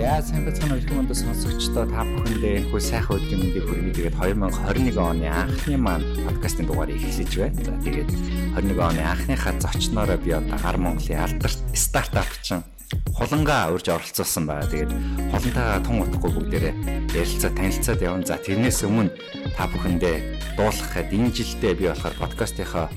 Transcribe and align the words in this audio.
За 0.00 0.16
сайн 0.24 0.46
бацхан 0.48 0.72
өрхөн 0.72 1.02
өндө 1.02 1.12
сонсогчдоо 1.12 1.84
та 1.92 2.08
бүхэндээ 2.08 2.64
энэ 2.64 2.68
хүү 2.72 2.80
сайхан 2.80 3.20
өдрийн 3.20 3.40
мэндийг 3.44 3.64
хүргэе. 3.68 3.92
Тэгээд 3.92 4.16
2021 4.16 4.96
оны 4.96 5.28
анхны 5.28 5.76
маань 5.76 6.08
подкастын 6.24 6.64
дугаарыг 6.64 7.04
эхлэж 7.04 7.32
байна. 7.36 7.60
За 7.60 7.76
тэгээд 7.84 8.08
21 8.56 8.80
оны 8.80 9.02
анхныхаа 9.04 9.60
зочноороо 9.60 10.16
би 10.16 10.32
одоо 10.32 10.56
Гар 10.56 10.80
Монголын 10.80 11.20
алдарт 11.20 11.60
стартапчин 11.76 12.64
хулангаа 13.12 13.76
урьж 13.76 13.92
оролцуулсан 13.92 14.48
байгаа. 14.48 14.72
Тэгээд 14.72 14.92
хулантайгаа 15.36 15.84
тун 15.84 16.00
утгагүй 16.00 16.32
бүгдээрээ 16.32 16.74
ярилцаа 17.12 17.52
танилцаад 17.52 18.00
явна. 18.00 18.24
За 18.24 18.40
тэрнээс 18.40 18.80
өмнө 18.88 19.12
та 19.52 19.68
бүхэндээ 19.68 20.56
дуулгахад 20.56 21.12
энэ 21.12 21.28
жилдээ 21.28 21.76
би 21.76 21.92
болохоор 21.92 22.16
подкастынхаа 22.24 22.88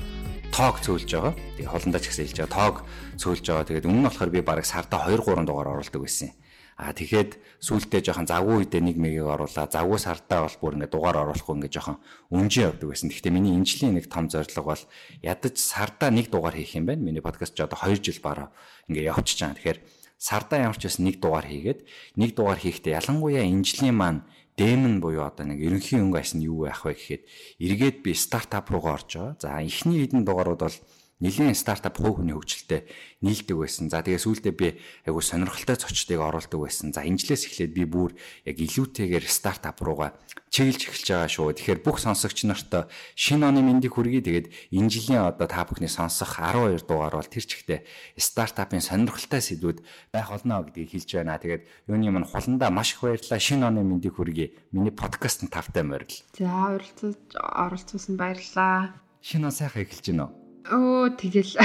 тоог 0.56 0.80
цөөлж 0.80 1.10
байгаа. 1.12 1.36
Тэгээ 1.60 1.68
холондоо 1.68 2.00
ч 2.00 2.08
гэсэн 2.08 2.24
хэлж 2.32 2.38
байгаа. 2.48 2.56
Тоог 2.56 2.76
цөөлж 3.20 3.44
байгаа. 3.44 3.68
Тэгээд 3.68 3.88
өмнө 3.92 4.00
нь 4.00 4.08
болохоор 4.08 4.32
би 4.32 4.40
бараг 4.40 4.64
сарда 4.64 5.04
2 5.04 5.20
3 5.20 5.44
дугаар 5.44 5.76
оруулдаг 5.76 6.00
байсан 6.00 6.32
юм. 6.32 6.36
А 6.74 6.90
тэгэхэд 6.90 7.38
сүултээ 7.62 8.02
жоохон 8.02 8.26
завгүй 8.26 8.66
үедээ 8.66 8.82
нэг 8.82 8.96
мэгийг 8.98 9.30
оруулаа. 9.30 9.70
Завгүй 9.70 9.98
сартаа 10.02 10.50
бол 10.50 10.58
бүр 10.58 10.74
ингээд 10.82 10.90
дугаар 10.90 11.22
оруулахгүй 11.22 11.54
ингээд 11.62 11.74
жоохон 11.78 12.02
өнжин 12.34 12.74
явдаг 12.74 12.90
байсан. 12.90 13.14
Гэхдээ 13.14 13.30
миний 13.30 13.54
энэ 13.54 13.68
жилийн 13.68 13.94
нэг 13.94 14.10
том 14.10 14.26
зорилго 14.26 14.74
бол 14.74 14.82
ядаж 15.22 15.54
сардаа 15.54 16.10
нэг 16.10 16.34
дугаар 16.34 16.58
хийх 16.58 16.74
юм 16.74 16.90
байна. 16.90 17.06
Миний 17.06 17.22
подкаст 17.22 17.54
ч 17.54 17.62
одоо 17.62 17.78
2 17.78 18.02
жил 18.02 18.18
бараа 18.18 18.50
ингээд 18.90 19.06
явчихж 19.06 19.38
байгаа. 19.38 19.54
Тэгэхээр 19.54 19.80
сардаа 20.18 20.58
ямар 20.66 20.78
ч 20.78 20.82
байсан 20.90 21.04
нэг 21.06 21.16
дугаар 21.22 21.46
хийгээд 21.46 21.80
нэг 22.18 22.30
дугаар 22.34 22.58
хийхдээ 22.58 22.98
ялангуяа 22.98 23.46
энэ 23.46 23.62
жилийн 23.62 23.94
маань 23.94 24.26
дэмэн 24.58 24.98
буюу 25.02 25.26
одоо 25.26 25.46
нэг 25.46 25.62
ерөнхий 25.62 25.98
өнгө 25.98 26.18
ас 26.22 26.34
нь 26.34 26.46
юу 26.46 26.66
байх 26.66 26.86
вэ 26.86 26.94
гэхэд 26.94 27.22
эргээд 27.58 27.96
би 28.06 28.14
стартап 28.14 28.70
руугаа 28.70 29.02
орж 29.02 29.10
байгаа. 29.14 29.34
За 29.38 29.62
эхний 29.62 30.02
хэдэн 30.02 30.22
дугаарууд 30.22 30.62
бол 30.62 30.78
нэлийн 31.22 31.54
стартап 31.54 32.02
хувь 32.02 32.18
хүний 32.18 32.34
хөгжилтэй 32.34 32.90
нийлдэг 33.22 33.54
байсан. 33.54 33.86
За 33.86 34.02
тэгээ 34.02 34.18
сүүлдээ 34.18 34.54
би 34.54 34.68
айгу 35.06 35.22
сонирхолтой 35.22 35.78
зочдыг 35.78 36.18
оруулдаг 36.18 36.58
байсан. 36.58 36.90
За 36.90 37.06
энэжлээс 37.06 37.46
эхлээд 37.46 37.72
би 37.72 37.84
бүр 37.86 38.10
яг 38.42 38.58
илүүтэйгээр 38.58 39.24
стартап 39.24 39.78
руугаа 39.78 40.18
чиглэж 40.50 40.90
эхэлж 40.90 41.08
байгаа 41.14 41.30
шүү. 41.30 41.54
Тэгэхээр 41.54 41.80
бүх 41.86 42.02
сонсогч 42.02 42.46
нарт 42.50 42.90
шинэ 43.14 43.46
оны 43.46 43.62
мэндийг 43.62 43.94
хүргэе. 43.94 44.26
Тэгээд 44.26 44.46
энэ 44.74 44.90
жилийн 44.90 45.22
одоо 45.30 45.46
та 45.46 45.62
бүхний 45.62 45.90
сонсох 45.90 46.38
12 46.42 46.82
дугаар 46.86 47.14
бол 47.18 47.30
тэр 47.30 47.46
чигтээ 47.46 47.86
стартапын 48.18 48.82
сонирхолтой 48.82 49.42
сэдвүүд 49.42 49.78
байх 50.10 50.28
болно 50.30 50.66
гэдгийг 50.66 50.98
хэлж 50.98 51.10
байна. 51.14 51.38
Тэгээд 51.38 51.62
юуны 51.90 52.10
мань 52.10 52.28
хуландаа 52.28 52.70
маш 52.70 52.94
их 52.94 53.06
баярлалаа. 53.06 53.38
Шинэ 53.38 53.66
оны 53.66 53.82
мэндийг 53.82 54.14
хүргэе. 54.18 54.70
Миний 54.70 54.94
подкаст 54.94 55.42
нь 55.42 55.50
тавтай 55.50 55.82
морил. 55.82 56.10
За 56.38 56.74
оролцож 56.74 57.18
оролцуулсан 57.34 58.14
баярлалаа. 58.14 58.98
Шинэ 59.24 59.48
он 59.48 59.54
сайхан 59.54 59.82
эхэлж 59.82 60.06
байна 60.12 60.26
уу? 60.28 60.43
Оо 60.70 61.12
тэгэл. 61.12 61.60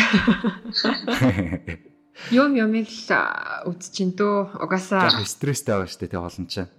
Юм 2.35 2.51
юмыг 2.59 2.91
л 2.91 3.11
үзчихин 3.71 4.11
дөө. 4.19 4.59
Угаасаа 4.59 5.23
стресстэй 5.23 5.71
байгаа 5.71 5.87
шүү 5.87 5.99
дээ 6.03 6.11
тэг 6.11 6.19
олон 6.19 6.47
чинь. 6.51 6.71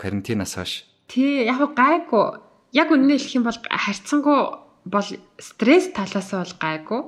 Карантинаас 0.00 0.56
хойш. 0.56 0.88
Тий, 1.04 1.44
яг 1.44 1.60
гайгүй. 1.76 2.40
Яг 2.72 2.88
үнэнээ 2.88 3.20
хэлэх 3.20 3.36
юм 3.36 3.44
бол 3.44 3.60
харьцангуй 3.60 4.40
бол 4.88 5.08
стресс 5.36 5.92
талаас 5.92 6.30
бол 6.32 6.54
гайгүй. 6.56 7.02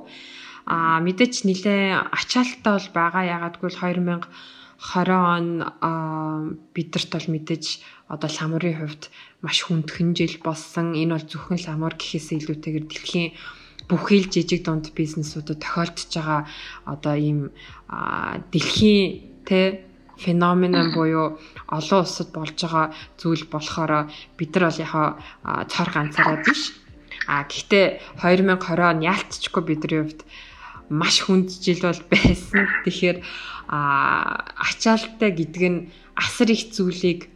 Аа 0.68 1.00
мэдээч 1.00 1.48
нилээ 1.48 2.12
ачаалттай 2.12 2.72
бол 2.76 2.88
байгаа. 2.92 3.24
Ягаадгүй 3.40 3.72
л 3.72 3.80
2020 3.80 4.28
он 5.80 6.60
бидэрт 6.76 7.10
бол 7.10 7.26
мэдээж 7.32 7.64
одоо 8.12 8.30
ламурын 8.30 8.76
хувьд 8.84 9.08
маш 9.40 9.64
хүндхэн 9.64 10.12
жил 10.12 10.36
болсон. 10.44 10.92
Энэ 10.92 11.16
бол 11.16 11.26
зөвхөн 11.26 11.60
ламур 11.64 11.96
гэхээс 11.96 12.36
илүүтэйгээр 12.36 12.86
дэлхийн 12.86 13.32
бүхэл 13.88 14.28
жижиг 14.28 14.64
дунд 14.64 14.92
бизнесүүдэд 14.92 15.64
тохиолдож 15.64 16.12
байгаа 16.12 16.40
одоо 16.84 17.14
ийм 17.16 17.40
дэлхийн 18.52 19.44
тэ 19.48 19.88
феномен 20.18 20.92
буюу 20.92 21.38
олон 21.66 22.00
улсад 22.04 22.28
болж 22.34 22.58
байгаа 22.58 22.86
зүйл 23.16 23.44
болохоор 23.48 24.12
бид 24.36 24.50
нар 24.54 24.64
бол 24.68 24.84
яхаа 24.84 25.08
цор 25.72 25.88
ганцаараа 25.94 26.44
биш. 26.44 26.74
А 27.28 27.44
гэхдээ 27.44 28.00
2020 28.20 28.92
он 28.92 29.00
яалтчгүй 29.04 29.62
бидний 29.64 30.00
хувьд 30.02 30.20
маш 30.90 31.22
хүнд 31.22 31.48
жил 31.60 31.80
бол 31.84 32.02
байсан. 32.12 32.66
Тэгэхээр 32.84 33.18
ачаалттай 33.68 35.30
гэдэг 35.36 35.64
нь 35.68 35.80
асар 36.16 36.48
их 36.50 36.72
зүйлийг 36.74 37.28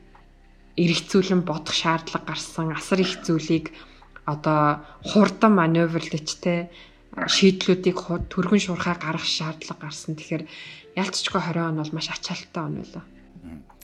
эргэцүүлэн 0.80 1.44
бодох 1.44 1.76
шаардлага 1.76 2.32
гарсан. 2.32 2.72
Асар 2.72 3.04
их 3.04 3.20
зүйлийг 3.22 3.70
одоо 4.32 4.82
хурдан 5.04 5.52
маневрлж 5.56 6.40
те 6.40 6.70
шийдлүүдийг 7.12 7.98
түргэн 8.32 8.62
шуурхай 8.64 8.96
гаргах 8.96 9.28
шаардлага 9.28 9.84
гарсан. 9.84 10.16
Тэгэхээр 10.16 10.48
ялцчгүй 10.96 11.40
20 11.40 11.68
он 11.68 11.76
бол 11.80 11.92
маш 11.92 12.08
ачаалттай 12.08 12.62
он 12.64 12.80
байлаа. 12.80 13.04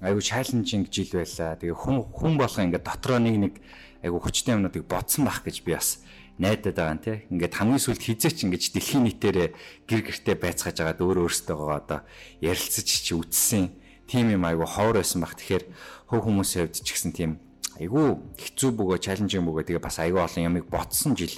Айгу 0.01 0.21
чаленжинг 0.25 0.89
жил 0.89 1.13
байлаа. 1.13 1.61
Тэгээ 1.61 1.77
хүн 1.77 1.97
хүн 2.09 2.35
болгоо 2.41 2.65
ингээд 2.65 2.89
дотроо 2.89 3.21
нэг 3.21 3.37
нэг 3.37 3.55
айгу 4.01 4.23
хүчтэй 4.23 4.57
юмнуудыг 4.57 4.89
бодсон 4.89 5.29
байх 5.29 5.45
гэж 5.45 5.61
би 5.67 5.77
бас 5.77 6.01
найдаад 6.39 6.77
байгаа 6.79 6.95
юм 6.95 7.03
те. 7.03 7.13
Ингээд 7.29 7.55
хамгийн 7.59 7.83
сүлд 7.83 8.03
хизээч 8.07 8.47
ингээд 8.47 8.73
дэлхийн 8.79 9.05
нийтээрээ 9.05 9.49
гэр 9.91 10.01
гертэ 10.07 10.33
байцгааж 10.39 10.77
байгаад 10.79 11.03
өөр 11.03 11.19
өөртөөгөө 11.27 11.77
одоо 11.77 12.01
ярилцаж 12.41 12.87
чи 12.87 13.13
үтсэн. 13.13 13.75
Тим 14.09 14.33
юм 14.33 14.47
айгу 14.47 14.65
ховор 14.65 15.03
байсан 15.03 15.21
баг. 15.21 15.35
Тэгэхээр 15.35 15.65
хөв 16.09 16.21
хүмүүсийн 16.25 16.71
хувьд 16.71 16.79
ч 16.79 16.89
гэсэн 16.95 17.13
тийм 17.13 17.43
айгүй 17.79 18.07
хэцүү 18.39 18.71
бөгөө 18.75 18.99
чаленжинг 18.99 19.47
бөгөө 19.47 19.65
тэгээ 19.71 19.83
бас 19.83 19.99
айгүй 20.03 20.21
олон 20.23 20.47
ямыг 20.47 20.67
ботсон 20.67 21.15
жил 21.15 21.35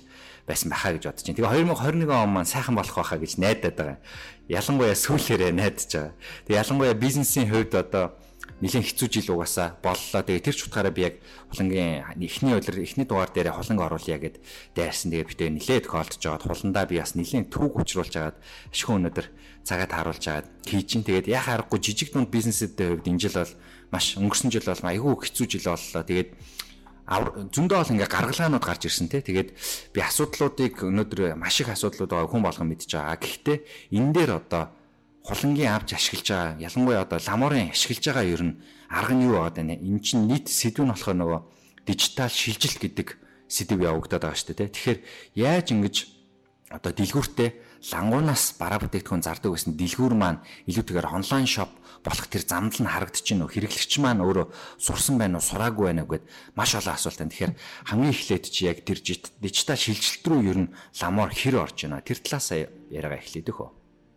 байсан 0.48 0.72
байхаа 0.72 0.96
гэж 0.96 1.04
бодож 1.06 1.24
байна. 1.28 1.36
Тэгээ 1.36 1.70
2021 1.70 2.10
он 2.10 2.32
маань 2.34 2.48
сайхан 2.48 2.74
болох 2.74 2.96
байхаа 2.96 3.18
гэж 3.20 3.32
найдаад 3.38 3.76
байгаа. 3.76 3.98
Ялангуяа 4.48 4.96
сүүлээрээ 4.96 5.52
найдаж 5.54 5.90
байгаа. 5.92 6.12
Тэгээ 6.48 6.60
ялангуяа 6.60 6.94
бизнесийн 6.96 7.46
хувьд 7.46 7.72
одоо 7.76 8.04
нэлээд 8.60 8.86
хэцүү 8.92 9.08
жил 9.08 9.36
угаасаа 9.36 9.80
боллоо. 9.80 10.20
Тэгээ 10.20 10.44
тэр 10.44 10.56
ч 10.56 10.68
утгаараа 10.68 10.92
би 10.92 11.02
яг 11.08 11.14
хулангийн 11.48 12.04
эхний 12.20 12.52
өдөр 12.52 12.76
эхний 12.84 13.08
дугаар 13.08 13.32
дээр 13.32 13.56
хуланг 13.56 13.80
оруулъя 13.80 14.20
гэд 14.20 14.36
дайрсан. 14.76 15.12
Тэгээ 15.12 15.28
битээ 15.32 15.50
нэлээд 15.56 15.84
тохиолдож 15.88 16.20
байгаад 16.20 16.44
хуландаа 16.44 16.84
би 16.84 17.00
бас 17.00 17.16
нэлээд 17.16 17.48
түүх 17.48 17.80
учруулж 17.80 18.14
агаад 18.20 18.36
ашиг 18.68 18.88
өнөдөр 18.92 19.26
цагаад 19.64 19.92
харуулж 19.96 20.24
агаад 20.28 20.48
хийж 20.68 20.88
ин. 20.92 21.04
Тэгээд 21.08 21.32
яа 21.32 21.40
харахгүй 21.40 21.80
жижиг 21.80 22.12
дунд 22.12 22.28
бизнесүүдтэй 22.28 23.00
хувьд 23.00 23.08
энэ 23.08 23.22
жил 23.24 23.36
бол 23.40 23.52
маш 23.90 24.16
өнгөрсөн 24.16 24.50
жил 24.50 24.66
бол 24.66 24.86
айгүй 24.86 25.14
хэцүү 25.26 25.46
жил 25.46 25.66
боллоо. 25.70 26.02
Тэгээд 26.06 26.30
зөндөө 27.10 27.78
бол 27.82 27.92
ингээ 27.94 28.06
гаргалгаанууд 28.06 28.62
гарч 28.62 28.86
ирсэн 28.86 29.10
те. 29.10 29.18
Тэгээд 29.18 29.50
би 29.90 29.98
асуудлуудыг 29.98 30.86
өнөөдөр 30.86 31.34
маш 31.34 31.58
их 31.58 31.74
асуудлууд 31.74 32.10
байгаа 32.10 32.30
хүн 32.30 32.46
болгон 32.46 32.70
мэдж 32.70 32.86
байгаа. 32.86 33.18
Гэхдээ 33.18 33.58
энэ 33.98 34.12
дээр 34.14 34.30
одоо 34.38 34.70
хулангийн 35.26 35.74
авч 35.74 35.98
ашиглаж 35.98 36.28
байгаа 36.30 36.62
ялангуяа 36.62 37.02
одоо 37.02 37.18
ламорын 37.18 37.74
ашиглаж 37.74 38.04
байгаа 38.06 38.26
ер 38.30 38.42
нь 38.46 38.54
арга 38.86 39.14
нь 39.18 39.26
юу 39.26 39.42
байгаа 39.42 39.66
вэ? 39.66 39.82
Эн 39.82 39.98
чинь 39.98 40.30
нийт 40.30 40.46
сэдв 40.46 40.86
нь 40.86 40.92
болохоор 40.94 41.18
нөгөө 41.18 41.40
дижитал 41.86 42.30
шилжилт 42.30 42.78
гэдэг 42.78 43.08
сэдв 43.50 43.82
явагдаад 43.82 44.22
байгаа 44.22 44.38
шүү 44.38 44.54
дээ. 44.54 44.70
Тэгэхээр 44.70 44.98
яаж 45.34 45.66
ингэж 45.74 45.96
одоо 46.70 46.92
дэлгүүртээ 46.94 47.50
лангуунаас 47.90 48.54
бараа 48.54 48.78
бүтээгдэхүүн 48.86 49.26
зардаг 49.26 49.50
гэсэн 49.50 49.74
дэлгүүр 49.74 50.14
маань 50.14 50.38
илүүтэйгээр 50.70 51.10
онлайн 51.10 51.48
шоп 51.50 51.74
болох 52.04 52.26
тэр 52.32 52.42
замдал 52.48 52.80
нь 52.80 52.92
харагдчихэв 52.92 53.38
нөө 53.44 53.50
хэрэглэгч 53.52 53.92
маань 54.00 54.24
өөрөө 54.24 54.46
сурсан 54.80 55.20
байна 55.20 55.36
уу 55.36 55.44
сураагүй 55.44 55.84
байна 55.92 56.02
уу 56.04 56.16
гэд 56.16 56.24
маш 56.56 56.72
олон 56.76 56.96
асуулт 56.96 57.20
байна. 57.20 57.32
Тэгэхээр 57.32 57.54
хамгийн 57.88 58.14
эхлээд 58.16 58.44
чи 58.48 58.60
яг 58.68 58.78
тэр 58.88 58.98
дижитал 59.04 59.76
шилжилт 59.76 60.24
рүү 60.24 60.40
ер 60.48 60.58
нь 60.64 60.72
ламор 60.96 61.30
хэр 61.30 61.60
орж 61.60 61.84
байна. 61.84 62.00
Тэр 62.00 62.18
талаас 62.24 62.48
яриагаа 62.52 63.20
эхлэдэг 63.20 63.54
хөө. 63.54 63.70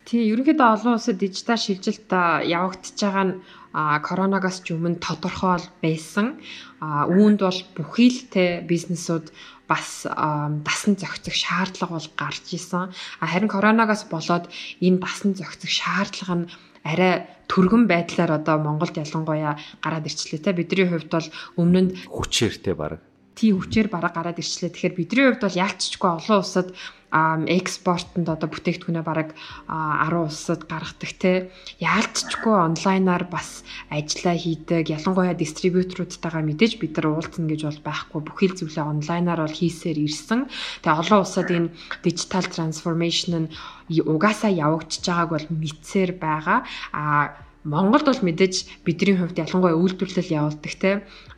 Тий, 0.04 0.20
ерөнхийдөө 0.32 0.68
олон 0.68 1.00
улсад 1.00 1.16
дижитал 1.16 1.56
шилжилт 1.56 2.08
явагдаж 2.12 2.96
байгаа 3.00 3.24
нь 3.24 3.34
коронавигоос 3.74 4.60
ч 4.60 4.76
өмнө 4.76 5.00
тодорхой 5.00 5.64
байсан. 5.80 6.40
Үүнд 6.80 7.40
бол 7.40 7.60
бүхий 7.72 8.12
л 8.12 8.20
те 8.28 8.60
бизнесүүд 8.68 9.32
бас 9.64 10.04
дасан 10.04 11.00
зохицох 11.00 11.32
шаардлага 11.32 11.96
бол 11.96 12.10
гарч 12.20 12.52
исэн. 12.52 12.92
Харин 13.18 13.48
коронавигоос 13.48 14.04
болоод 14.12 14.52
энэ 14.84 15.00
дасан 15.00 15.32
зохицох 15.32 15.72
шаардлага 15.72 16.36
нь 16.36 16.48
арай 16.84 17.26
түргэн 17.48 17.88
байдлаар 17.88 18.38
одоо 18.38 18.56
Монголд 18.60 18.96
ялангуяа 19.00 19.56
гараад 19.82 20.06
ирчлээ 20.06 20.40
те. 20.44 20.52
Бидний 20.52 20.86
хувьд 20.88 21.10
бол 21.10 21.28
өмнө 21.56 21.80
нь 21.80 21.94
хүчээр 22.12 22.54
те 22.60 22.72
баг 22.76 23.00
тий 23.34 23.50
хүчээр 23.52 23.88
бараг 23.90 24.14
гараад 24.14 24.38
ирчлээ. 24.38 24.70
Тэгэхээр 24.70 24.94
бидний 24.98 25.26
хувьд 25.26 25.42
бол 25.44 25.60
яалтчгүй 25.62 26.10
олон 26.10 26.38
улсад 26.38 26.68
экспортод 27.14 28.26
одоо 28.26 28.48
бүтээгдэхүүнээ 28.50 29.04
бараг 29.06 29.38
10 29.70 30.18
улсад 30.18 30.66
гаргадаг 30.66 31.12
те. 31.22 31.32
Яалтчгүй 31.78 32.54
онлайнаар 32.58 33.30
бас 33.30 33.62
ажиллаа 33.86 34.34
хийдэг 34.34 34.90
ялангуяа 34.90 35.38
дистрибьюторуудтайгаа 35.38 36.42
мэдээж 36.42 36.82
бид 36.82 36.98
нар 36.98 37.14
уулзна 37.14 37.46
гэж 37.46 37.60
бол 37.70 37.80
байхгүй. 37.86 38.18
Бүхий 38.18 38.48
л 38.50 38.58
зүйлээ 38.58 38.82
онлайнаар 38.82 39.46
бол 39.46 39.54
хийсээр 39.54 39.98
ирсэн. 40.02 40.50
Тэгээ 40.82 41.00
олон 41.06 41.18
улсад 41.22 41.48
энэ 41.54 41.70
дижитал 42.02 42.50
трансформашн 42.50 43.46
нь 43.46 43.48
угаасаа 43.94 44.50
явагдаж 44.50 45.06
байгааг 45.06 45.30
бол 45.30 45.46
мэдсээр 45.54 46.18
байгаа. 46.18 46.66
А 46.90 47.30
Монголд 47.64 48.04
бол 48.04 48.22
мэдээж 48.28 48.84
бидний 48.84 49.16
хувьд 49.16 49.40
ялангуяа 49.40 49.76
үйлдвэрлэл 49.80 50.36
явуулдаг 50.36 50.74
те 50.76 50.90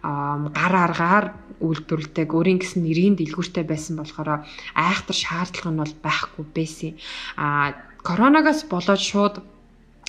гар 0.03 0.75
аргаар 0.75 1.27
үйлдвэрлэдэг 1.63 2.29
өөрийн 2.35 2.59
гэсэн 2.61 2.83
нэрийн 2.83 3.15
дэлгүүртэй 3.15 3.63
байсан 3.63 3.95
болохоор 3.97 4.43
айхтар 4.75 5.17
шаардлага 5.17 5.71
нь 5.71 5.81
бол 5.81 5.95
байхгүй 6.03 6.45
байсан. 6.51 6.93
А 7.39 7.79
коронавигоос 8.03 8.67
болоод 8.67 9.01
шууд 9.01 9.35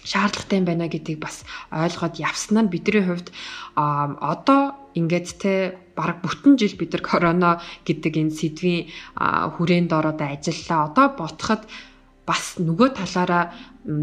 шаардлагатай 0.03 0.61
байна 0.65 0.87
гэдгийг 0.89 1.19
бас 1.21 1.45
ойлгоод 1.69 2.15
явсан 2.17 2.65
нь 2.65 2.71
бидний 2.73 3.03
хувьд 3.05 3.29
одоо 3.75 4.73
ингээд 4.97 5.27
те 5.37 5.77
бараг 5.97 6.21
бүтэн 6.23 6.57
жил 6.57 6.75
бид 6.79 6.93
нар 6.93 7.03
корона 7.03 7.51
гэдэг 7.85 8.13
энэ 8.17 8.33
сэдвийн 8.33 8.87
хүрээнд 9.53 9.91
ороод 9.93 10.21
ажиллаа. 10.21 10.89
Одоо 10.89 11.07
ботход 11.13 11.61
бас 12.27 12.59
нөгөө 12.59 12.99
талаараа 12.99 13.55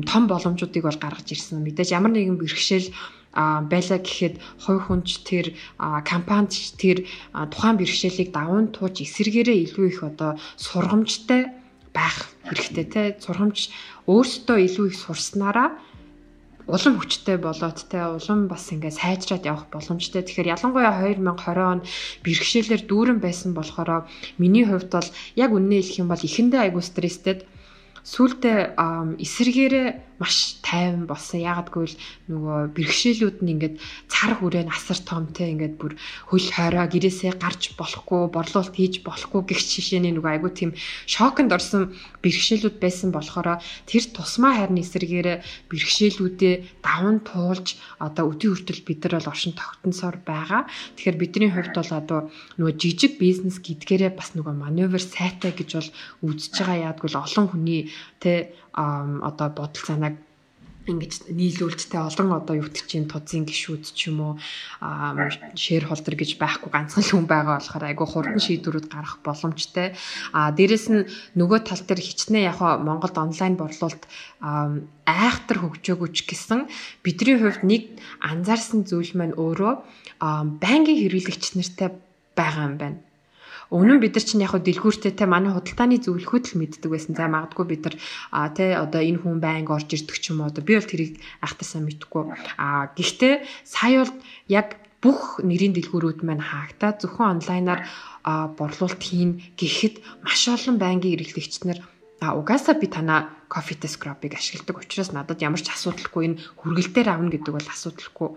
том 0.09 0.25
боломжуудыг 0.27 0.83
бол 0.89 0.97
гаргаж 0.97 1.29
ирсэн. 1.29 1.61
Мэдээж 1.61 1.93
ямар 1.93 2.13
нэгэн 2.17 2.41
бэрхшээл 2.41 2.89
байлаа 3.35 3.99
гэхэд 4.01 4.41
хувь 4.65 4.83
хүнч 4.89 5.27
тэр 5.29 5.53
компанид 6.09 6.55
тэр 6.81 7.05
тухайн 7.53 7.77
бэрхшээлийг 7.77 8.31
даван 8.33 8.73
тууж 8.73 9.05
эсэргээрээ 9.05 9.59
илүү 9.69 9.87
их 9.93 10.01
одоо 10.07 10.41
сургамжтай 10.57 11.53
байх 11.93 12.31
хэрэгтэй 12.49 12.87
те 12.89 13.03
сургамж 13.21 13.71
өөрсдөө 14.07 14.59
илүү 14.67 14.87
их 14.89 14.97
сурснараа 14.99 15.69
улам 16.67 16.95
хүчтэй 16.97 17.37
болоод 17.37 17.79
те 17.93 18.01
улам 18.09 18.49
бас 18.49 18.73
ингээ 18.73 18.95
сайжраад 18.95 19.45
явах 19.45 19.67
боломжтой. 19.69 20.25
Тэгэхээр 20.25 20.53
ялангуяа 20.57 20.97
2020 21.13 21.61
он 21.61 21.81
бэрхшээлээр 22.25 22.83
дүүрэн 22.89 23.19
байсан 23.21 23.53
болохоор 23.53 24.09
миний 24.41 24.65
хувьд 24.65 24.89
бол 24.89 25.11
яг 25.37 25.51
үннээ 25.53 25.81
хэлэх 25.85 26.01
юм 26.01 26.09
бол 26.09 26.25
эхэндээ 26.25 26.61
айгу 26.65 26.81
стресстэй 26.81 27.45
сүултээ 28.05 28.59
эсэргээрээ 29.25 29.89
маш 30.25 30.57
тайван 30.65 31.05
болсон. 31.05 31.45
Яагадгүй 31.45 31.85
л 31.93 31.97
нөгөө 32.33 32.73
бэрхшээлүүд 32.73 33.39
нь 33.45 33.53
ингээд 33.61 33.77
цар 34.09 34.33
хүрээ 34.41 34.65
насар 34.65 34.97
томтэй 35.05 35.53
ингээд 35.53 35.77
бүр 35.77 35.93
хөл 36.33 36.49
хороо 36.49 36.89
гэрээсээ 36.89 37.37
гарч 37.37 37.77
болохгүй, 37.77 38.33
борлуулалт 38.33 38.73
хийж 38.73 39.05
болохгүй 39.05 39.53
гэх 39.53 39.61
жишээний 39.61 40.17
нөгөө 40.17 40.33
айгу 40.41 40.49
тийм 40.49 40.73
шоконд 41.05 41.53
орсон 41.53 41.93
бэрхшээлүүд 42.25 42.81
байсан 42.81 43.13
болохоор 43.13 43.61
тэр 43.85 44.05
тусмаа 44.17 44.65
харин 44.65 44.81
эсэргээрээ 44.81 45.69
бэрхшээлүүдээ 45.69 46.55
даван 46.81 47.21
туулж 47.21 47.77
одоо 48.01 48.33
өдөө 48.33 48.65
хүртэл 48.65 48.83
бид 48.89 49.05
нар 49.05 49.21
бол 49.21 49.33
оршин 49.33 49.53
тогтносоор 49.53 50.17
байгаа. 50.25 50.65
Тэгэхээр 50.97 51.21
бидний 51.21 51.51
хувьд 51.53 51.77
бол 51.77 51.93
одоо 51.93 52.21
нөгөө 52.57 52.75
жижиг 52.81 53.21
бизнес 53.21 53.61
гэдгээрээ 53.61 54.17
бас 54.17 54.33
нөгөө 54.33 54.55
маневр 54.57 55.03
сайтай 55.03 55.53
гэж 55.53 55.71
бол 55.77 55.91
үзэж 56.33 56.53
байгаа 56.65 56.95
яадгүй 56.95 57.09
л 57.13 57.21
олон 57.21 57.47
хүний 57.53 57.93
тэ 58.23 58.55
одоо 58.75 59.49
бодол 59.55 59.85
санааг 59.87 60.14
ингэж 60.85 61.33
нийлүүлж 61.33 61.81
те 61.89 61.99
олон 62.01 62.37
одоо 62.37 62.61
чинь 62.89 63.09
тузын 63.09 63.49
гişүүд 63.49 63.85
ч 63.97 64.13
юм 64.13 64.21
уу 64.21 64.33
шэр 65.57 65.89
холдер 65.89 66.15
гэж 66.15 66.37
байхгүй 66.37 66.69
ганцхан 66.69 67.05
хүн 67.05 67.25
байгаа 67.25 67.57
болохоор 67.59 67.85
айгүй 67.89 68.07
хурдан 68.09 68.41
шийдвэрүүд 68.41 68.87
гарах 68.93 69.19
боломжтой. 69.25 69.97
А 70.37 70.53
дээрэс 70.53 70.87
нь 70.93 71.09
нөгөө 71.41 71.61
тал 71.65 71.83
дээр 71.85 72.01
хичнээн 72.05 72.49
яг 72.53 72.61
Монголд 72.61 73.17
онлайн 73.17 73.57
борлуулалт 73.57 74.05
айхтар 75.09 75.59
хөгжөөгүйч 75.61 76.17
гэсэн 76.29 76.69
бидний 77.05 77.37
хувьд 77.41 77.65
нэг 77.65 77.83
анзаарсан 78.21 78.85
зүйл 78.85 79.13
маань 79.17 79.37
өөрөө 79.41 79.73
банкийн 80.61 81.01
хэрэглэгч 81.01 81.57
нартай 81.57 81.89
байгаа 82.37 82.65
юм 82.69 82.77
байна. 82.77 82.99
Өмнө 83.75 83.99
нь 83.99 84.03
бид 84.07 84.15
нар 84.15 84.23
чинь 84.23 84.45
яг 84.47 84.55
хөө 84.55 84.63
дэлгүүртэй 84.71 85.13
те 85.19 85.27
манай 85.27 85.51
худалдааны 85.51 85.99
зөвлөхөд 85.99 86.55
л 86.55 86.59
мэддэг 86.63 86.87
байсан. 86.95 87.19
За 87.19 87.27
магадгүй 87.27 87.67
бид 87.67 87.83
нар 87.83 87.97
а 88.31 88.47
те 88.55 88.79
одоо 88.79 89.03
энэ 89.03 89.19
хүн 89.19 89.43
байнг 89.43 89.67
орж 89.75 89.91
ирдэг 89.91 90.15
ч 90.15 90.31
юм 90.31 90.47
уу. 90.47 90.55
Би 90.63 90.79
бол 90.79 90.87
тэрийг 90.87 91.19
ахтасаа 91.43 91.83
мэдгүй. 91.83 92.23
А 92.55 92.95
гэхдээ 92.95 93.43
сая 93.67 94.07
бол 94.07 94.15
яг 94.47 94.79
бүх 95.03 95.43
нэрийн 95.43 95.75
дэлгүүрүүд 95.75 96.23
маань 96.23 96.39
хаагтаа 96.39 96.95
зөвхөн 97.03 97.43
онлайнаар 97.43 97.83
борлуулалт 98.55 99.03
хийн 99.03 99.43
гэхэд 99.59 100.23
маш 100.23 100.47
олон 100.47 100.79
байнгын 100.79 101.19
эрхлэгч 101.19 101.67
нар 101.67 101.83
а 102.25 102.39
угаасаа 102.39 102.79
би 102.79 102.87
танаа 102.89 103.29
кофе 103.53 103.75
скрабыг 103.75 104.39
ашигладаг 104.39 104.81
учраас 104.81 105.11
надад 105.13 105.43
ямар 105.43 105.61
ч 105.61 105.69
асуудалгүй 105.69 106.23
энэ 106.25 106.41
хүргэлтээр 106.63 107.09
авна 107.11 107.29
гэдэг 107.29 107.53
бол 107.53 107.69
асуудалгүй 107.69 108.29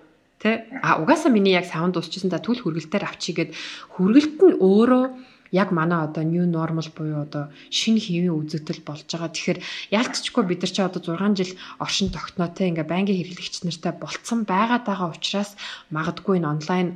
Тэ 0.42 0.70
а 0.86 1.02
угаасаа 1.02 1.32
миний 1.34 1.58
яг 1.58 1.66
саунд 1.66 1.98
дуусчихсан 1.98 2.30
за 2.30 2.38
түл 2.38 2.62
хүргэлтээр 2.62 3.10
авчигээд 3.10 3.52
хүргэлт 3.98 4.38
нь 4.46 4.60
өөрөө 4.62 5.06
яг 5.52 5.72
манай 5.72 6.04
одоо 6.08 6.24
new 6.24 6.46
normal 6.46 6.88
буюу 6.94 7.24
одоо 7.26 7.50
шинэ 7.72 8.00
хэвийн 8.04 8.36
үзэгдэл 8.36 8.84
болж 8.84 9.08
байгаа. 9.08 9.32
Тэгэхээр 9.32 9.60
ялцчгүй 9.96 10.44
бид 10.46 10.62
нар 10.62 10.74
чи 10.76 10.82
одоо 10.84 11.02
6 11.02 11.40
жил 11.40 11.54
оршин 11.80 12.10
тогтноотой 12.12 12.68
ингээ 12.70 12.88
байнгын 12.88 13.18
хэрэглэгч 13.18 13.56
нартай 13.64 13.94
болцсон 13.96 14.44
байгаа 14.44 15.08
учраас 15.10 15.56
магадгүй 15.96 16.38
энэ 16.38 16.52
онлайн 16.54 16.88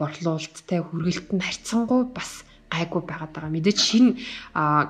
борлуулалттай 0.00 0.80
хүргэлт 0.82 1.28
нь 1.36 1.44
харьцангуй 1.44 2.02
бас 2.10 2.44
гайгүй 2.70 3.02
байгаад 3.02 3.32
байгаа. 3.34 3.50
Мэдээж 3.50 3.78
шинэ 3.78 4.10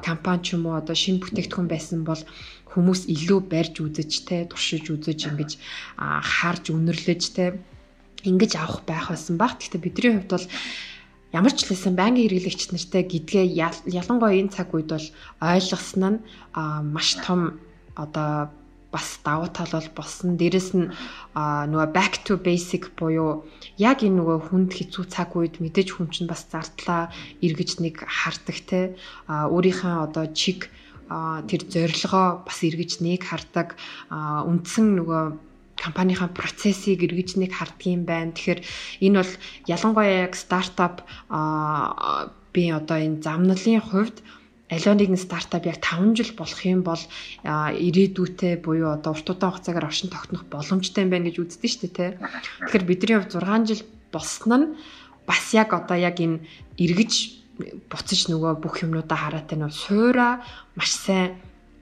компани 0.04 0.42
ч 0.44 0.54
юм 0.54 0.68
уу 0.68 0.80
одоо 0.80 0.96
шинэ 0.96 1.20
бүтээгдэхүүн 1.24 1.68
байсан 1.68 2.04
бол 2.04 2.22
хүмүүс 2.70 3.10
илүү 3.10 3.40
барьж 3.50 3.74
үзэж 3.82 4.12
те 4.28 4.36
туршиж 4.46 4.94
үзэж 4.94 5.20
ингэж 5.30 5.50
харж 5.98 6.64
үнэрлэж 6.70 7.22
те 7.34 7.58
ингэж 8.24 8.52
авах 8.56 8.86
байх 8.86 9.10
байсан 9.10 9.36
баг. 9.36 9.58
Гэхдээ 9.58 9.80
бидний 9.82 10.12
хувьд 10.14 10.30
бол 10.30 10.46
ямар 11.32 11.52
ч 11.54 11.66
лсэн 11.66 11.94
байнгын 11.98 12.26
хэрэглэгч 12.26 12.70
нартай 12.70 13.02
гэдгээ 13.06 13.46
ялангуяа 13.90 14.38
энэ 14.38 14.54
цаг 14.54 14.70
үед 14.74 14.90
бол 14.90 15.06
ойлгосон 15.40 16.04
нь 16.14 16.18
маш 16.94 17.18
том 17.24 17.58
одоо 17.94 18.50
бас 18.90 19.18
давуу 19.24 19.48
тал 19.48 19.70
бол 19.70 19.88
болсон. 19.94 20.34
Дээрэс 20.36 20.74
нь 20.74 20.90
нөгөө 21.34 21.88
back 21.94 22.26
to 22.26 22.34
basic 22.36 22.90
буюу 22.98 23.46
яг 23.78 24.02
энэ 24.02 24.18
нөгөө 24.18 24.38
хүнд 24.50 24.70
хэцүү 24.74 25.04
цаг 25.06 25.38
үед 25.38 25.62
мэдээж 25.62 25.94
хүн 25.94 26.10
чинь 26.10 26.30
бас 26.30 26.46
зардлаа 26.50 27.14
эргэж 27.38 27.78
нэг 27.78 28.02
хардаг 28.02 28.58
те 28.66 28.80
өөрийнхөө 29.30 29.94
одоо 30.10 30.26
чиг 30.34 30.66
тэр 31.10 31.60
зорилгоо 31.66 32.46
бас 32.46 32.58
эргэж 32.62 33.02
нэг 33.02 33.26
хардаг 33.26 33.74
үндсэн 34.10 34.94
нөгөө 34.94 35.24
компанийн 35.74 36.30
процессыг 36.30 37.02
эргэж 37.02 37.40
нэг 37.40 37.56
харддаг 37.56 37.86
юм 37.88 38.04
байна. 38.06 38.30
Тэгэхээр 38.36 38.60
энэ 39.02 39.18
бол 39.18 39.32
ялангуяа 39.66 40.30
яг 40.30 40.34
стартап 40.38 41.02
би 42.54 42.62
одоо 42.70 42.98
энэ 43.00 43.24
замналын 43.24 43.82
хувьд 43.82 44.22
аливаа 44.70 44.94
нэгэн 44.94 45.18
стартап 45.18 45.66
яг 45.66 45.82
5 45.82 46.14
жил 46.14 46.30
болох 46.38 46.60
юм 46.62 46.86
бол 46.86 47.02
ирээдүйтэй 47.42 48.62
буюу 48.62 48.94
одоо 48.94 49.18
урт 49.18 49.26
удаан 49.34 49.50
хугацаагаар 49.58 49.90
оршин 49.90 50.14
тогтнох 50.14 50.46
боломжтой 50.46 51.02
юм 51.02 51.10
байна 51.10 51.26
гэж 51.26 51.42
үздэг 51.42 51.70
шүү 51.70 51.80
дээ 51.82 51.90
тий. 51.90 52.10
Тэгэхээр 52.70 52.86
бидний 52.86 53.16
хувьд 53.18 53.34
6 53.34 53.66
жил 53.66 53.82
болсон 54.14 54.52
нь 54.54 54.66
бас 55.26 55.42
яг 55.58 55.74
одоо 55.74 55.98
яг 55.98 56.22
энэ 56.22 56.46
эргэж 56.78 57.39
буцаж 57.90 58.20
нөгөө 58.32 58.60
бүх 58.62 58.82
юмнуудаа 58.84 59.18
хараатай 59.18 59.58
нөө 59.60 59.72
суура 59.72 60.40
маш 60.76 60.90
сайн 60.96 61.38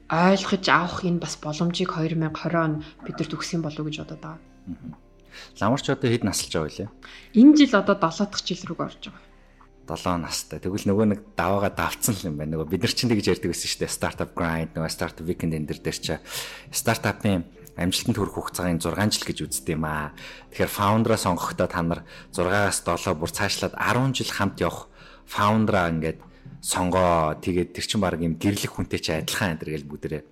ойлгож 0.09 0.65
авах 0.69 1.05
энэ 1.05 1.21
бас 1.21 1.37
боломжийг 1.37 1.93
2020 1.93 2.55
он 2.57 2.83
бид 3.05 3.15
нар 3.17 3.29
төгсөн 3.29 3.61
болов 3.61 3.79
уу 3.79 3.87
гэж 3.87 4.01
бодоод 4.01 4.21
байгаа. 4.21 4.41
Ламарч 5.61 5.85
одоо 5.89 6.09
хэд 6.09 6.25
наслж 6.25 6.49
байгаа 6.49 6.89
вэ? 6.89 6.89
Энэ 7.37 7.55
жил 7.57 7.73
одоо 7.77 7.95
7 7.95 8.25
дахь 8.25 8.45
жил 8.45 8.63
рүү 8.65 8.79
орж 8.81 9.03
байгаа. 9.09 9.25
7 9.85 10.21
настай. 10.21 10.59
Тэгвэл 10.61 10.85
нөгөө 10.89 11.05
нэг 11.13 11.21
даваагаа 11.37 11.73
давцсан 11.73 12.17
юм 12.25 12.37
байна. 12.37 12.57
Нөгөө 12.57 12.69
бид 12.69 12.81
нар 12.85 12.93
чинь 12.93 13.09
тэгж 13.09 13.25
ярьдаг 13.37 13.49
байсан 13.49 13.69
шүү 13.69 13.81
дээ. 13.85 13.97
Startup 13.97 14.31
grind, 14.33 14.73
нөгөө 14.77 14.91
startup 14.93 15.25
weekend 15.25 15.57
энэ 15.57 15.69
төр 15.69 15.79
дээр 15.81 15.97
чи 15.97 16.13
стартапын 16.69 17.45
амжилтанд 17.73 18.17
хүрэх 18.17 18.35
хугацааг 18.37 18.81
6 18.81 19.17
жил 19.17 19.25
гэж 19.29 19.37
үздэг 19.49 19.73
юм 19.77 19.85
аа. 19.87 20.13
Тэгэхээр 20.53 20.73
founder-а 20.73 21.17
сонгохдоо 21.17 21.67
та 21.69 21.81
нар 21.81 22.01
6-аас 22.35 22.85
7 22.85 23.17
бүр 23.17 23.31
цаашлаад 23.33 23.73
10 23.77 24.13
жил 24.13 24.29
хамт 24.29 24.61
явах 24.61 24.91
фаундераа 25.29 25.93
ингээд 25.93 26.19
сонгоо 26.59 27.37
тэгээд 27.39 27.69
тэр 27.77 27.85
чин 27.85 28.01
баг 28.01 28.19
юм 28.19 28.35
гэрлэх 28.35 28.73
хүнтэй 28.75 28.99
чи 28.99 29.11
адилхан 29.13 29.55
энэ 29.55 29.63
гэл 29.63 29.87
бүдэрээ 29.87 30.23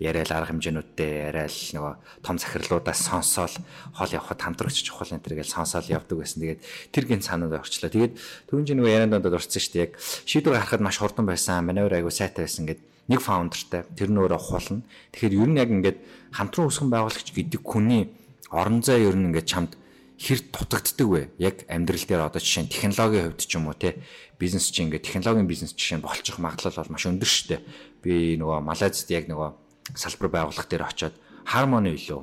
яриад 0.00 0.28
арга 0.28 0.52
хэмжээнүүдтэй 0.52 1.32
яриад 1.32 1.54
нөгөө 1.72 1.94
том 2.20 2.36
захирлуудаас 2.36 3.00
сонсоол 3.00 3.54
хол 3.96 4.10
явхад 4.12 4.40
хамтрагч 4.42 4.84
чухал 4.84 5.08
энэ 5.08 5.24
төр 5.24 5.40
гэж 5.40 5.48
сонсоол 5.56 5.88
явдаг 5.88 6.20
байсан. 6.20 6.44
Тэгээд 6.44 6.60
тэр 6.92 7.04
гин 7.08 7.22
санаанд 7.24 7.56
орчлоо. 7.56 7.88
Тэгээд 7.88 8.12
түрүүн 8.50 8.66
чинь 8.68 8.76
нөгөө 8.76 8.92
ярианд 8.92 9.12
донд 9.16 9.32
орсон 9.32 9.56
шүү 9.56 9.72
дээ. 9.72 9.84
Яг 9.88 9.92
шийдвэр 10.28 10.56
гаргахад 10.60 10.84
маш 10.84 11.00
хурдан 11.00 11.24
байсан. 11.24 11.64
Манайвар 11.64 11.96
айгу 11.96 12.12
сайтай 12.12 12.44
байсан 12.44 12.68
гэдэг 12.68 12.84
нэг 13.08 13.20
фаундертай 13.24 13.88
тэр 13.96 14.10
нь 14.12 14.20
өөрөө 14.20 14.40
хулна. 14.42 14.84
Тэгэхээр 15.16 15.38
ер 15.40 15.48
нь 15.48 15.60
яг 15.64 15.70
ингээд 15.72 15.98
хамтран 16.36 16.68
үүсгэн 16.68 16.92
байгуулагч 16.92 17.28
гэдэг 17.32 17.62
хүний 17.64 18.12
орон 18.52 18.84
зай 18.84 19.00
ер 19.06 19.16
нь 19.16 19.32
ингээд 19.32 19.48
чамд 19.48 19.80
хэр 20.16 20.40
дутагддаг 20.48 21.08
вэ? 21.08 21.22
Яг 21.36 21.68
амьдрал 21.68 22.00
дээр 22.00 22.24
одоо 22.24 22.40
жишээ 22.40 22.64
нь 22.64 22.72
технологийн 22.72 23.36
хувьд 23.36 23.44
ч 23.44 23.52
юм 23.60 23.68
уу 23.68 23.76
те 23.76 24.00
бизнес 24.40 24.72
чинь 24.72 24.88
ингээд 24.88 25.04
технологийн 25.04 25.44
бизнес 25.44 25.76
жишээ 25.76 26.00
нь 26.00 26.04
болчих 26.04 26.40
магадлал 26.40 26.72
бол 26.72 26.92
маш 26.96 27.04
өндөр 27.04 27.28
дээ. 27.28 27.60
Би 28.00 28.40
нөгөө 28.40 28.64
Малайзад 28.64 29.12
яг 29.12 29.28
нөгөө 29.28 29.50
салбар 29.92 30.32
байгуулах 30.32 30.68
дээр 30.72 30.88
очиод 30.88 31.14
Harmony 31.52 31.92
илүү 32.00 32.20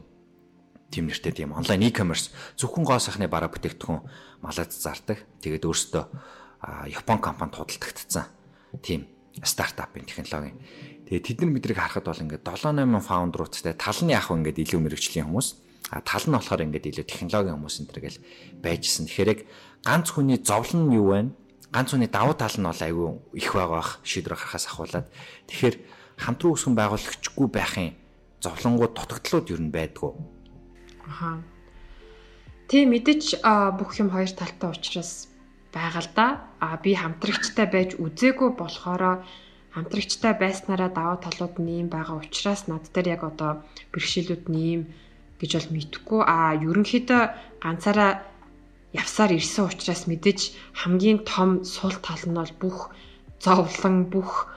тийм 0.90 1.06
нэртэй 1.06 1.34
тийм 1.38 1.54
онлайн 1.54 1.86
e-commerce 1.86 2.34
зөвхөн 2.58 2.86
гоо 2.86 2.98
сайхны 2.98 3.30
бараа 3.30 3.54
бүтээгдэхүүн 3.54 4.02
Малайзад 4.42 4.74
зардаг. 4.74 5.22
Тэгээд 5.46 5.66
өөрөөсөө 5.70 6.06
Япон 6.98 7.20
компанид 7.22 7.62
худалдагдсан. 7.62 8.26
Тийм 8.82 9.06
стартапын 9.42 10.06
технологийн. 10.10 10.58
Тэгээд 11.10 11.26
тэд 11.30 11.38
нар 11.46 11.52
мэдрийг 11.54 11.78
харахад 11.78 12.10
бол 12.10 12.24
ингээд 12.26 12.46
7 12.46 12.74
8 12.74 13.06
фаундеруудтай 13.06 13.74
тал 13.78 14.02
нь 14.02 14.14
яг 14.14 14.30
ингээд 14.30 14.62
илүү 14.62 14.82
мэрэгжлийн 14.82 15.30
хүмүүс 15.30 15.73
А 15.94 16.02
тал 16.02 16.26
нь 16.26 16.34
болохоор 16.34 16.66
ингээд 16.66 16.90
илүү 16.90 17.06
технологийн 17.06 17.54
хүмүүс 17.54 17.78
энэ 17.86 17.90
төр 17.94 18.02
гэл 18.02 18.24
байжсэн. 18.66 19.06
Тэгэхээр 19.06 19.30
яг 19.30 19.42
ганц 19.86 20.10
хүний 20.10 20.42
зовлон 20.42 20.90
нь 20.90 20.98
юу 20.98 21.14
вэ? 21.14 21.30
Ганц 21.70 21.94
хүний 21.94 22.10
давуу 22.10 22.34
тал 22.34 22.58
нь 22.58 22.66
бол 22.66 22.82
айгүй 22.82 23.10
их 23.38 23.54
байгаа 23.54 23.78
бах 23.78 24.02
шийдвэр 24.02 24.34
гаргахаас 24.34 24.66
ахуулаад. 24.74 25.08
Тэгэхээр 25.54 25.76
хамтран 26.18 26.50
үүсгэн 26.50 26.74
байгуулагчгүй 26.74 27.48
байхын 27.54 27.94
зовлонгууд 28.42 28.94
дутагдлууд 28.98 29.46
юу 29.54 29.60
н 29.62 29.70
байдгүй. 29.70 30.12
Аха. 31.06 31.46
Тэ 32.66 32.90
мэдээж 32.90 33.46
бүх 33.78 33.94
юм 34.02 34.10
хоёр 34.10 34.34
талтай 34.34 34.74
учраас 34.74 35.30
байгаа 35.70 36.02
л 36.02 36.12
да. 36.18 36.28
А 36.58 36.82
би 36.82 36.98
хамтрагчтай 36.98 37.70
байж 37.70 38.02
үзээгүй 38.02 38.50
болохоор 38.58 39.22
хамтрагчтай 39.78 40.34
байснараа 40.42 40.90
даваа 40.90 41.18
талууд 41.22 41.62
нь 41.62 41.86
ийм 41.86 41.88
байгаа 41.94 42.18
учраас 42.18 42.66
над 42.66 42.90
дээр 42.94 43.08
яг 43.18 43.22
одоо 43.30 43.62
бэрхшээлүүд 43.94 44.46
нь 44.50 44.58
ийм 44.58 44.82
гэж 45.44 45.52
бол 45.60 45.70
мэдхгүй. 45.76 46.22
А 46.24 46.56
ерөнхийдөө 46.56 47.22
ганцаараа 47.60 48.24
явсаар 48.96 49.32
ирсэн 49.36 49.68
учраас 49.68 50.08
мэдээж 50.08 50.40
хамгийн 50.80 51.28
том 51.28 51.68
сул 51.68 51.92
тал 52.00 52.24
нь 52.24 52.38
бол 52.40 52.54
бүх 52.62 52.78
зовлон 53.44 54.08
бүх 54.08 54.48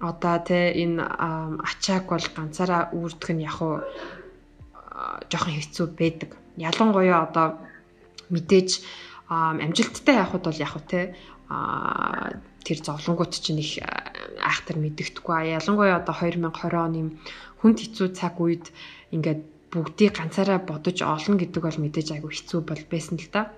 одоо 0.00 0.36
тэ 0.44 0.76
энэ 0.76 1.02
ачааг 1.64 2.04
бол 2.12 2.26
ганцаараа 2.36 2.92
үүрдэх 2.94 3.30
нь 3.34 3.42
яг 3.48 3.58
уу 3.58 3.82
жоохон 5.30 5.56
хэцүү 5.56 5.86
байдаг. 5.96 6.30
Ялангуяа 6.60 7.24
одоо 7.26 7.46
мэдээж 8.30 8.84
амжилттай 9.28 10.16
явхад 10.20 10.44
бол 10.44 10.60
яг 10.60 10.72
уу 10.76 10.84
тэ 10.84 11.16
тэр 12.66 12.78
зовлонгууд 12.84 13.32
чинь 13.32 13.64
их 13.64 13.80
айхтар 14.44 14.76
мэддэхгүй. 14.76 15.56
Ялангуяа 15.56 16.02
одоо 16.04 16.14
2020 16.14 16.76
оны 16.76 17.00
хүнд 17.62 17.78
хэцүү 17.80 18.08
цаг 18.12 18.36
үед 18.42 18.68
ингээд 19.14 19.55
бүгдийг 19.72 20.12
ганцаараа 20.16 20.60
бодож 20.62 20.98
олно 21.02 21.36
гэдэг 21.38 21.62
бол 21.62 21.78
мэдээж 21.82 22.08
айгүй 22.14 22.32
хэцүү 22.32 22.60
бол 22.62 22.82
байсан 22.90 23.16
л 23.18 23.28
да. 23.32 23.52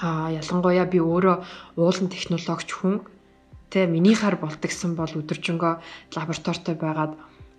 Аа 0.00 0.28
ялангуяа 0.32 0.86
би 0.88 0.98
өөрөө 0.98 1.36
уулан 1.80 2.08
технологич 2.10 2.70
хүн 2.74 3.04
тэ 3.70 3.86
минийхаар 3.86 4.36
болдгсон 4.40 4.92
бол 4.96 5.12
өдөржингөө 5.20 5.72
лабораторитой 6.16 6.76
байгаад 6.78 7.12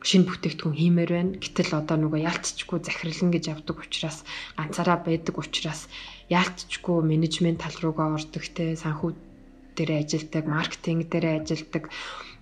шинэ 0.03 0.27
бүтээгдэхүүн 0.29 0.77
хиймээр 0.77 1.11
байна. 1.13 1.37
Гэтэл 1.41 1.71
одоо 1.81 1.97
нөгөө 1.97 2.25
яалтчгүй 2.29 2.79
захирлан 2.85 3.29
гэж 3.33 3.43
явдаг 3.53 3.77
учраас 3.81 4.21
ганцаараа 4.57 4.97
байдаг 5.01 5.35
учраас 5.41 5.89
яалтчгүй 6.29 6.97
менежмент 7.01 7.61
тал 7.65 7.77
руугаа 7.81 8.17
ордог 8.17 8.45
те 8.53 8.77
санхүү 8.77 9.11
дээр 9.77 10.01
ажилдаг, 10.01 10.43
маркетинг 10.45 11.09
дээр 11.09 11.41
ажилдаг 11.41 11.89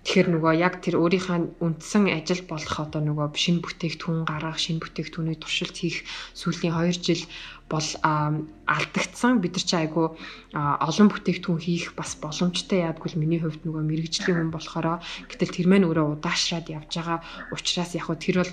Тэгэхээр 0.06 0.38
нөгөө 0.38 0.54
яг 0.62 0.78
тэр 0.86 1.02
өөрийнхөө 1.02 1.58
үндсэн 1.66 2.06
ажил 2.14 2.46
болох 2.46 2.78
одоо 2.78 3.02
нөгөө 3.02 3.34
шинэ 3.34 3.58
бүтээгдэхүүн 3.58 4.22
гаргах, 4.22 4.54
шинэ 4.54 4.78
бүтээгдэхүүний 4.78 5.34
туршилт 5.34 5.74
хийх 5.74 6.06
сүүлийн 6.30 6.78
2 6.78 6.94
жил 7.02 7.26
бол 7.66 7.88
алдагдсан. 8.70 9.42
Бид 9.42 9.58
нар 9.58 9.66
ч 9.66 9.72
айгүй 9.74 10.06
олон 10.54 11.08
бүтээгдэхүүн 11.10 11.58
хийх 11.58 11.98
бас 11.98 12.14
боломжтой 12.22 12.86
яадгүй 12.86 13.18
миний 13.18 13.42
хувьд 13.42 13.66
нөгөө 13.66 13.82
мэрэгжлийн 13.82 14.46
хүн 14.46 14.54
болохоор 14.54 15.02
гэтэл 15.26 15.54
тэр 15.58 15.66
мэн 15.74 15.90
өөрөө 15.90 16.22
удаашраад 16.22 16.70
явж 16.70 17.02
байгаа 17.02 17.18
учраас 17.50 17.90
яг 17.98 18.06
хөө 18.06 18.18
тэр 18.22 18.36
бол 18.46 18.52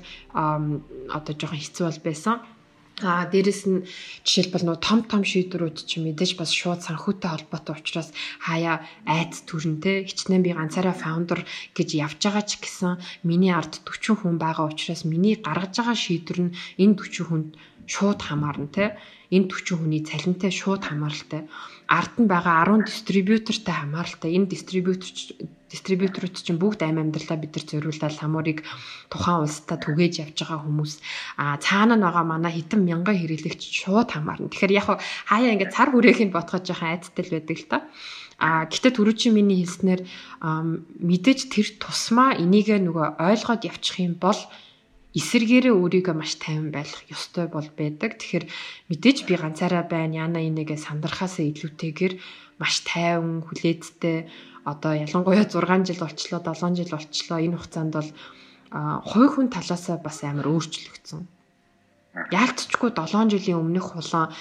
одоо 1.14 1.34
жоохон 1.38 1.62
хэцүү 1.62 1.86
бол 1.86 2.02
байсан. 2.02 2.42
А 3.02 3.26
дээрэс 3.26 3.62
нь 3.66 3.90
жишээлбэл 4.22 4.70
нөө 4.70 4.78
том 4.78 5.02
том 5.10 5.26
шийдвэрүүд 5.26 5.78
чи 5.90 5.98
мэдээж 5.98 6.38
бас 6.38 6.54
шууд 6.54 6.86
санхүүтэй 6.86 7.30
холбоотой 7.34 7.82
учраас 7.82 8.14
хаяа 8.38 8.86
айц 9.10 9.42
төрнтэй 9.50 10.06
хичнээн 10.06 10.46
би 10.46 10.54
ганцаараа 10.54 10.94
фаундер 10.94 11.42
гэж 11.74 11.90
явж 11.98 12.22
байгаа 12.22 12.46
ч 12.46 12.62
гэсэн 12.62 13.02
миний 13.26 13.50
ард 13.50 13.82
40 13.82 14.22
хүн 14.22 14.38
байгаа 14.38 14.70
учраас 14.70 15.10
миний 15.10 15.42
гаргаж 15.42 15.74
байгаа 15.74 15.98
шийдвэр 15.98 16.40
нь 16.46 16.56
энэ 16.78 16.94
40 17.02 17.26
хүнд 17.26 17.50
шууд 17.90 18.20
хамаарна 18.22 18.70
те. 18.70 18.86
Энэ 19.34 19.50
40 19.50 19.82
хүний 19.82 20.02
цалинтай 20.06 20.52
шууд 20.54 20.86
хамааралтай. 20.86 21.50
Ард 21.90 22.14
нь 22.22 22.30
байгаа 22.30 22.70
10 22.70 22.86
дистрибьютортай 22.88 23.76
хамааралтай. 23.76 24.30
Энэ 24.38 24.52
дистрибьютор 24.54 25.10
дистрибьюторууд 25.74 26.38
чинь 26.38 26.62
бүгд 26.62 26.86
амь 26.86 27.02
амьдралаа 27.02 27.38
бид 27.42 27.58
нар 27.58 27.66
зориулаад 27.66 28.14
ламуурыг 28.22 28.60
тухайн 29.10 29.42
улстай 29.42 29.78
түгээж 29.82 30.14
явж 30.22 30.38
байгаа 30.46 30.62
хүмүүс 30.62 30.94
а 31.42 31.58
цаана 31.58 31.98
нь 31.98 32.06
байгаа 32.06 32.26
манай 32.30 32.54
хитэн 32.54 32.86
мянган 32.86 33.18
хэрэглэгч 33.18 33.62
шууд 33.82 34.14
хамаарна. 34.14 34.54
Тэгэхээр 34.54 34.78
яг 34.78 35.02
хаяа 35.26 35.54
ингээд 35.58 35.74
цар 35.74 35.90
хүрээхийг 35.90 36.30
ботгож 36.30 36.70
байгаа 36.70 36.94
айдтай 36.94 37.24
л 37.26 37.34
байдаг 37.34 37.58
л 37.58 37.70
та. 37.74 37.78
А 38.38 38.70
гэтээ 38.70 38.94
түрүүчийн 38.98 39.34
миний 39.34 39.66
хэлснээр 39.66 40.02
мэдээж 40.42 41.40
тэр 41.50 41.68
тусмаа 41.82 42.38
энийг 42.38 42.70
нөгөө 42.70 43.18
ойлгоод 43.18 43.66
явчих 43.66 43.98
юм 44.04 44.18
бол 44.22 44.38
эсэргээрээ 45.14 45.74
өөрийгөө 45.78 46.16
маш 46.18 46.42
тайван 46.42 46.74
байх 46.74 46.90
ёстой 47.14 47.46
бол 47.46 47.70
байдаг. 47.78 48.18
Тэгэхээр 48.18 48.46
мэдээж 48.90 49.18
би 49.30 49.34
ганцаараа 49.38 49.86
байна. 49.86 50.26
Яна 50.26 50.42
энэгээ 50.42 50.80
сандрахаасаа 50.82 51.46
илүүтэйгээр 51.54 52.14
маш 52.58 52.82
тайван, 52.82 53.46
хүлээцтэй 53.46 54.26
одоо 54.66 54.94
ялангуяа 54.96 55.46
6 55.46 55.88
жил 55.88 56.00
болчлоо 56.00 56.40
7 56.40 56.76
жил 56.80 56.92
болчлоо 56.92 57.40
энэ 57.40 57.58
хугацаанд 57.58 57.94
бол 57.94 58.10
хувь 59.10 59.32
хүн 59.36 59.48
талаасаа 59.54 59.98
бас 60.00 60.24
амар 60.24 60.48
өөрчлөгдсөн. 60.48 61.22
Яалтчгүй 62.32 62.90
7 62.96 63.30
жилийн 63.34 63.60
өмнөх 63.60 63.94
хулан 63.94 64.32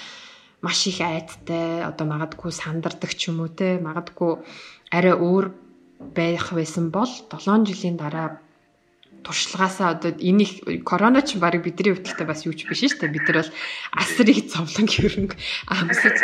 маш 0.63 0.87
их 0.87 1.01
айдтай 1.01 1.83
одоо 1.83 2.05
магадгүй 2.07 2.51
сандардаг 2.55 3.11
ч 3.19 3.29
юм 3.29 3.43
уу 3.43 3.51
те 3.51 3.77
магадгүй 3.83 4.39
арай 4.95 5.13
өөр 5.13 5.45
байх 6.15 6.55
байсан 6.55 6.87
бол 6.89 7.09
7 7.09 7.67
жилийн 7.67 7.97
дараа 7.99 8.39
туршлагаасаа 9.23 9.95
одоо 9.95 10.11
энийг 10.19 10.83
корона 10.83 11.21
ч 11.21 11.35
баг 11.39 11.59
бидний 11.63 11.95
хувьдтай 11.95 12.27
бас 12.27 12.45
юу 12.47 12.53
ч 12.53 12.67
биш 12.67 12.83
шүү 12.83 13.07
дээ. 13.07 13.15
Бид 13.15 13.25
нар 13.27 13.39
бол 13.43 13.51
асрыг 14.01 14.39
зовлон 14.51 14.87
хөрөнгө 14.87 15.35
амсаж 15.71 16.17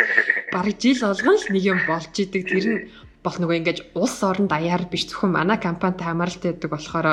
баг 0.52 0.66
жил 0.80 1.00
болгон 1.00 1.36
л 1.40 1.46
нэг 1.52 1.64
юм 1.64 1.80
болж 1.88 2.12
идэг. 2.16 2.42
Тэр 2.48 2.66
нь 2.68 2.80
бол 3.24 3.36
нөгөө 3.36 3.56
ингэж 3.60 3.78
улс 3.94 4.18
орон 4.24 4.48
даяар 4.48 4.88
биш 4.88 5.08
зөвхөн 5.08 5.36
манай 5.36 5.58
компанитай 5.60 6.08
хамааралтай 6.08 6.56
байдаг 6.56 6.70
болохоор 6.72 7.08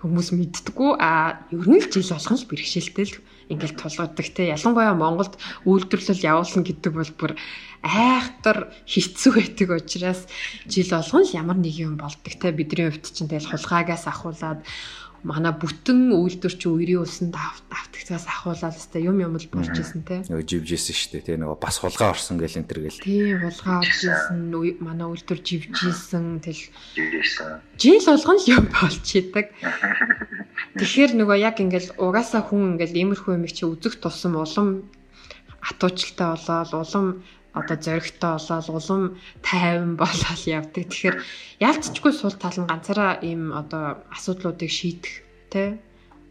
хүмүүс 0.00 0.28
мэддэггүй. 0.32 0.90
А 0.96 1.44
ер 1.52 1.66
нь 1.68 1.80
л 1.82 1.90
жил 1.92 2.08
болгон 2.08 2.38
л 2.40 2.48
бэрхшээлтэй 2.48 3.06
л 3.10 3.20
ингээл 3.52 3.76
тулгадаг 3.76 4.26
те. 4.32 4.48
Ялангуяа 4.54 4.94
Монголд 4.96 5.36
үйлдвэрлэл 5.68 6.24
явуулна 6.24 6.62
гэдэг 6.64 6.92
бол 6.94 7.12
бүр 7.20 7.32
айхтар 7.84 8.72
хэцүү 8.88 9.30
байдаг 9.36 9.68
учраас 9.76 10.24
жил 10.64 10.88
болгон 10.88 11.24
л 11.28 11.36
ямар 11.36 11.58
нэг 11.60 11.74
юм 11.76 12.00
болдог 12.00 12.32
те. 12.32 12.48
Бидний 12.54 12.88
хувьд 12.88 13.12
чинь 13.12 13.28
тэгэл 13.28 13.50
хулгаагаас 13.50 14.08
ахуулаад 14.08 14.64
манай 15.22 15.52
бүтэн 15.52 16.16
үйлдвэр 16.16 16.54
чи 16.56 16.66
үерийн 16.68 17.04
усанд 17.04 17.36
автагцаас 17.36 18.24
ахуулаад 18.24 18.76
өстой 18.76 19.04
юм 19.04 19.20
юм 19.20 19.36
л 19.36 19.48
болж 19.52 19.76
исэн 19.76 20.00
те. 20.08 20.24
Нөгөө 20.24 20.46
живжсэн 20.48 20.96
шүү 20.96 21.10
дээ 21.20 21.26
те 21.28 21.34
нөгөө 21.36 21.58
бас 21.60 21.76
хулгай 21.76 22.08
орсон 22.08 22.40
гэл 22.40 22.56
энэ 22.56 22.68
төр 22.72 22.80
гэл. 22.88 23.04
Тий 23.04 23.36
хулгай 23.36 23.76
орж 23.84 23.98
исэн 24.00 24.40
манай 24.80 25.06
үйлдвэр 25.12 25.40
живжсэн 25.44 26.40
тэл 26.40 26.62
жил 27.76 28.04
болгон 28.08 28.38
л 28.40 28.48
юм 28.48 28.64
болж 28.72 29.06
идэг. 29.12 29.46
Тэгэхээр 30.80 31.12
нөгөө 31.20 31.36
яг 31.36 31.56
ингээл 31.60 32.00
угаасаа 32.00 32.40
хүн 32.48 32.80
ингээл 32.80 32.96
иймэрхүү 32.96 33.36
юм 33.36 33.44
чи 33.44 33.68
үзэх 33.68 34.00
тусам 34.00 34.40
улам 34.40 34.88
атуучлалтай 35.60 36.28
болоод 36.32 36.72
улам 36.72 37.06
одоо 37.52 37.76
зоригтой 37.76 38.38
болоод 38.38 38.68
улам 38.68 39.02
тайван 39.42 39.96
болоод 39.96 40.42
явдаг. 40.46 40.84
Тэгэхээр 40.88 41.16
ялцчгүй 41.58 42.12
сул 42.14 42.34
тал 42.38 42.56
нь 42.58 42.70
ганцаараа 42.70 43.18
ийм 43.22 43.52
одоо 43.52 44.04
асуудлуудыг 44.14 44.70
шийдэх 44.70 45.12
тэ 45.50 45.78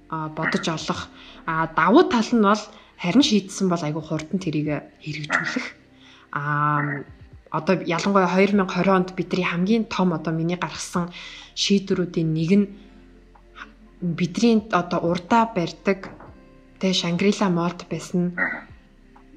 а 0.10 0.30
бодож 0.30 0.66
олох. 0.68 1.02
А 1.46 1.68
давуу 1.68 2.04
тал 2.08 2.30
нь 2.32 2.44
бол 2.44 2.64
харин 2.98 3.24
шийдсэн 3.24 3.68
бол 3.70 3.84
айгүй 3.84 4.04
хурдан 4.04 4.40
тэрийг 4.40 4.70
хэрэгжүүлэх. 5.04 5.68
А 6.32 7.04
одоо 7.52 7.76
ялангуяа 7.82 8.30
2020 8.30 8.88
онд 8.88 9.10
бидний 9.18 9.46
хамгийн 9.46 9.86
том 9.86 10.14
одоо 10.14 10.34
миний 10.34 10.58
гаргасан 10.58 11.10
шийдвэрүүдийн 11.56 12.30
нэг 12.34 12.52
нь 12.60 12.68
бидний 14.02 14.64
одоо 14.72 15.00
урдаа 15.10 15.52
барьдаг 15.56 16.10
тэ 16.80 16.94
Шангрила 16.94 17.50
молд 17.50 17.84
байсан 17.90 18.38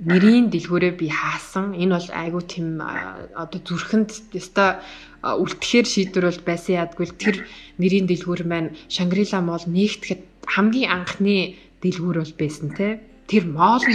нэрийн 0.02 0.50
дэлгүүрээ 0.50 0.92
би 0.99 1.09
хаасан. 1.09 1.75
Энэ 1.78 1.94
бол 1.94 2.11
айгүй 2.11 2.42
тийм 2.50 2.68
одоо 2.82 3.61
зүрхэнд 3.62 4.35
өстой 4.35 4.82
үлдэхээр 5.23 5.87
шийдвэр 5.87 6.26
бол 6.26 6.42
байсан 6.42 6.75
ядгүй 6.82 7.06
тэр 7.14 7.37
нэрийн 7.78 8.06
дэлгүүр 8.11 8.42
маань 8.42 8.75
Шангрила 8.90 9.38
мол 9.38 9.62
нэгтгэхэд 9.62 10.23
хамгийн 10.50 10.90
анхны 10.90 11.54
дэлгүүр 11.82 12.16
бол 12.18 12.35
байсан 12.35 12.68
те. 12.75 12.99
Тэр 13.30 13.47
моол 13.47 13.87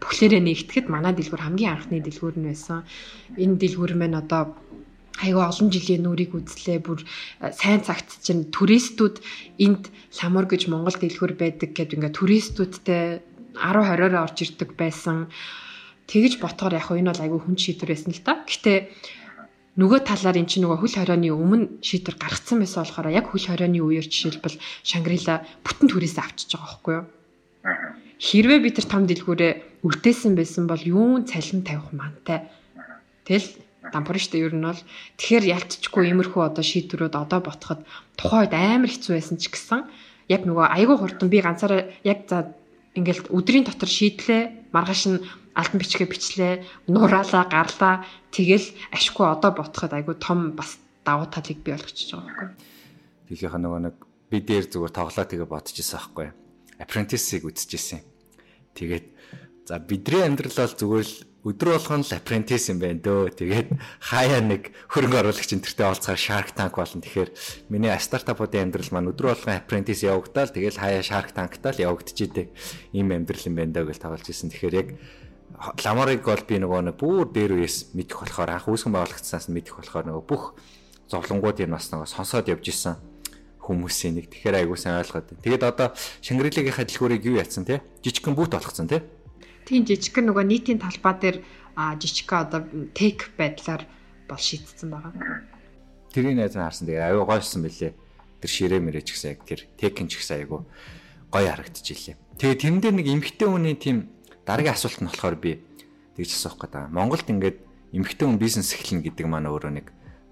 бүхлээрээ 0.00 0.42
нэгтгэхэд 0.44 0.86
манай 0.88 1.12
дэлгүүр 1.12 1.44
хамгийн 1.44 1.72
анхны 1.76 2.00
дэлгүүр 2.00 2.36
нь 2.40 2.48
байсан. 2.48 2.88
Энэ 3.36 3.60
дэлгүүр 3.60 3.92
маань 4.00 4.20
одоо 4.20 4.56
айгүй 5.22 5.44
олон 5.46 5.68
жилийн 5.70 6.02
нүрийг 6.02 6.34
үзлээ 6.34 6.78
бүр 6.82 7.00
сайн 7.54 7.80
цагт 7.86 8.18
чинь 8.24 8.50
туристүүд 8.50 9.22
энд 9.62 9.92
ламур 10.18 10.46
гэж 10.50 10.66
Монгол 10.66 10.96
дэлгүүр 10.98 11.32
байдаг 11.38 11.70
гэдэг 11.70 11.96
ингээ 12.02 12.18
туристүүдтэй 12.18 13.04
10 13.54 13.86
20-оор 13.86 14.14
орж 14.26 14.36
ирдэг 14.42 14.70
байсан. 14.76 15.30
Тэгэж 16.10 16.42
ботхоор 16.42 16.74
яг 16.76 16.90
энэ 16.90 17.10
бол 17.10 17.24
айгүй 17.24 17.40
хүн 17.40 17.56
шийдвэр 17.56 17.90
байсан 17.94 18.12
л 18.12 18.22
та. 18.26 18.44
Гэтэ 18.44 18.92
нөгөө 19.80 20.00
талаар 20.06 20.36
эн 20.38 20.46
чинь 20.46 20.66
нөгөө 20.66 20.78
хөл 20.84 20.96
хорионы 21.00 21.30
өмнө 21.34 21.82
шийдвэр 21.82 22.16
гаргацсан 22.20 22.60
байсан 22.62 22.84
болохоор 22.84 23.08
яг 23.10 23.26
хөл 23.32 23.46
хорионы 23.48 23.80
үеэр 23.82 24.06
жишээлбэл 24.06 24.60
Шангрила 24.86 25.42
бүтэн 25.66 25.88
түрээсээ 25.90 26.22
авчиж 26.22 26.50
байгаа 26.54 26.68
байхгүй 26.70 26.94
юу? 26.94 27.06
Хэрвээ 28.20 28.60
би 28.62 28.70
тэр 28.70 28.86
том 28.86 29.02
дэлгүүрээ 29.10 29.52
үлдээсэн 29.82 30.32
байсан 30.38 30.70
бол 30.70 30.78
юун 30.78 31.26
цалин 31.26 31.66
тавих 31.66 31.90
мантай. 31.90 32.46
Тэгэл 33.26 33.50
дампур 33.90 34.16
штэ 34.20 34.44
ер 34.44 34.54
нь 34.54 34.62
бол 34.64 34.80
тэгэхээр 35.18 35.44
ялцчихгүй 35.58 36.08
иймэрхүү 36.08 36.42
одоо 36.44 36.64
шийдвэрүүд 36.64 37.14
одоо 37.18 37.40
ботход 37.42 37.82
тухайд 38.16 38.52
амар 38.54 38.88
хэцүү 38.88 39.12
байсан 39.18 39.36
ч 39.36 39.50
гэсэн 39.50 39.84
яг 40.30 40.48
нөгөө 40.48 40.66
айгүй 40.72 40.96
хурдан 40.96 41.28
би 41.28 41.42
ганцаараа 41.44 41.90
яг 42.06 42.24
за 42.30 42.54
ингээл 42.94 43.26
өдрийн 43.34 43.66
дотор 43.66 43.90
шийдлээ 43.90 44.70
маргааш 44.70 45.02
нь 45.10 45.18
алтан 45.54 45.78
бичгээ 45.78 46.08
бичлээ 46.10 46.52
нураалаа 46.90 47.44
гарлаа 47.46 47.94
тэгэл 48.34 48.66
ашгүй 48.94 49.26
одоо 49.26 49.50
ботход 49.54 49.92
айгүй 49.94 50.18
том 50.18 50.54
бас 50.58 50.78
давуу 51.06 51.30
талыг 51.30 51.62
бий 51.62 51.74
болгочихж 51.74 52.14
байгаа 52.14 52.26
байхгүй. 52.26 52.48
Тэглийнхаа 53.30 53.60
нөгөө 53.62 53.80
нэг 53.86 53.96
би 54.30 54.38
дээр 54.42 54.66
зүгээр 54.70 54.94
тоглоо 54.94 55.26
тэгээ 55.26 55.48
бодчихсон 55.50 55.98
байхгүй. 56.00 56.28
Apprentice-ийг 56.82 57.44
үзчихсэн. 57.46 58.02
Тэгээд 58.74 59.06
за 59.70 59.78
бидний 59.78 60.22
амьдрал 60.26 60.58
бол 60.58 60.74
зүгээр 60.74 61.06
л 61.06 61.16
өдөр 61.44 61.76
болгон 61.76 62.00
л 62.00 62.16
apprentice 62.16 62.72
юм 62.72 62.80
байна 62.80 63.04
дөө. 63.04 63.36
Тэгээд 63.36 63.68
хаяа 64.00 64.40
нэг 64.40 64.72
хөрөнгө 64.88 65.28
оруулагч 65.28 65.52
энтертэй 65.52 65.84
олцохоор 65.84 66.16
Shark 66.16 66.56
Tank 66.56 66.72
болно. 66.72 67.04
Тэгэхээр 67.04 67.30
миний 67.68 67.92
стартапуудын 67.92 68.72
амьдрал 68.72 68.88
маань 68.96 69.12
өдөр 69.12 69.36
болгон 69.36 69.60
apprentice 69.60 70.08
явагдаал 70.08 70.48
тэгээд 70.48 70.80
хаяа 70.80 71.04
Shark 71.04 71.36
Tank-таа 71.36 71.76
л 71.76 71.84
явагдчихийдэг. 71.84 72.48
Ийм 72.96 73.12
амьдрал 73.12 73.44
юм 73.44 73.54
байна 73.60 73.76
дөө 73.76 73.92
гэж 73.92 73.98
тоглож 74.00 74.24
ирсэн. 74.24 74.48
Тэгэхээр 74.56 74.74
яг 74.80 74.88
ламарыг 75.84 76.24
бол 76.24 76.44
би 76.48 76.56
нөгөө 76.64 76.80
нэг 76.88 76.96
бүр 76.96 77.28
дээр 77.28 77.60
үес 77.60 77.92
мэдэх 77.92 78.24
болохоор 78.24 78.50
анх 78.56 78.64
үүсгэн 78.64 78.96
байгуулагчсаас 78.96 79.52
мэдэх 79.52 79.84
болохоор 79.84 80.08
нөгөө 80.08 80.24
бүх 80.24 80.56
зовлонгуудыг 81.12 81.68
бас 81.68 81.92
нөгөө 81.92 82.08
сонсоод 82.08 82.48
явж 82.48 82.72
исэн 82.72 82.96
хүмүүсийн 83.60 84.16
нэг 84.16 84.32
тэгэхээр 84.32 84.64
айгуу 84.64 84.76
сайн 84.76 85.00
ойлгоод. 85.00 85.40
Тэгээд 85.40 85.64
одоо 85.64 85.92
Шангрилыгийн 86.20 86.72
дэлгүүрийг 86.72 87.24
юу 87.24 87.36
яатсан 87.40 87.64
те? 87.64 87.80
Жижигхэн 88.04 88.36
бүүт 88.36 88.56
болгоцсон 88.56 88.88
те? 88.88 89.04
Тийм 89.64 89.82
жижигхэн 89.88 90.28
нөгөө 90.28 90.44
нийтийн 90.44 90.78
талбай 90.80 91.14
дээр 91.16 91.36
жижигхэн 91.74 92.38
одоо 92.44 92.60
тек 92.92 93.32
байдлаар 93.36 93.82
бол 94.28 94.40
шийдсэн 94.40 94.88
байгаа. 94.92 95.12
Тэрийг 96.12 96.36
найз 96.36 96.54
нь 96.54 96.62
харсан. 96.62 96.86
Тэгээ 96.86 97.10
аюу 97.10 97.24
гойсон 97.24 97.64
бэлээ. 97.64 97.92
Тэр 98.44 98.50
ширээ 98.50 98.80
мэрэж 98.80 99.08
гисэн 99.10 99.30
яг 99.34 99.40
тэр 99.48 99.60
текин 99.80 100.06
ч 100.06 100.20
гэсэн 100.20 100.44
айгуу 100.44 100.68
гоё 101.32 101.48
харагдчихжээ. 101.50 102.38
Тэгээ 102.38 102.60
тэрэн 102.60 102.80
дээр 102.84 102.96
нэг 103.00 103.08
эмхтэй 103.08 103.48
хүний 103.48 103.74
тийм 103.74 104.12
дараагийн 104.46 104.76
асуулт 104.76 105.00
нь 105.02 105.08
болохоор 105.08 105.36
би 105.40 105.64
тэгж 106.14 106.30
асуух 106.30 106.60
гэдэг. 106.60 106.92
Монголд 106.92 107.26
ингээд 107.26 107.58
эмхтэй 107.96 108.26
хүн 108.28 108.38
бизнес 108.38 108.70
эхлэнэ 108.76 109.10
гэдэг 109.10 109.26
маань 109.26 109.50
өөрөө 109.50 109.72
нэг 109.74 109.86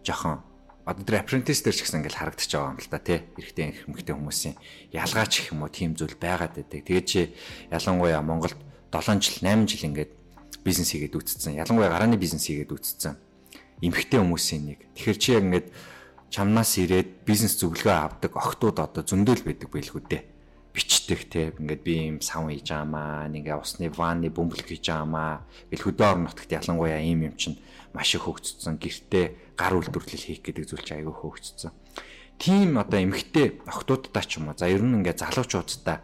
жохон 0.07 0.45
одоо 0.85 1.03
тэр 1.03 1.23
apprentice 1.23 1.63
дээр 1.63 1.77
ч 1.79 1.81
гэсэн 1.83 2.03
ингээл 2.03 2.21
харагдчих 2.21 2.59
байгаа 2.59 2.75
юм 2.75 2.83
л 2.83 2.91
да 2.91 2.99
тий. 2.99 3.19
Эрэгтэй 3.39 3.65
эмэгтэй 3.87 4.15
хүмүүсийн 4.15 4.55
ялгаач 4.95 5.33
гэх 5.39 5.53
юм 5.55 5.63
уу 5.63 5.71
тийм 5.71 5.95
зүйл 5.95 6.15
байгаад 6.19 6.59
байдаг. 6.59 6.83
Тэгээд 6.83 7.07
чи 7.07 7.21
ялангуяа 7.71 8.23
Монголд 8.23 8.59
7 8.93 9.21
жил 9.25 9.41
8 9.41 9.65
жил 9.67 9.89
ингээд 9.89 10.13
бизнес 10.65 10.93
хийгээд 10.93 11.17
үтцсэн. 11.17 11.57
Ялангуяа 11.57 11.91
гарааны 11.91 12.21
бизнес 12.21 12.47
хийгээд 12.47 12.73
үтцсэн. 12.73 13.17
Эмэгтэй 13.81 14.21
хүмүүсийн 14.21 14.63
нэг. 14.69 14.79
Тэгэхээр 14.95 15.19
чи 15.19 15.29
яг 15.33 15.43
ингээд 15.49 15.69
чамнаас 16.31 16.77
ирээд 16.79 17.25
бизнес 17.27 17.59
зөвлөгөө 17.59 17.97
авдаг 17.97 18.33
охтууд 18.37 18.79
одоо 18.79 19.03
зөндөл 19.03 19.43
байдаг 19.43 19.69
байлгүй 19.69 20.03
дээ. 20.07 20.23
Бичдэг 20.73 21.21
те 21.29 21.53
ингээд 21.59 21.83
би 21.85 21.93
юм 22.09 22.21
сав 22.25 22.49
хийж 22.49 22.73
аамаа, 22.73 23.29
ингээ 23.29 23.59
усны 23.59 23.93
ванны 23.93 24.33
бөмбөлөг 24.33 24.69
хийж 24.71 24.89
аамаа. 24.89 25.45
Гэл 25.69 25.85
хөдөө 25.93 26.07
орон 26.09 26.25
нутагт 26.31 26.53
ялангуяа 26.53 27.03
ийм 27.05 27.29
юм 27.29 27.37
чинь 27.37 27.61
маш 27.93 28.15
их 28.17 28.25
хөгжсөн. 28.25 28.81
Гэртээ 28.81 29.57
гар 29.59 29.77
үйлдвэрлэл 29.77 30.27
хийх 30.33 30.41
гэдэг 30.41 30.65
зүйл 30.65 30.81
чинь 30.81 31.05
аягүй 31.05 31.13
хөгжсөн. 31.13 31.73
Тийм 32.41 32.81
одоо 32.81 32.99
эмгтэй 33.05 33.61
охтуудтай 33.69 34.25
ч 34.25 34.41
юм 34.41 34.49
уу. 34.49 34.57
За 34.57 34.73
ер 34.73 34.81
нь 34.81 34.97
ингээ 35.05 35.21
залуучуудтай 35.21 36.01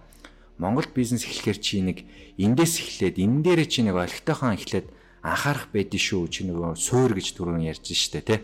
Монгол 0.59 0.87
бизнес 0.91 1.23
эхлэхээр 1.25 1.59
чи 1.63 1.81
нэг 1.81 1.99
эндээс 2.35 2.83
эхлээд 2.83 3.17
энэ 3.23 3.43
дээрээ 3.47 3.69
чи 3.71 3.81
нэг 3.87 3.95
олигтойхон 3.95 4.59
эхлээд 4.59 4.87
анхаарах 5.23 5.71
байдгийн 5.71 6.03
шүү. 6.03 6.23
Чи 6.31 6.47
нөгөө 6.47 6.75
суур 6.75 7.15
гэж 7.15 7.39
түрүүн 7.39 7.67
ярьж 7.67 7.87
штэ 7.95 8.23
тий. 8.27 8.39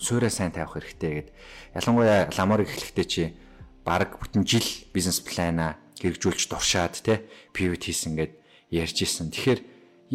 Суураа 0.00 0.32
сайн 0.32 0.52
тавих 0.52 0.76
хэрэгтэй 0.76 1.12
гэд. 1.12 1.28
Ялангуяа 1.76 2.32
ламорыг 2.32 2.72
эхлэхдээ 2.72 3.06
чи 3.06 3.22
баг 3.84 4.16
бүтэн 4.16 4.48
жил 4.48 4.64
бизнес 4.92 5.20
плана 5.20 5.76
хэрэгжүүлж 6.00 6.48
дуршаад 6.48 6.96
тий 7.04 7.24
пивот 7.52 7.84
хийсэн 7.84 8.16
гэд 8.16 8.32
ярьж 8.72 8.96
исэн. 9.04 9.28
Тэгэхээр 9.28 9.60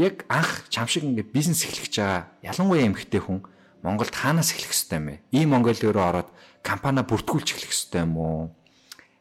яг 0.02 0.26
анх 0.30 0.66
чам 0.74 0.90
шиг 0.90 1.06
ингээд 1.06 1.30
бизнес 1.30 1.66
эхлэх 1.66 1.86
гэж 1.86 1.96
байгаа 2.02 2.22
ялангуяа 2.42 2.90
эмэгтэй 2.90 3.22
хүн 3.22 3.46
Монголд 3.86 4.18
хаанаас 4.18 4.50
эхлэх 4.58 4.74
ёстой 4.74 4.98
юм 4.98 5.06
бэ? 5.14 5.22
Ийм 5.30 5.50
Монгол 5.54 5.78
руу 5.78 6.02
ороод 6.02 6.30
компани 6.66 7.06
бүртгүүлж 7.06 7.54
эхлэх 7.54 7.70
ёстой 7.70 8.02
юм 8.02 8.18
уу? 8.18 8.50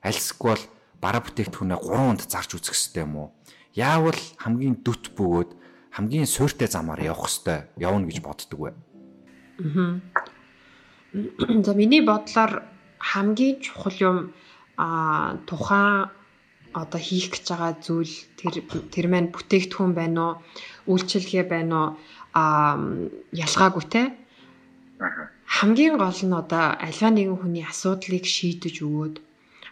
Альсгүй 0.01 0.57
бол 0.57 0.65
бараа 1.05 1.21
бүтээгдэхүүнээ 1.21 1.81
3 1.85 2.09
онд 2.09 2.23
зарж 2.33 2.57
үзэх 2.57 2.73
ёстой 2.73 3.05
юм 3.05 3.15
уу? 3.21 3.29
Яавал 3.77 4.17
хамгийн 4.41 4.81
дүт 4.81 5.13
бөгөөд 5.13 5.51
хамгийн 5.93 6.25
суйртай 6.25 6.69
замаар 6.73 7.05
явах 7.05 7.29
ёстой 7.29 7.69
явна 7.77 8.09
гэж 8.09 8.19
боддөг 8.25 8.57
вэ? 8.57 8.73
Аа. 8.73 10.01
За 11.67 11.73
миний 11.77 12.01
бодлоор 12.01 12.65
хамгийн 12.99 13.61
чухал 13.61 13.97
юм 14.01 14.19
а 14.81 15.37
тухайн 15.47 16.09
одоо 16.73 17.01
хийх 17.01 17.31
гэж 17.31 17.45
байгаа 17.53 17.73
зүйл 17.85 18.15
тэр 18.41 18.55
тэр 18.91 19.07
маань 19.13 19.31
бүтээгдэхүүн 19.31 19.93
байна 19.95 20.21
уу 20.25 20.97
үйлчилгээ 20.97 21.45
байна 21.47 21.77
уу 21.79 21.89
а 22.35 22.43
ялгаагүй 23.31 23.85
те 23.93 24.03
хамгийн 25.47 25.95
гол 26.03 26.21
нь 26.27 26.35
одоо 26.43 26.65
альва 26.87 27.09
нэгэн 27.15 27.39
хүний 27.39 27.63
асуудлыг 27.63 28.25
шийдэж 28.27 28.83
өгөөд 28.83 29.17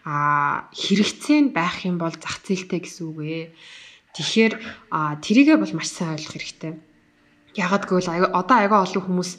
а 0.03 0.67
хэрэгцээ 0.75 1.39
нь 1.47 1.53
байх 1.55 1.87
юм 1.87 1.97
бол 1.97 2.11
зах 2.11 2.43
зээлтэй 2.43 2.83
гэсэн 2.83 3.05
үг 3.07 3.19
ээ. 3.23 3.45
Тэгэхээр 4.13 4.53
тэрийгээ 5.23 5.57
бол 5.57 5.73
маш 5.73 5.89
сайн 5.89 6.19
ойлгох 6.19 6.35
хэрэгтэй. 6.35 6.73
Ягаад 7.55 7.83
гэвэл 7.87 8.09
одоо 8.33 8.57
аяга 8.57 8.83
олон 8.83 9.03
хүмүүс 9.03 9.31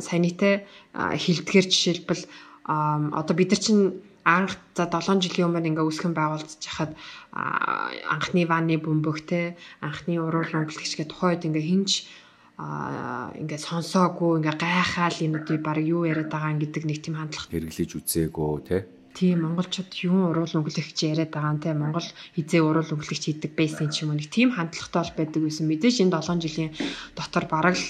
санийтэй 0.00 0.64
хилдгэр 0.94 1.66
жишээлбэл 1.68 2.24
одоо 2.66 3.34
бид 3.36 3.50
нар 3.50 3.60
чинь 3.60 3.84
анх 4.26 4.58
за 4.74 4.90
7 4.90 5.22
жилийн 5.22 5.48
өмнө 5.48 5.70
ингээ 5.70 5.86
үсгэн 5.86 6.14
байгуулж 6.16 6.58
хахад 6.58 6.98
анхны 7.30 8.42
ванны 8.50 8.76
бөмбөг 8.82 9.22
те 9.30 9.54
анхны 9.80 10.18
уруул 10.18 10.50
өнгөлтгч 10.50 10.92
гэх 10.98 11.08
тухайд 11.14 11.46
ингээ 11.46 11.62
хинч 11.62 12.10
ингээ 12.58 13.60
сонсоогүй 13.62 14.42
ингээ 14.42 14.56
гайхаал 14.58 15.18
энэ 15.22 15.38
үгүй 15.46 15.58
баг 15.62 15.78
юу 15.78 16.10
яриад 16.10 16.32
байгаа 16.32 16.58
гэдэг 16.58 16.82
нэг 16.90 16.98
тийм 17.06 17.14
хандлага 17.20 17.54
хэрэглэж 17.54 17.90
үзээгөө 18.02 18.52
те 18.66 18.76
Тийм 19.16 19.48
монголчууд 19.48 19.90
юу 20.04 20.28
уруул 20.28 20.52
өнгөлөгч 20.60 20.98
яриад 21.08 21.32
байгаа 21.32 21.52
нь 21.56 21.62
те 21.64 21.72
Монгол 21.72 22.04
хизээ 22.36 22.60
уруул 22.60 22.92
өнгөлөгч 22.92 23.24
хийдэг 23.24 23.52
байсан 23.56 23.88
ч 23.88 24.04
юм 24.04 24.12
уу 24.12 24.20
нэг 24.20 24.28
тийм 24.28 24.52
хандлагатай 24.52 25.00
бол 25.00 25.16
байдаг 25.16 25.40
байсан. 25.40 25.64
Мэдээж 25.72 25.96
энэ 26.04 26.12
7 26.20 26.44
жилийн 26.44 26.72
дотор 27.16 27.44
бараг 27.48 27.80
л 27.80 27.86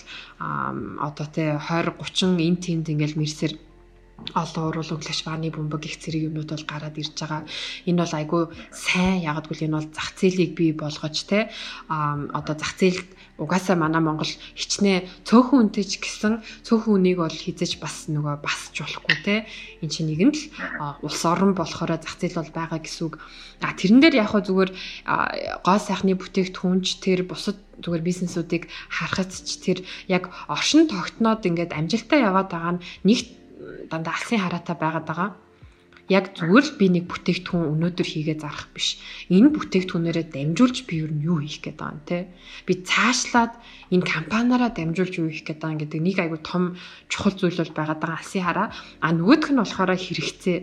одоо 1.03 1.27
те 1.27 1.59
20 1.59 1.99
30 1.99 2.39
эн 2.47 2.57
тэнд 2.63 2.87
ингээл 2.95 3.19
мэрсэр 3.19 3.59
олон 4.35 4.65
уруулаг 4.73 5.05
лашвааны 5.05 5.53
бөмбөг 5.53 5.83
их 5.87 6.01
зэрэг 6.01 6.29
юмнууд 6.33 6.51
бол 6.51 6.67
гараад 6.67 6.97
ирж 6.97 7.15
байгаа. 7.21 7.45
Энэ 7.85 8.01
бол 8.01 8.15
айгүй 8.17 8.43
сайн 8.73 9.21
ягаад 9.23 9.47
гэвэл 9.47 9.67
энэ 9.69 9.77
бол 9.77 9.89
зах 9.93 10.11
зээлийг 10.17 10.53
бий 10.57 10.73
болгож 10.73 11.17
те 11.29 11.53
а 11.89 12.17
одоо 12.33 12.57
зах 12.57 12.75
зээл 12.81 13.01
угаасаа 13.37 13.77
манай 13.77 14.01
Монгол 14.01 14.33
хичнээн 14.57 15.05
цөөхөн 15.29 15.69
үнтэй 15.69 15.85
ч 15.85 16.01
гэсэн 16.01 16.41
цөөхөн 16.65 16.97
үнийг 16.97 17.21
бол 17.21 17.33
хизэж 17.33 17.77
бас 17.77 18.09
нөгөө 18.09 18.41
басч 18.41 18.75
болохгүй 18.81 19.17
те 19.25 19.35
эн 19.85 19.91
чинь 19.93 20.09
нэгэн 20.09 20.33
л 20.33 20.43
улс 21.05 21.23
орон 21.29 21.53
болохоор 21.53 22.01
зах 22.01 22.17
зээл 22.17 22.41
бол 22.41 22.53
байгаа 22.57 22.81
гэсэн 22.81 23.05
үг. 23.13 23.21
А 23.61 23.77
тэрэн 23.77 24.01
дээр 24.01 24.25
яг 24.25 24.33
хөө 24.33 24.43
зүгээр 24.49 24.71
гоо 25.61 25.79
сайхны 25.81 26.17
бүтээгдэхүүнч 26.17 26.87
тэр 27.05 27.29
бусад 27.29 27.61
зүгээр 27.85 28.05
бизнесүүдийг 28.05 28.73
харахад 28.89 29.33
ч 29.33 29.61
тэр 29.61 29.79
яг 30.09 30.33
оршин 30.49 30.89
тогтноод 30.89 31.45
ингээд 31.45 31.77
амжилтаа 31.77 32.19
яваад 32.33 32.49
байгаа 32.49 32.73
нь 32.81 32.85
нэг 33.05 33.21
дандаа 33.91 34.15
алсын 34.15 34.41
хараатай 34.43 34.77
байгаад 34.79 35.07
байгаа. 35.07 35.31
Яг 36.07 36.39
зүгээр 36.39 36.67
л 36.71 36.79
би 36.79 36.87
нэг 36.87 37.05
бүтээгдэхүүн 37.11 37.67
өнөөдөр 37.67 38.07
хийгээ 38.07 38.39
зарах 38.39 38.71
биш. 38.71 39.03
Энэ 39.27 39.51
бүтээгдэхүүнээрээ 39.51 40.27
дамжуулж 40.31 40.87
би 40.87 41.03
юу 41.03 41.11
юу 41.11 41.39
хийх 41.43 41.67
гээд 41.67 41.83
байгаа 41.83 41.99
юм 41.99 42.03
те. 42.07 42.31
Би 42.63 42.79
цаашлаад 42.87 43.59
энэ 43.91 44.07
компаниараа 44.07 44.71
дамжуулж 44.71 45.19
юу 45.19 45.35
хийх 45.35 45.51
гээд 45.51 45.59
байгаа 45.67 45.83
гэдэг 45.83 46.01
нэг 46.07 46.17
айгу 46.23 46.39
том 46.47 46.79
чухал 47.11 47.35
зүйл 47.35 47.59
бол 47.59 47.75
байгаад 47.75 47.99
байгаа 47.99 48.19
алсын 48.23 48.47
хараа. 48.47 48.69
А 49.03 49.11
нөгөөх 49.11 49.51
нь 49.51 49.59
болохоор 49.59 49.99
хэрэгцээ. 49.99 50.59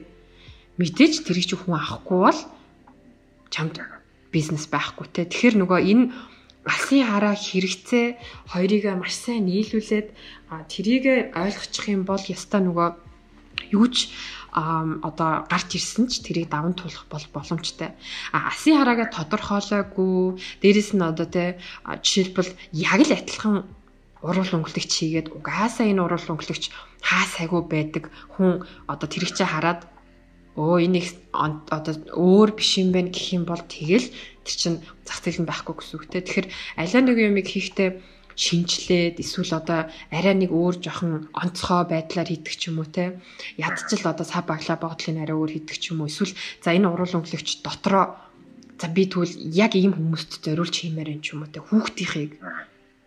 Мэдээж 0.79 1.13
тэрийг 1.27 1.47
чи 1.51 1.55
хүн 1.59 1.75
авахгүй 1.75 2.19
бол 2.23 2.39
чамд 3.51 3.83
бизнес 4.31 4.71
байхгүй 4.71 5.11
те. 5.11 5.27
Тэгэхээр 5.27 5.59
нөгөө 5.59 5.79
энэ 5.91 6.05
алсын 6.63 7.03
хараа 7.03 7.35
хэрэгцээ 7.35 8.05
хоёрыг 8.55 8.83
маш 8.95 9.13
сайн 9.19 9.51
нийлүүлээд 9.51 10.07
тэрийг 10.69 11.33
ойлгочих 11.33 11.85
юм 11.89 12.03
бол 12.09 12.21
яста 12.27 12.57
нөгөө 12.61 12.89
юуч 13.73 14.13
а 14.53 14.85
одоо 15.01 15.49
гарч 15.49 15.69
ирсэн 15.77 16.05
ч 16.11 16.21
тэрийг 16.21 16.49
даван 16.53 16.77
туулах 16.77 17.09
бол 17.09 17.25
боломжтой. 17.33 17.97
А 18.31 18.53
асын 18.53 18.77
хараагаа 18.77 19.09
тодорхойлоогүй 19.09 20.37
дээрэс 20.61 20.93
нь 20.93 21.01
одоо 21.01 21.25
те 21.25 21.57
жишээлбэл 21.83 22.53
яг 22.71 23.01
л 23.01 23.17
адилхан 23.17 23.65
уруул 24.21 24.51
өнгөлөгч 24.53 24.91
хийгээд 24.93 25.33
угаасаа 25.33 25.89
энэ 25.89 26.05
уруул 26.05 26.31
өнгөлөгч 26.37 26.69
хаа 27.01 27.25
сайгүй 27.33 27.61
байдаг 27.65 28.03
хүн 28.37 28.61
одоо 28.87 29.07
тэр 29.09 29.25
их 29.25 29.33
чи 29.33 29.43
хараад 29.43 29.89
өө 30.53 30.85
энийг 30.85 31.09
одоо 31.33 31.93
өөр 32.13 32.49
биш 32.53 32.77
юм 32.77 32.93
байна 32.93 33.09
гэх 33.09 33.33
юм 33.33 33.43
бол 33.49 33.57
тэгэл 33.57 34.07
тэр 34.45 34.55
чин 34.61 34.73
зах 35.01 35.19
зээл 35.25 35.41
нь 35.43 35.49
байхгүй 35.49 35.73
гэсэн 35.81 35.97
үг 35.97 36.05
те. 36.13 36.21
Тэгэхээр 36.21 36.47
аливаа 36.77 37.03
нэг 37.03 37.17
юмыг 37.17 37.47
хийхдээ 37.49 37.89
шинжлээд 38.35 39.21
эсвэл 39.21 39.53
одоо 39.59 39.89
арай 40.09 40.35
нэг 40.37 40.51
өөр 40.51 40.81
жоохон 40.81 41.29
онцгой 41.33 41.83
байдлаар 41.89 42.29
хийдэг 42.29 42.55
ч 42.57 42.69
юм 42.73 42.81
уу 42.81 42.89
те. 42.89 43.19
Ядчил 43.57 44.03
одоо 44.09 44.25
сав 44.25 44.45
баглаа 44.49 44.77
богдлын 44.77 45.21
арай 45.21 45.37
өөр 45.37 45.51
хийдэг 45.53 45.77
ч 45.77 45.93
юм 45.93 46.01
уу. 46.01 46.09
Эсвэл 46.09 46.33
за 46.63 46.73
энэ 46.73 46.89
уруулан 46.89 47.21
өглөгч 47.21 47.61
дотроо 47.61 48.17
за 48.79 48.87
би 48.89 49.05
тэгвэл 49.05 49.35
яг 49.53 49.77
ийм 49.77 49.93
хүмүүст 49.93 50.41
зориулж 50.43 50.73
хиймээр 50.73 51.13
юм 51.15 51.21
ч 51.21 51.37
юм 51.37 51.45
уу 51.45 51.51
те. 51.53 51.61
Хүүхдийнхийг. 51.61 52.41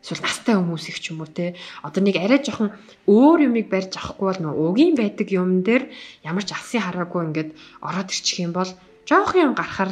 Эсвэл 0.06 0.22
настай 0.22 0.54
хүмүүс 0.54 0.86
их 0.88 0.98
ч 1.02 1.10
юм 1.10 1.26
уу 1.26 1.30
те. 1.30 1.58
Одоо 1.82 2.00
нэг 2.00 2.16
арай 2.22 2.38
жоохон 2.38 2.70
өөр 3.10 3.50
юмыг 3.50 3.66
барьж 3.66 3.98
авахгүй 3.98 4.26
бол 4.30 4.42
нөө 4.46 4.54
угийн 4.70 4.94
байдаг 4.94 5.28
юм 5.34 5.66
дээр 5.66 5.90
ямар 6.22 6.46
ч 6.46 6.54
алсын 6.54 6.86
хараагүй 6.86 7.22
ингээд 7.26 7.50
ороод 7.82 8.14
ирчих 8.14 8.46
юм 8.46 8.54
бол 8.54 8.70
жоох 9.02 9.34
юм 9.34 9.58
гарахаар 9.58 9.90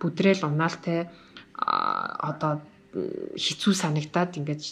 бүдрээл 0.00 0.44
унаал 0.44 0.76
те. 0.84 1.08
Одоо 1.56 2.60
хэцүү 3.34 3.72
санагдаад 3.74 4.38
ингээд 4.38 4.62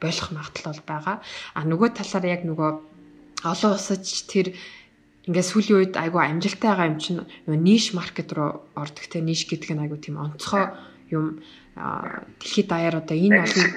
болох 0.00 0.28
магадлал 0.30 0.80
байгаа. 0.86 1.16
А 1.54 1.60
нөгөө 1.66 1.98
талаар 1.98 2.26
яг 2.30 2.42
нөгөө 2.46 2.70
олон 3.44 3.72
улсад 3.74 4.02
тэр 4.30 4.54
ингээд 5.28 5.50
сүүлийн 5.50 5.78
үед 5.80 5.94
айгүй 5.96 6.20
амжилттай 6.20 6.68
байгаа 6.70 6.90
юм 6.92 6.98
чинь 7.00 7.20
ниш 7.48 7.96
маркет 7.96 8.30
руу 8.36 8.68
ордог 8.76 9.04
те 9.08 9.20
ниш 9.24 9.48
гэдэг 9.48 9.72
нь 9.72 9.82
айгүй 9.84 9.98
тийм 10.00 10.20
онцгой 10.20 10.68
юм 11.08 11.40
дэлхийд 11.74 12.68
даяар 12.68 13.00
одоо 13.00 13.16
энэ 13.16 13.40
олон 13.44 13.68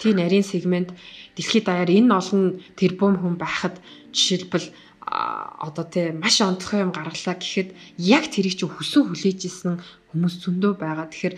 тий 0.00 0.12
нарийн 0.12 0.44
сегмент 0.44 0.92
дэлхийд 1.36 1.64
даяар 1.64 1.90
энэ 1.90 2.12
олон 2.20 2.42
тэрбум 2.76 3.16
хүн 3.16 3.36
байхад 3.40 3.80
жишээлбэл 4.12 4.68
одоо 5.66 5.84
тий 5.88 6.12
маш 6.12 6.36
онцгой 6.44 6.84
юм 6.84 6.92
гаргалаа 6.92 7.36
гэхэд 7.40 7.72
яг 7.96 8.24
тэрийг 8.28 8.60
чи 8.60 8.66
хүсэн 8.68 9.08
хүлээж 9.08 9.40
исэн 9.48 9.80
хүмүүс 10.12 10.34
зөндөө 10.44 10.72
байгаа. 10.76 11.08
Тэгэхээр 11.08 11.34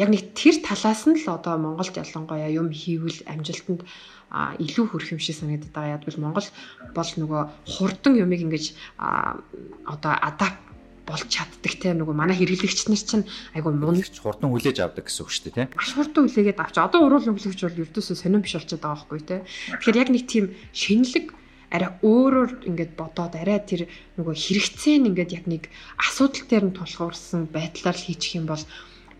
яг 0.00 0.08
нэг 0.08 0.32
тэр 0.32 0.56
талаас 0.64 1.04
нь 1.04 1.20
л 1.20 1.28
одоо 1.28 1.60
Монголд 1.60 1.92
ялангуяа 2.00 2.48
юм 2.48 2.72
хийвэл 2.72 3.20
амжилтанд 3.28 3.84
илүү 4.32 4.84
хүрэх 4.88 5.12
юм 5.12 5.20
шиг 5.20 5.36
санагдаад 5.36 5.74
байгаа. 5.74 5.96
Ядвал 6.00 6.22
Монгол 6.24 6.48
бол 6.96 7.10
нөгөө 7.20 7.42
хурдан 7.68 8.14
юмыг 8.16 8.40
ингэж 8.40 8.64
одоо 8.96 10.12
адапт 10.16 10.70
болж 11.10 11.26
чаддаг 11.26 11.74
те 11.82 11.90
нөгөө 11.90 12.14
манай 12.14 12.36
хэрэглэгч 12.38 12.86
нар 12.86 13.02
чинь 13.02 13.26
айгу 13.56 13.74
мундагч 13.74 14.22
хурдан 14.22 14.54
хүлээж 14.54 14.78
авдаг 14.78 15.10
гэсэн 15.10 15.22
үг 15.26 15.30
шүү 15.34 15.44
дээ 15.50 15.56
те. 15.58 15.74
Маш 15.74 15.90
хурдан 15.98 16.30
хүлээгээд 16.30 16.62
авч 16.62 16.76
одоо 16.78 17.00
уруул 17.02 17.26
өглөгч 17.34 17.60
бол 17.66 17.82
ердөөсөө 17.82 18.16
сонирн 18.16 18.44
биш 18.46 18.54
болчиход 18.54 18.84
байгаа 18.86 18.98
байхгүй 19.02 19.20
те. 19.26 19.36
Тэгэхээр 19.82 20.00
яг 20.00 20.08
нэг 20.14 20.24
тийм 20.30 20.44
шинэлэг 20.70 21.26
арай 21.74 21.90
өөрөөр 22.02 22.50
ингээд 22.70 22.92
бодоод 22.94 23.34
арай 23.34 23.58
тэр 23.62 23.90
нөгөө 24.18 24.34
хэрэгцээ 24.34 24.96
нь 25.02 25.08
ингээд 25.10 25.34
яг 25.34 25.44
нэг 25.50 25.62
асуудал 25.98 26.46
дээр 26.46 26.64
нь 26.70 26.76
тулгуурсан 26.78 27.46
байдлаар 27.50 27.94
л 27.98 28.06
хийчих 28.06 28.38
юм 28.38 28.46
бол 28.50 28.62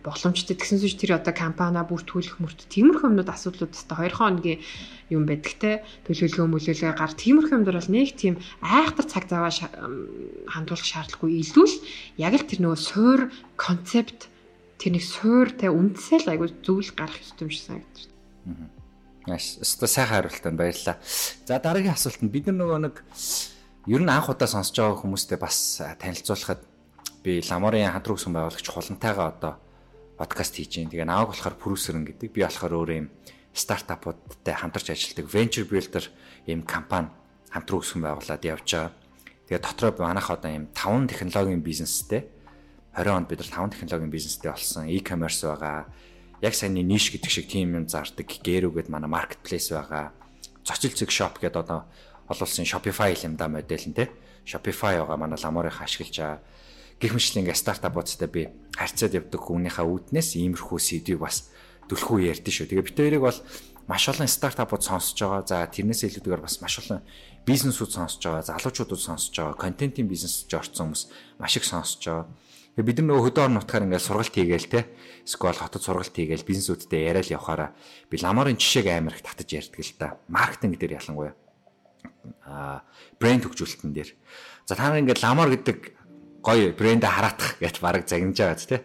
боломжтой. 0.03 0.57
Тэгсэн 0.57 0.81
сүж 0.81 0.97
тэр 0.97 1.21
одоо 1.21 1.33
компаниа 1.33 1.85
бүртгүүлэх 1.85 2.41
мөрт 2.41 2.67
тиймэрхүү 2.67 3.07
юмнууд 3.07 3.29
асуудлууд 3.29 3.73
өстой 3.73 4.09
2 4.09 4.17
хоногийн 4.17 4.59
юм 5.13 5.23
байдаг 5.29 5.53
те. 5.61 5.71
Төлөвлөгөө 6.09 6.47
мөлөөлөө 6.49 6.93
гар 6.97 7.13
тиймэрхүү 7.13 7.55
юм 7.55 7.65
дөрвөл 7.65 7.91
нэг 7.93 8.17
тийм 8.17 8.35
айхтар 8.59 9.05
цаг 9.05 9.29
заваа 9.29 9.53
хандуулах 10.49 10.87
шаардлагагүй 10.87 11.41
илүү 11.41 11.65
л 11.69 11.77
яг 12.17 12.33
л 12.35 12.47
тэр 12.49 12.59
нөгөө 12.65 12.79
суур 12.79 13.21
концепт 13.55 14.27
тэр 14.81 14.97
нэг 14.97 15.03
суур 15.05 15.53
те 15.53 15.69
үндсэл 15.69 16.25
айгу 16.33 16.49
зүйл 16.65 16.91
гарах 16.97 17.21
юм 17.37 17.49
шиг 17.53 17.65
санагдаж 17.69 18.09
байна. 18.09 18.69
Яаш, 19.29 19.61
өстой 19.61 19.85
сайхан 19.85 20.25
хариултанд 20.25 20.57
баярлалаа. 20.57 20.97
За 21.45 21.61
дараагийн 21.61 21.93
асуулт 21.93 22.25
нь 22.25 22.33
бид 22.33 22.49
нөгөө 22.49 22.79
нэг 22.89 22.95
ер 23.85 24.01
нь 24.01 24.09
анх 24.09 24.33
удаа 24.33 24.49
сонсож 24.49 24.73
байгаа 24.73 24.97
хүмүүстээ 25.05 25.37
бас 25.37 25.77
танилцуулахад 26.01 26.65
би 27.21 27.41
ламорын 27.45 27.93
хадруугсан 27.93 28.33
байгуулагч 28.33 28.65
хулантайгаа 28.65 29.27
одоо 29.29 29.53
подкаст 30.21 30.53
хийж 30.53 30.77
байна. 30.77 30.93
Тэгээ 30.93 31.09
нааг 31.09 31.33
болохоор 31.33 31.57
продюсерэн 31.57 32.05
гэдэг. 32.05 32.29
Би 32.29 32.45
болохоор 32.45 32.73
өөр 32.77 32.91
юм 32.93 33.07
стартапуудтай 33.57 34.53
хамтарч 34.53 34.93
ажилладаг 34.93 35.25
venture 35.25 35.65
builder 35.65 36.05
юм 36.45 36.61
компани 36.61 37.09
хамтран 37.49 37.81
үүсгэн 37.81 38.05
байгуулад 38.05 38.45
явж 38.45 38.69
байгаа. 38.69 38.93
Тэгээ 39.49 39.65
дотроо 39.65 39.91
манайх 39.97 40.29
одоо 40.29 40.51
юм 40.53 40.69
5 40.77 41.09
технологийн 41.09 41.65
бизнестэй 41.65 42.29
20 42.93 43.17
онд 43.17 43.27
бид 43.33 43.41
нар 43.41 43.49
5 43.65 43.73
технологийн 43.73 44.13
бизнестэй 44.13 44.51
болсон. 44.53 44.85
E-commerce 44.85 45.41
байгаа. 45.41 45.89
Яг 46.45 46.53
саяны 46.53 46.85
ниш 46.85 47.09
гэдэг 47.09 47.31
шиг 47.33 47.49
тийм 47.49 47.73
юм 47.73 47.89
зардаг. 47.89 48.29
Гэрүүгээд 48.29 48.93
манай 48.93 49.09
marketplace 49.09 49.73
байгаа. 49.73 50.13
Зочил 50.61 50.93
зэг 50.93 51.09
shop 51.09 51.41
гэдэг 51.41 51.65
одоо 51.65 51.89
олон 52.29 52.45
улсын 52.45 52.69
Shopify 52.69 53.17
юм 53.25 53.41
да 53.41 53.49
модель 53.49 53.89
нь 53.89 53.97
те. 53.97 54.13
Shopify 54.45 55.01
байгаа 55.01 55.17
манай 55.17 55.41
ламорынхаа 55.41 55.89
ашиглаж 55.89 56.13
байгаа 56.13 56.39
гэх 57.01 57.17
мэтлэн 57.17 57.49
ингээ 57.49 57.57
стартапуудтай 57.57 58.29
би 58.29 58.41
харьцаад 58.77 59.17
явдаг 59.17 59.41
хүнийхээ 59.41 59.85
үүднээс 59.89 60.37
иймэрхүү 60.37 60.79
сэдвийг 60.79 61.19
бас 61.25 61.49
түлхүү 61.89 62.29
ярьдэн 62.29 62.53
шүү. 62.53 62.69
Тэгээ 62.69 62.85
бид 62.85 62.97
хоёрыг 63.01 63.23
бол 63.25 63.39
маш 63.89 64.03
олон 64.07 64.29
стартапууд 64.29 64.85
сонсож 64.85 65.17
байгаа. 65.17 65.41
За 65.43 65.65
тэрнээс 65.65 66.05
илүүтэйгээр 66.05 66.45
бас 66.45 66.61
маш 66.61 66.77
олон 66.79 67.01
бизнесүүд 67.43 67.91
сонсож 67.91 68.21
байгаа, 68.21 68.45
залуучуудад 68.45 69.01
сонсож 69.01 69.33
байгаа, 69.33 69.57
контентын 69.57 70.05
бизнесж 70.05 70.53
орсон 70.53 70.93
хүмүүс 70.93 71.03
маш 71.41 71.57
их 71.57 71.65
сонсож 71.65 72.05
байгаа. 72.05 72.29
Тэгээ 72.77 72.87
бид 72.87 72.97
нар 73.01 73.07
нөгөө 73.11 73.25
хөдөө 73.27 73.43
орон 73.43 73.55
нутгаар 73.59 73.85
ингээд 73.89 74.07
сургалт 74.07 74.31
хийгээл 74.31 74.71
те. 74.71 74.87
Эсвэл 75.27 75.59
хотод 75.59 75.83
сургалт 75.83 76.15
хийгээл 76.15 76.47
бизнесүүдтэй 76.47 77.03
яриад 77.03 77.27
явхаараа 77.27 77.75
би 78.07 78.15
ламарын 78.15 78.55
жишээг 78.55 78.87
амар 78.87 79.19
их 79.19 79.27
татаж 79.27 79.49
ярьдаг 79.51 79.81
л 79.83 79.97
да. 79.99 80.15
Маркетинг 80.31 80.79
дээр 80.79 81.03
ялангуяа 81.03 81.35
а 82.45 82.83
брэнд 83.19 83.45
хөгжүүлэлтэн 83.49 83.91
дээр. 83.91 84.09
За 84.65 84.75
та 84.75 84.89
нар 84.89 85.01
ингээд 85.01 85.19
ламар 85.19 85.51
гэдэг 85.51 86.00
гоё 86.41 86.73
брэндэ 86.73 87.07
хараатах 87.07 87.61
гэж 87.61 87.79
баг 87.79 88.05
загнаж 88.09 88.37
байгаа 88.37 88.57
тий. 88.57 88.81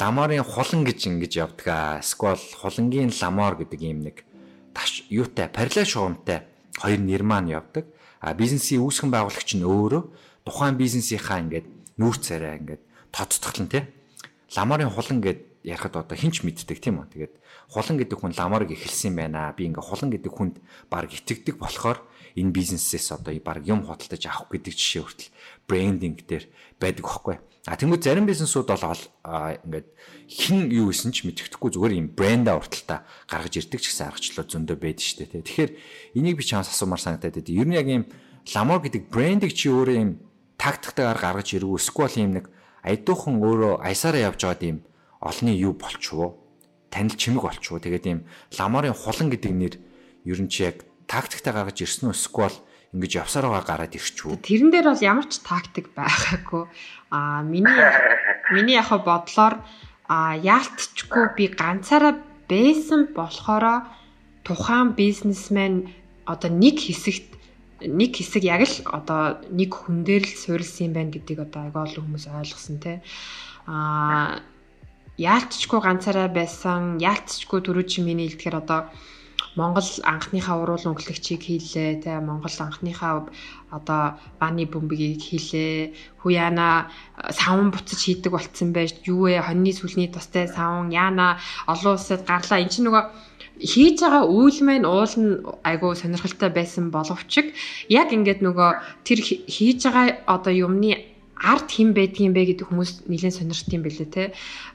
Ламорын 0.00 0.42
хулан 0.42 0.82
гэж 0.86 0.98
ингэж 1.10 1.32
явдаг 1.38 1.66
аа. 1.68 2.02
Сквал 2.02 2.38
хулангийн 2.38 3.10
ламор 3.10 3.58
гэдэг 3.58 3.80
юм 3.82 4.00
нэг 4.06 4.26
таш 4.74 5.06
юутай 5.10 5.46
параллел 5.50 5.86
шугамтай 5.86 6.46
хоёр 6.78 7.00
нэр 7.02 7.22
маань 7.22 7.50
явдаг. 7.50 7.86
А 8.18 8.34
бизнесийн 8.34 8.82
үүсгэн 8.82 9.10
байгуулагч 9.10 9.54
нь 9.58 9.66
өөрөө 9.66 10.02
тухайн 10.46 10.74
бизнесийнхаа 10.78 11.42
ингээд 11.42 11.66
нүүр 11.98 12.16
царай 12.18 12.58
ингээд 12.58 12.82
тодтоглон 13.10 13.68
тий. 13.68 13.84
Ламорын 14.54 14.90
хулан 14.90 15.18
гэд 15.22 15.62
ярихад 15.62 15.96
одоо 15.96 16.16
хинч 16.18 16.42
мэддэг 16.42 16.78
тийм 16.78 17.02
үү. 17.02 17.10
Тэгээд 17.10 17.34
хулан 17.70 17.96
гэдэг 17.98 18.18
хүн 18.18 18.32
ламорыг 18.36 18.70
эхэлсэн 18.74 19.14
байна. 19.14 19.54
Би 19.56 19.66
ингээ 19.66 19.82
хулан 19.82 20.10
гэдэг 20.10 20.32
хүнд 20.32 20.56
баг 20.90 21.10
итгэдэг 21.10 21.58
болохоор 21.58 22.02
энэ 22.34 22.50
бизнесээс 22.50 23.14
одоо 23.14 23.34
баг 23.40 23.62
юм 23.66 23.86
худалдаж 23.86 24.22
авах 24.26 24.50
гэдэг 24.50 24.74
жишээ 24.74 25.02
хүртэл 25.02 25.30
брендинг 25.66 26.26
дээр 26.26 26.44
байдаг 26.78 27.04
байхгүй. 27.06 27.36
А 27.64 27.78
тэнгуү 27.80 28.02
зарим 28.02 28.28
бизнесүүд 28.28 28.68
бол 28.68 29.02
ингээд 29.24 29.88
хин 30.28 30.68
юу 30.68 30.92
гэсэн 30.92 31.14
ч 31.14 31.24
мэддэхгүй 31.24 31.70
зүгээр 31.72 31.96
юм 31.96 32.08
бренда 32.12 32.60
урталтаа 32.60 33.08
гаргаж 33.24 33.64
ирдэг 33.64 33.80
ч 33.80 33.88
гэсэн 33.88 34.12
аргачлал 34.12 34.44
зөндөө 34.44 34.76
байдаг 34.76 35.00
шүү 35.00 35.18
дээ. 35.24 35.48
Тэгэхээр 35.48 35.72
энийг 36.18 36.36
би 36.36 36.44
чамаас 36.44 36.68
асуумаар 36.68 37.00
санагдаад 37.00 37.40
байна. 37.40 37.56
Ер 37.56 37.68
нь 37.70 37.78
яг 37.78 37.88
юм 37.88 38.04
ламор 38.52 38.84
гэдэг 38.84 39.08
брендийг 39.08 39.56
чи 39.56 39.72
өөрөө 39.72 39.96
юм 39.96 40.10
тактиктаар 40.60 41.16
гаргаж 41.16 41.56
ирвүү 41.56 41.80
эсвэл 41.80 42.20
юм 42.20 42.32
нэг 42.36 42.52
айдуухан 42.84 43.40
өөрөө 43.40 43.80
аясаараа 43.80 44.28
явж 44.28 44.40
байгаад 44.44 44.62
юм 44.68 44.78
олны 45.24 45.52
юу 45.56 45.72
болчихвоо 45.72 46.36
танил 46.92 47.16
чимэг 47.16 47.48
болчихвоо 47.48 47.80
тэгээд 47.80 48.06
юм 48.12 48.20
ламарын 48.60 48.92
хулан 48.92 49.32
гэдэг 49.32 49.52
нэр 49.56 49.74
ер 50.28 50.38
нь 50.44 50.52
чи 50.52 50.68
яг 50.68 50.84
тактиктай 51.06 51.52
гаргаж 51.52 51.78
ирсэн 51.82 52.10
үү 52.10 52.16
эсвэл 52.16 52.56
ингэж 52.94 53.12
явсараа 53.26 53.62
гараад 53.66 53.94
ирчихв. 53.98 54.38
Тэрэн 54.40 54.70
дээр 54.70 54.86
бол 54.94 55.02
ямар 55.02 55.26
ч 55.26 55.42
тактик 55.42 55.90
байгаагүй. 55.98 56.64
Аа 57.10 57.42
миний 57.42 57.74
миний 58.54 58.78
яг 58.78 58.90
бодлоор 58.92 59.64
а 60.06 60.36
яалтчгүй 60.36 61.34
би 61.36 61.44
ганцаараа 61.50 62.14
байсан 62.48 63.10
болохоро 63.16 63.88
тухайн 64.44 64.92
бизнесмен 64.92 65.90
одоо 66.26 66.50
нэг 66.50 66.78
хэсэгт 66.84 67.34
нэг 67.80 68.16
хэсэг 68.16 68.44
яг 68.44 68.62
л 68.68 68.76
одоо 68.92 69.40
нэг 69.50 69.72
хүн 69.72 70.04
дээр 70.04 70.24
л 70.28 70.38
суурилсан 70.38 70.92
юм 70.92 70.94
байна 70.94 71.10
гэдгийг 71.12 71.40
одоо 71.48 71.60
айгүй 71.66 71.82
олон 71.82 72.04
хүмүүс 72.04 72.26
ойлгосон 72.28 72.78
те 72.84 73.00
а 73.66 74.40
яалтчгүй 75.16 75.80
ганцаараа 75.80 76.28
байсан 76.28 77.00
яалтчгүй 77.00 77.60
түрүү 77.64 77.84
чи 77.88 78.04
миний 78.04 78.28
хэлдэхээр 78.28 78.60
одоо 78.60 78.92
Монгол 79.54 79.86
анхныхаа 80.02 80.58
уруулан 80.62 80.94
өглөгчийг 80.98 81.42
хийлээ 81.46 82.02
те 82.02 82.18
Монгол 82.18 82.56
анхныхаа 82.58 83.30
одоо 83.70 84.18
бааны 84.40 84.66
бөмбөгийг 84.66 85.22
хийлээ. 85.22 85.94
Хуяана 86.22 86.90
савн 87.30 87.70
буцаж 87.70 88.00
хийдэг 88.02 88.32
болцсон 88.34 88.74
байж 88.74 88.98
юу 89.06 89.30
вэ? 89.30 89.42
Хоньны 89.46 89.70
сүлний 89.70 90.10
тустай 90.10 90.50
савн 90.50 90.90
яана 90.90 91.38
олон 91.70 91.94
улсад 91.94 92.26
гарлаа. 92.26 92.58
Эн 92.58 92.70
чинь 92.72 92.86
нөгөө 92.90 93.04
хийж 93.62 94.02
байгаа 94.02 94.26
үйл 94.26 94.58
маань 94.66 94.86
уул 94.90 95.14
нь 95.22 95.38
айгүй 95.62 95.94
сонирхолтой 95.94 96.50
байсан 96.50 96.90
боловч 96.90 97.54
яг 97.86 98.08
ингээд 98.10 98.42
нөгөө 98.42 98.70
тэр 99.06 99.18
хийж 99.22 99.80
байгаа 99.86 100.18
одоо 100.26 100.50
юмны 100.50 101.14
арт 101.38 101.70
хэн 101.70 101.94
байдгийм 101.94 102.34
бэ 102.34 102.42
гэдэг 102.50 102.66
хүмүүс 102.66 103.06
нэлээд 103.06 103.38
сонирхт 103.38 103.70
юм 103.70 103.82
бэлээ 103.86 104.08
те 104.10 104.24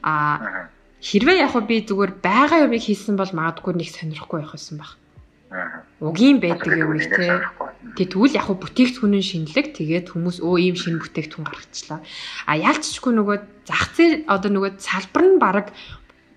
а 0.00 0.72
Хэрвээ 1.00 1.36
яг 1.48 1.54
би 1.64 1.80
зүгээр 1.80 2.12
байгаа 2.20 2.68
юмыг 2.68 2.84
хийсэн 2.84 3.16
бол 3.16 3.32
магадгүй 3.32 3.72
нэг 3.76 3.88
сонирхгүй 3.88 4.44
байх 4.44 4.52
байсан 4.52 4.76
баг. 4.78 5.00
Угийн 5.98 6.38
байдаг 6.38 6.70
юм 6.76 6.94
их 6.94 7.08
те. 7.08 7.40
Тэг 7.96 8.12
тэгвэл 8.12 8.38
яг 8.38 8.48
бүтээгдэхүүнэн 8.52 9.24
шинэлэг 9.24 9.66
тэгээд 9.74 10.06
хүмүүс 10.12 10.38
өө 10.44 10.56
ийм 10.60 10.76
шинэ 10.78 11.02
бүтээгдэхүүн 11.02 11.48
гаргачлаа. 11.48 11.98
А 12.46 12.52
яалччгүй 12.54 13.12
нөгөө 13.16 13.36
зах 13.66 13.84
зээл 13.96 14.28
одоо 14.30 14.50
нөгөө 14.52 14.78
салбар 14.78 15.24
нь 15.26 15.40
баг 15.42 15.66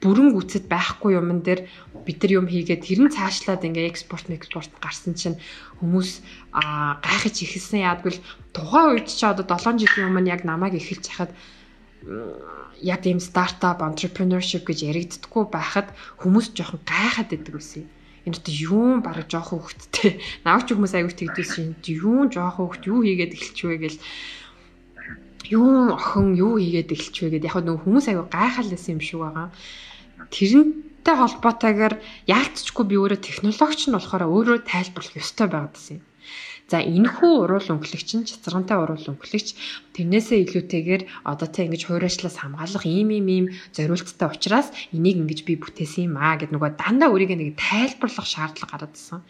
бүрэн 0.04 0.36
гүцэд 0.36 0.67
байхгүй 0.67 1.15
юмн 1.15 1.39
дээр 1.45 1.63
бид 2.04 2.19
нар 2.19 2.32
юм 2.43 2.47
хийгээд 2.52 2.84
тэр 2.84 2.99
нь 3.08 3.15
цаашлаад 3.15 3.63
ингээ 3.63 3.88
экспорт 3.88 4.28
экспорт 4.28 4.71
гарсан 4.84 5.15
чинь 5.15 5.39
хүмүүс 5.80 6.19
аа 6.52 6.99
гайхаж 6.99 7.39
ихэлсэн 7.39 7.88
яадгүй 7.88 8.19
л 8.19 8.23
тухайн 8.52 8.99
үед 8.99 9.08
чи 9.08 9.23
одоо 9.23 9.47
7 9.47 9.80
жилийн 9.80 10.12
өмнө 10.12 10.28
яг 10.28 10.43
намайг 10.43 10.76
эхэлж 10.76 11.08
хахад 11.08 11.32
яг 12.83 12.99
тийм 13.03 13.19
стартап 13.23 13.79
entrepreneurship 13.81 14.67
гэж 14.67 14.79
яригддаггүй 14.91 15.43
байхад 15.47 15.87
хүмүүс 16.19 16.51
жоохон 16.51 16.81
гайхаад 16.83 17.31
идэг 17.31 17.55
үсэ. 17.55 17.87
Энэ 18.27 18.39
одоо 18.39 18.53
юу 18.55 18.89
бараг 18.99 19.27
жоохон 19.31 19.63
хөвгттэй. 19.63 20.19
Навч 20.47 20.67
хүмүүс 20.71 20.93
аягүй 20.95 21.15
тэгдсэн 21.15 21.79
чинь 21.83 21.99
юу 22.03 22.27
жоохон 22.27 22.71
хөвгт 22.71 22.83
юу 22.91 22.99
хийгээд 23.03 23.35
эхэлчихвэ 23.35 23.77
гэл 23.83 23.99
юу 25.51 25.95
охин 25.95 26.35
юу 26.35 26.55
хийгээд 26.59 26.91
эхэлчихвэ 26.91 27.39
гэд 27.39 27.47
яг 27.47 27.55
нөгөө 27.63 27.83
хүмүүс 27.83 28.05
аягүй 28.07 28.27
гайхал 28.31 28.69
байсан 28.71 28.91
юм 28.95 29.01
шиг 29.03 29.19
байгаа. 29.23 29.47
Тэрнтэй 30.31 31.15
холбоотойгоор 31.19 31.95
яалтчгүй 32.27 32.85
би 32.87 32.95
өөрөө 32.99 33.19
технологич 33.23 33.81
нь 33.87 33.95
болохоор 33.95 34.23
өөрөө 34.27 34.57
тайлбарлах 34.67 35.19
ёстой 35.19 35.47
байгаад 35.51 35.75
байсан 35.75 35.95
юм. 35.99 36.03
За 36.71 36.80
энэхүү 36.80 37.32
уруул 37.43 37.67
өнгөлөгч 37.76 38.10
нь 38.15 38.28
чацрантай 38.28 38.80
уруул 38.80 39.04
өнгөлөгч 39.04 39.47
тэрнээсээ 39.93 40.39
илүүтэйгээр 40.47 41.04
одоо 41.28 41.47
тэ 41.52 41.67
ингэж 41.67 41.91
хуурайчлаас 41.91 42.39
хамгаалах 42.39 42.88
ийм 42.88 43.12
ийм 43.12 43.28
ийм 43.28 43.45
зориулттай 43.76 44.28
учраас 44.32 44.71
энийг 44.95 45.19
ингэж 45.21 45.43
би 45.43 45.60
бүтээсэн 45.60 46.08
юм 46.08 46.15
аа 46.17 46.39
гэд 46.39 46.56
нөгөө 46.56 46.80
дандаа 46.80 47.12
өөрийгөө 47.12 47.38
нэг 47.38 47.60
тайлбарлах 47.60 48.26
шаардлага 48.26 48.71
гараад 48.73 48.95
ирсэн. 48.95 49.21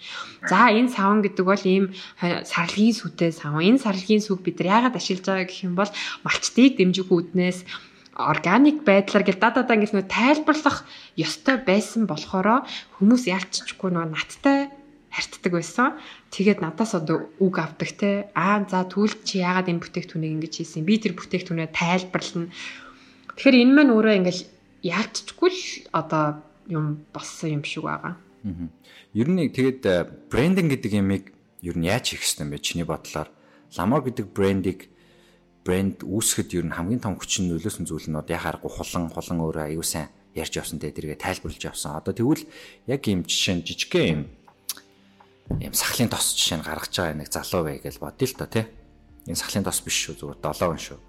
За 0.45 0.69
энэ 0.69 0.93
савн 0.93 1.25
гэдэг 1.25 1.45
бол 1.45 1.63
ийм 1.65 1.85
сарлагын 2.21 2.95
сүтэй 2.95 3.31
савн. 3.33 3.65
Энэ 3.65 3.81
сарлагын 3.81 4.21
сүг 4.23 4.45
бид 4.45 4.61
нар 4.61 4.87
яагаад 4.87 4.99
ашиглаж 5.01 5.25
байгаа 5.25 5.49
гэх 5.49 5.65
юм 5.65 5.73
бол 5.73 5.91
малчтыг 6.21 6.77
дэмжих 6.77 7.09
үүднээс 7.09 7.65
органик 8.13 8.85
байдлаар 8.85 9.25
гэл 9.25 9.41
даа 9.41 9.51
даа 9.57 9.73
ингэж 9.73 9.91
нөө 9.97 10.05
тайлбарлах 10.05 10.85
ёстой 11.17 11.57
байсан 11.65 12.05
болохоро 12.05 12.61
хүмүүс 13.01 13.25
ялцчихгүй 13.25 13.89
нөө 13.89 14.05
наттай 14.13 14.69
харьцдаг 15.13 15.53
байсан. 15.53 15.93
Тэгээд 16.33 16.65
надаас 16.65 16.97
одоо 16.97 17.29
үг 17.37 17.55
авдаг 17.61 17.89
те. 17.93 18.33
Аа 18.33 18.65
за 18.65 18.81
түл 18.89 19.13
чи 19.21 19.45
яагаад 19.45 19.69
энэ 19.69 19.81
бүтээгдэхүүнийг 19.85 20.33
ингэж 20.41 20.53
хийсэн? 20.57 20.81
Би 20.81 20.97
тэр 20.97 21.13
бүтээгдэхүүнээ 21.13 21.69
тайлбарлана. 21.69 22.49
Тэгэхээр 23.37 23.61
энэ 23.61 23.73
маань 23.77 23.93
өөрөө 23.93 24.13
ингээл 24.17 24.43
яалтчгүй 24.81 25.49
л 25.53 25.63
одоо 25.93 26.41
юм 26.65 27.05
болсон 27.13 27.61
юм 27.61 27.63
шиг 27.63 27.85
байгаа. 27.85 28.17
Аа. 28.17 28.67
Ер 29.13 29.27
нь 29.29 29.53
тэгээд 29.53 29.85
брендинг 30.33 30.73
гэдэг 30.73 30.91
ямиг 30.97 31.29
ер 31.61 31.77
нь 31.77 31.85
яаж 31.85 32.17
хийх 32.17 32.25
юм 32.41 32.49
бэ? 32.49 32.57
Чиний 32.57 32.83
бодлоор 32.89 33.29
ламор 33.77 34.01
гэдэг 34.01 34.33
брендийг 34.33 34.89
брэнд 35.63 36.03
үүсгэхэд 36.03 36.59
ер 36.59 36.65
нь 36.67 36.75
хамгийн 36.75 36.99
том 36.99 37.15
хүчин 37.15 37.47
нөлөөсөн 37.47 37.87
зүйл 37.87 38.11
нь 38.11 38.19
одоо 38.19 38.35
яхааргүй 38.35 38.67
хулан 38.67 39.07
хулан 39.07 39.39
өөрөө 39.39 39.63
аюу 39.71 39.85
сайн 39.85 40.11
ярьж 40.35 40.59
явсан 40.59 40.81
те 40.81 40.91
тэргээ 40.91 41.23
тайлбарлаж 41.23 41.63
явсан. 41.63 41.95
Одоо 41.95 42.11
тэгвэл 42.11 42.43
яг 42.89 43.01
юм 43.07 43.23
жишээ 43.23 43.63
жижигхэн 43.63 44.07
юм 44.11 44.21
ийм 45.59 45.73
сахлын 45.73 46.09
тос 46.09 46.35
жишээ 46.37 46.61
нь 46.61 46.67
гаргаж 46.67 46.93
байгаа 46.93 47.17
нэг 47.19 47.29
залуу 47.31 47.63
бай 47.67 47.77
гэж 47.83 47.99
бодъё 47.99 48.27
л 48.31 48.39
та 48.39 48.47
тий. 48.47 48.65
Энэ 49.27 49.39
сахлын 49.39 49.67
тос 49.67 49.79
биш 49.83 49.97
шүү 50.07 50.15
зүгээр 50.19 50.39
7 50.39 50.71
хүн 50.71 50.81
шүү. 50.81 50.99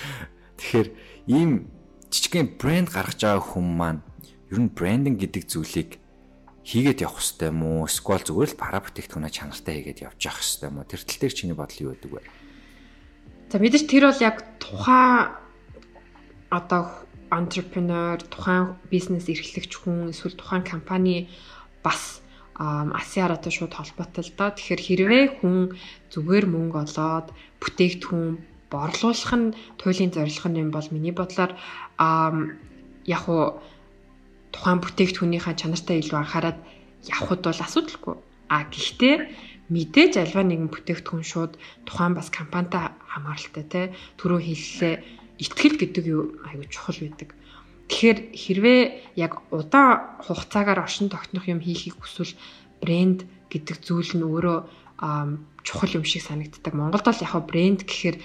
Тэгэхээр 0.58 0.88
ийм 1.28 1.50
жижигхэн 2.12 2.56
брэнд 2.60 2.88
гаргаж 2.92 3.20
байгаа 3.20 3.44
хүн 3.44 3.66
маань 3.76 4.00
ер 4.52 4.58
нь 4.60 4.72
брендинг 4.72 5.20
гэдэг 5.20 5.44
зүйлийг 5.48 5.90
хийгээд 6.64 7.04
явах 7.04 7.20
хэрэгтэй 7.20 7.52
уу? 7.52 7.88
Эсвэл 7.88 8.24
зүгээр 8.28 8.50
л 8.52 8.60
пара 8.60 8.80
бүтээгдэхүүнээ 8.84 9.32
чанартай 9.32 9.74
хийгээд 9.80 10.04
явж 10.04 10.20
явах 10.20 10.40
хэрэгтэй 10.40 10.68
уу? 10.68 10.84
Тэр 10.84 11.00
тал 11.04 11.20
дээр 11.20 11.34
чиний 11.36 11.56
бодол 11.56 11.82
юу 11.84 11.90
байдаг 11.96 12.12
вэ? 12.12 12.22
За 13.48 13.56
мэдээж 13.56 13.84
тэр 13.88 14.04
бол 14.12 14.20
яг 14.20 14.36
тухайн 14.60 15.32
одоо 16.52 17.08
entrepreneur, 17.32 18.20
тухайн 18.20 18.76
бизнес 18.92 19.28
эрхлэгч 19.28 19.72
хүн 19.84 20.12
эсвэл 20.12 20.36
тухайн 20.36 20.64
компани 20.64 21.28
бас 21.84 22.20
асиараатай 22.58 23.52
шууд 23.54 23.72
холбоотой 23.74 24.22
л 24.26 24.32
доо. 24.34 24.50
Тэгэхээр 24.50 24.82
хэрвээ 24.82 25.24
хүн 25.38 25.78
зүгээр 26.10 26.46
мөнгө 26.50 26.78
олоод 26.84 27.26
бүтээгдэхүүн 27.62 28.28
борлуулах 28.72 29.32
нь 29.38 29.54
туйлын 29.80 30.12
зорилго 30.12 30.48
юм 30.58 30.70
бол 30.74 30.88
миний 30.90 31.14
бодлоор 31.14 31.54
яг 33.06 33.24
уу 33.30 33.62
тухайн 34.52 34.82
бүтээгдэхүүнийхээ 34.82 35.54
чанартай 35.54 35.96
илүү 36.02 36.18
анхаарал 36.18 36.60
явхад 37.06 37.40
бол 37.46 37.62
асуудалгүй. 37.62 38.16
А 38.50 38.66
гэхдээ 38.66 39.16
мэдээж 39.70 40.12
альва 40.18 40.42
нэгэн 40.42 40.72
бүтээгдэхүүн 40.72 41.24
шууд 41.24 41.52
тухайн 41.86 42.18
бас 42.18 42.28
компанитай 42.34 42.90
хамааралтай 43.06 43.64
те 43.72 43.82
түрүү 44.18 44.40
хэллээ 44.44 44.94
итгэл 45.44 45.76
гэдэг 45.78 46.04
юу 46.10 46.22
айгүй 46.48 46.66
чухал 46.72 46.98
байдаг. 46.98 47.37
Тэгэхээр 47.88 48.18
хэрвээ 48.36 48.80
яг 49.16 49.42
удаан 49.50 50.20
хугацаагаар 50.22 50.84
оршин 50.84 51.08
тогтнох 51.08 51.48
юм 51.48 51.60
хийхийг 51.64 51.96
хүсвэл 51.96 52.36
брэнд 52.84 53.24
гэдэг 53.48 53.76
зүйл 53.80 54.12
нь 54.14 54.24
өөрөө 54.28 54.58
чухал 55.64 55.96
юм 55.96 56.04
шиг 56.04 56.22
санагддаг. 56.22 56.74
Монголд 56.76 57.04
бол 57.08 57.24
яг 57.24 57.34
брэнд 57.48 57.88
гэхээр 57.88 58.16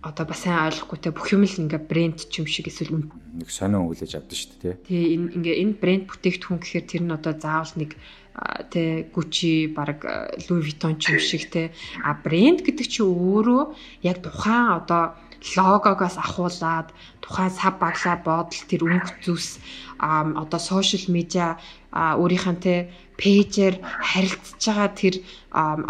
одоо 0.00 0.24
бас 0.26 0.46
сайн 0.46 0.70
ойлгохгүй 0.70 0.98
те 1.02 1.10
бүх 1.10 1.34
юм 1.34 1.42
л 1.42 1.58
ингээ 1.58 1.82
брэнд 1.90 2.30
ч 2.30 2.38
юм 2.38 2.46
шиг 2.46 2.70
эсвэл 2.70 3.02
нэг 3.02 3.50
сонио 3.50 3.82
өгүүлж 3.82 4.14
авдаг 4.14 4.38
шүү 4.38 4.54
дээ 4.62 4.74
тий. 4.86 4.86
Тий 4.86 5.04
ингээ 5.18 5.56
энэ 5.58 5.74
брэнд 5.82 6.04
бүтээгдэхүүн 6.06 6.60
гэхээр 6.62 6.86
тэр 6.86 7.02
нь 7.02 7.16
одоо 7.18 7.34
заавал 7.34 7.74
нэг 7.74 7.98
тэ 8.70 9.10
Gucci 9.10 9.74
баг 9.74 10.06
Louis 10.46 10.70
Vuitton 10.70 11.02
ч 11.02 11.10
юм 11.10 11.18
шиг 11.18 11.50
те 11.50 11.74
а 12.06 12.14
брэнд 12.14 12.62
гэдэг 12.62 12.86
чинь 12.86 13.10
өөрөө 13.10 13.62
яг 14.06 14.22
тухайн 14.22 14.78
одоо 14.78 15.18
логогоос 15.56 16.16
ахуулаад 16.18 16.88
тухайн 17.22 17.52
сав 17.54 17.74
баглаа 17.82 18.16
бодол 18.28 18.62
тэр 18.70 18.82
өнгө 18.88 19.12
зүс 19.24 19.48
одоо 19.98 20.60
сошиал 20.70 21.06
медиа 21.16 21.58
өөрийнхөө 21.94 22.56
те 22.64 22.74
пэйжээр 23.20 23.74
харилцаж 24.10 24.62
байгаа 24.66 24.90
тэр 25.00 25.14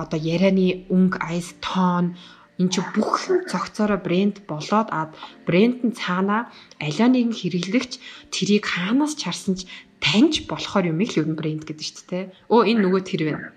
одоо 0.02 0.18
ярианы 0.34 0.88
өнгө 0.94 1.18
айс 1.30 1.48
тон 1.64 2.16
эн 2.58 2.68
чи 2.72 2.80
бүх 2.94 3.28
цогцороо 3.50 4.00
брэнд 4.02 4.36
болоод 4.50 4.88
ад 4.90 5.14
брэнд 5.46 5.78
нь 5.86 5.94
цаана 6.00 6.50
аливаа 6.82 7.08
нэгэн 7.12 7.34
хэрэглэгч 7.38 7.92
тэрийг 8.34 8.64
хаанаас 8.66 9.14
чарсан 9.14 9.54
ч 9.58 9.60
таньж 10.02 10.34
болохоор 10.50 10.90
юм 10.90 10.98
их 11.04 11.14
л 11.14 11.20
ер 11.22 11.28
нь 11.30 11.38
брэнд 11.38 11.62
гэдэг 11.66 11.86
шүү 11.86 12.06
дээ. 12.10 12.24
Өө 12.50 12.60
энэ 12.70 12.82
нөгөө 12.82 13.02
тэр 13.06 13.22
байна. 13.30 13.48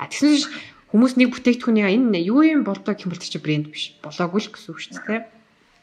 А 0.00 0.08
тэгсэн 0.08 0.32
чинь 0.32 0.52
хүмүүс 0.88 1.20
нэг 1.20 1.28
бүтээгдэхүүнийг 1.36 1.88
энэ 1.88 2.20
юу 2.24 2.40
юм 2.44 2.64
болдоо 2.64 2.96
гэх 2.96 3.04
юм 3.04 3.12
бол 3.12 3.20
чи 3.20 3.36
брэнд 3.36 3.68
биш. 3.68 3.96
Болоогүй 4.00 4.40
л 4.40 4.52
гэсэн 4.52 4.70
үг 4.72 4.80
шүү 4.80 5.04
дээ. 5.04 5.20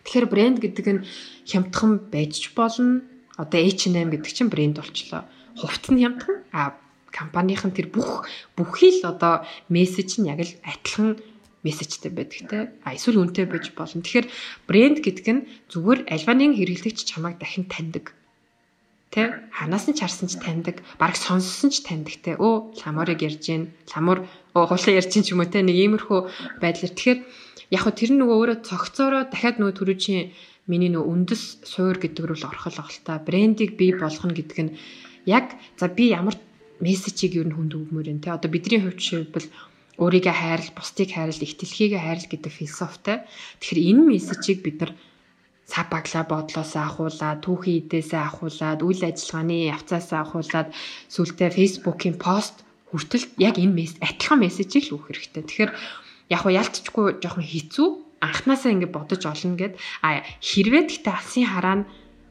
Тэгэхээр 0.06 0.28
брэнд 0.30 0.58
гэдэг 0.62 0.86
нь 0.90 1.06
хямдхан 1.46 1.92
байж 2.10 2.34
ч 2.42 2.54
болно. 2.58 3.06
Одоо 3.38 3.60
H&M 3.62 4.10
гэдэг 4.10 4.32
чинь 4.34 4.50
брэнд 4.50 4.82
болчлоо. 4.82 5.30
Хувцс 5.62 5.94
нь 5.94 6.02
хямдхан. 6.02 6.42
А 6.50 6.74
компанийн 7.14 7.70
тэр 7.70 7.94
бүх 7.94 8.26
бүхий 8.58 9.02
л 9.02 9.10
одоо 9.14 9.46
мессеж 9.70 10.18
нь 10.18 10.30
яг 10.30 10.42
л 10.42 10.54
адилхан 10.66 11.22
мессежтэй 11.62 12.10
байдаг 12.10 12.42
те. 12.50 12.58
А 12.82 12.98
эсвэл 12.98 13.22
үнэтэй 13.22 13.46
байж 13.46 13.74
болно. 13.78 14.02
Тэгэхээр 14.02 14.28
брэнд 14.66 14.98
гэдэг 15.06 15.26
нь 15.30 15.46
зүгээр 15.70 16.10
альва 16.10 16.34
нэгэн 16.34 16.58
хэрэглэгч 16.58 17.06
чамайг 17.06 17.38
дахин 17.38 17.66
таньдаг 17.70 18.14
Тэ 19.16 19.48
ханаас 19.48 19.88
нь 19.88 19.96
чарсан 19.96 20.28
ч 20.28 20.36
таньдаг, 20.44 20.84
бараг 21.00 21.16
сонссон 21.16 21.72
ч 21.72 21.88
таньдаг 21.88 22.20
те. 22.20 22.32
Өө 22.36 22.76
ламорыг 22.84 23.24
ярьж 23.24 23.48
гин, 23.48 23.72
ламур 23.96 24.28
хулаа 24.56 24.94
ярьж 24.96 25.12
гин 25.12 25.24
ч 25.28 25.36
юм 25.36 25.44
уу 25.44 25.52
те. 25.52 25.60
Нэг 25.60 25.76
иймэрхүү 25.76 26.20
байдлаар. 26.64 26.94
Тэгэхээр 26.96 27.20
яг 27.76 27.82
хөө 27.84 27.94
тэр 28.00 28.12
нөгөө 28.16 28.36
өөрөө 28.40 28.58
цогцоороо 28.64 29.24
дахиад 29.28 29.60
нөгөө 29.60 29.76
төрүүчийн 29.76 30.32
миний 30.72 30.90
нөгөө 30.90 31.12
үндэс 31.12 31.44
суур 31.68 32.00
гэдэг 32.00 32.24
рүү 32.24 32.38
л 32.40 32.48
орхол 32.48 32.80
огтолтой. 32.80 33.20
Брендийг 33.20 33.76
бий 33.76 33.92
болгоно 33.92 34.34
гэдэг 34.34 34.60
нь 34.64 34.76
яг 35.28 35.54
за 35.78 35.92
би 35.92 36.10
ямар 36.16 36.40
мессежийг 36.80 37.36
юу 37.38 37.46
н 37.46 37.54
хүнд 37.54 37.76
өгмөр 37.76 38.10
юм 38.10 38.20
те. 38.24 38.34
Одоо 38.34 38.50
бидний 38.50 38.82
хувьд 38.82 39.00
жишээлбэл 39.00 39.48
өөрийгөө 40.02 40.36
хайрл, 40.36 40.70
бусдыг 40.76 41.10
хайрл, 41.14 41.40
ихтэлхийгээ 41.40 42.02
хайрл 42.02 42.28
гэдэг 42.28 42.52
философитой. 42.52 43.18
Тэгэхээр 43.60 43.80
энэ 43.92 44.04
мессежийг 44.12 44.60
бид 44.66 44.78
нар 44.82 44.92
цаг 45.70 45.88
баглаа 45.90 46.24
бодлоосоо 46.28 46.84
ахуулаад 46.86 47.40
түүхийн 47.46 47.80
идээсээ 47.88 48.22
ахуулаад 48.22 48.80
үйл 48.86 49.02
ажиллагааны 49.08 49.72
явцаасаа 49.72 50.20
ахуулаад 50.22 50.70
сүултээ 51.14 51.50
фейсбુકийн 51.58 52.18
пост 52.20 52.65
хүртэл 52.96 53.26
яг 53.38 53.60
энэ 53.60 53.76
мессеж 53.76 54.00
адилхан 54.00 54.40
мессежийг 54.40 54.84
л 54.88 54.96
өгөх 54.96 55.08
хэрэгтэй. 55.12 55.44
Тэгэхээр 55.44 55.72
яг 56.32 56.40
хуу 56.42 56.54
ялцчихгүй 56.56 57.06
жоохон 57.20 57.44
хэцүү 57.44 57.88
анханасаа 58.24 58.72
ингэ 58.72 58.90
бодож 58.90 59.22
олно 59.28 59.60
гэд 59.60 59.74
а 60.02 60.24
хэрвээ 60.40 60.84
гэхдээ 60.88 61.14
алсын 61.14 61.46
хараа 61.46 61.76
нь 61.84 61.88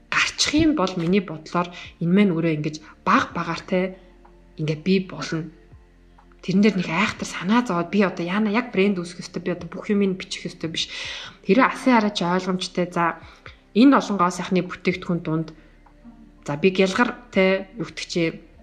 гарчих 0.08 0.54
юм 0.56 0.72
бол 0.74 0.92
миний 0.96 1.22
бодлоор 1.22 1.68
энэ 2.00 2.14
мэн 2.16 2.28
өөрөө 2.34 2.52
ингэж 2.58 2.76
баг 3.06 3.36
багаартай 3.36 3.94
ингээ 4.58 4.78
би 4.82 4.94
болно 5.04 5.52
тэрэн 6.44 6.62
дээр 6.62 6.76
нэг 6.76 6.90
айхтар 6.92 7.28
санаа 7.28 7.64
зовоод 7.64 7.88
би 7.88 8.04
одоо 8.04 8.24
яана 8.24 8.52
яг 8.52 8.68
брэнд 8.68 9.00
үүсгэх 9.00 9.24
ёстой 9.24 9.42
би 9.42 9.50
одоо 9.56 9.68
бүх 9.70 9.88
юм 9.88 10.04
бичих 10.12 10.44
ёстой 10.44 10.68
биш. 10.68 10.92
Тэрээ 11.48 11.64
асын 11.64 11.96
хараач 11.96 12.18
ойлгомжтой 12.20 12.86
за 12.92 13.16
энэ 13.72 13.96
олон 13.96 14.16
гоо 14.20 14.28
сайхны 14.28 14.60
бүтээгдэхүүн 14.60 15.20
дунд 15.24 15.48
за 16.44 16.52
би 16.60 16.68
гялгар 16.68 17.16
те 17.32 17.72
югтгчээ 17.80 18.53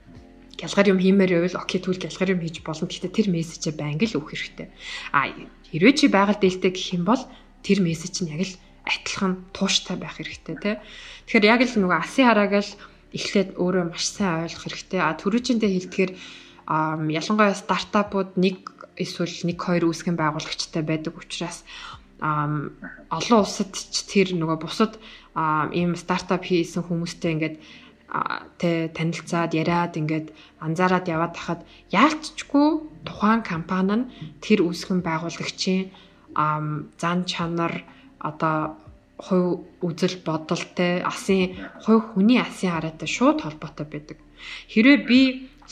гялгар 0.60 0.88
юм 0.92 1.00
хиймээр 1.00 1.32
байвал 1.40 1.62
окей 1.64 1.80
тэгвэл 1.80 2.04
гялгар 2.04 2.34
юм 2.36 2.42
хийж 2.42 2.64
болно. 2.66 2.88
Гэхдээ 2.88 3.12
тэр 3.12 3.28
мессежээ 3.32 3.74
байнга 3.76 4.06
л 4.08 4.18
өгөх 4.20 4.32
хэрэгтэй. 4.36 4.68
А 5.16 5.32
хэрвээ 5.72 5.96
чи 5.96 6.06
байгаль 6.12 6.42
дээлтэй 6.42 6.72
гэх 6.72 6.88
юм 6.98 7.04
бол 7.08 7.24
тэр 7.64 7.80
мессеж 7.80 8.26
нь 8.26 8.32
яг 8.34 8.42
л 8.44 8.56
адилхан 8.86 9.34
тууштай 9.54 9.96
байх 9.98 10.18
хэрэгтэй 10.18 10.56
тий. 10.60 10.76
Тэгэхээр 11.30 11.46
яг 11.46 11.62
л 11.64 11.76
нөгөө 11.80 12.00
асын 12.02 12.26
харааг 12.28 12.54
л 12.60 12.72
эхлээд 13.14 13.50
өөрөө 13.60 13.84
маш 13.92 14.06
сайн 14.10 14.48
ойлгох 14.48 14.66
хэрэгтэй. 14.68 15.00
А 15.04 15.16
түрүүчэндээ 15.20 15.72
хэлдгээр 15.72 16.12
ялангуяа 16.68 17.56
стартапууд 17.56 18.40
нэг 18.40 18.58
эсвэл 18.96 19.36
нэг 19.48 19.58
хоёр 19.60 19.92
үүсгэн 19.92 20.16
байгуулагчтай 20.16 20.84
байдаг 20.84 21.18
учраас 21.20 21.64
олон 22.22 23.40
улсад 23.42 23.74
ч 23.74 24.06
тэр 24.06 24.38
нөгөө 24.38 24.58
бусад 24.62 24.96
ийм 25.74 25.98
стартап 25.98 26.46
хийсэн 26.46 26.86
хүмүүстэй 26.86 27.32
ингээд 27.34 27.56
тэ 28.60 28.92
танилцаад 28.92 29.52
яриад 29.56 29.96
ингээд 29.96 30.28
анзаараад 30.60 31.06
яваад 31.08 31.34
тахад 31.38 31.62
яалтчгүй 31.96 32.70
тухайн 33.08 33.42
компани 33.52 33.96
нь 34.04 34.10
тэр 34.44 34.60
үүсгэн 34.68 35.00
байгуулагчийн 35.00 35.92
зан 37.02 37.20
чанар 37.32 37.74
одоо 38.20 38.76
хувь 39.16 39.64
үзэл 39.88 40.18
бодолтой 40.28 40.94
асын 41.12 41.56
хувь 41.84 42.04
хүний 42.12 42.40
асын 42.42 42.74
хараатай 42.74 43.08
шууд 43.08 43.38
холбоотой 43.42 43.88
байдаг. 43.90 44.18
Хэрвээ 44.74 44.98
би 45.10 45.22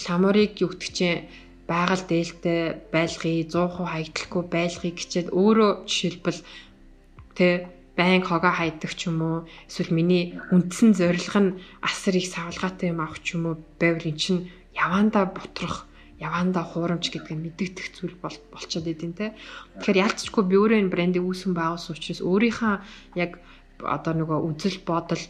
ламурыг 0.06 0.56
чинь 0.56 1.28
байгаль 1.69 2.06
дээлтэй 2.08 2.62
байлгыг 2.93 3.52
100% 3.52 3.91
хаягдлахгүй 3.91 4.43
байлгыг 4.56 4.95
гिचээд 4.97 5.28
өөрөө 5.39 5.71
жишээлбэл 5.89 6.41
тэ 7.38 7.47
байн 7.99 8.23
хогоо 8.23 8.53
хайдаг 8.55 8.95
ч 8.95 9.12
юм 9.12 9.19
уу 9.19 9.38
эсвэл 9.67 9.91
миний 9.91 10.39
үндсэн 10.55 10.95
зорилго 10.95 11.39
нь 11.43 11.55
асар 11.83 12.15
их 12.15 12.31
савлгаатай 12.31 12.95
юм 12.95 13.03
авах 13.03 13.19
ч 13.19 13.35
юм 13.35 13.43
уу 13.51 13.55
байвал 13.75 14.07
эн 14.07 14.15
чинь 14.15 14.47
яванда 14.71 15.27
бутрах 15.27 15.83
яванда 16.19 16.63
хуурамч 16.63 17.12
гэдэг 17.12 17.35
нь 17.35 17.43
мэддэгдэх 17.43 17.88
зүйл 17.95 18.15
бол 18.23 18.35
болчиход 18.51 18.88
идэв 18.88 19.12
те. 19.15 19.35
Тэгэхээр 19.83 20.03
ялцчгүй 20.03 20.43
би 20.47 20.55
өөрөө 20.59 20.79
энэ 20.83 20.93
брендийг 20.95 21.23
үүсгэн 21.27 21.55
байгуулсан 21.55 21.95
учраас 21.95 22.21
өөрийнхөө 22.23 22.73
яг 23.19 23.31
одоо 23.79 24.13
нөгөө 24.15 24.39
үзэл 24.47 24.79
бодол 24.83 25.23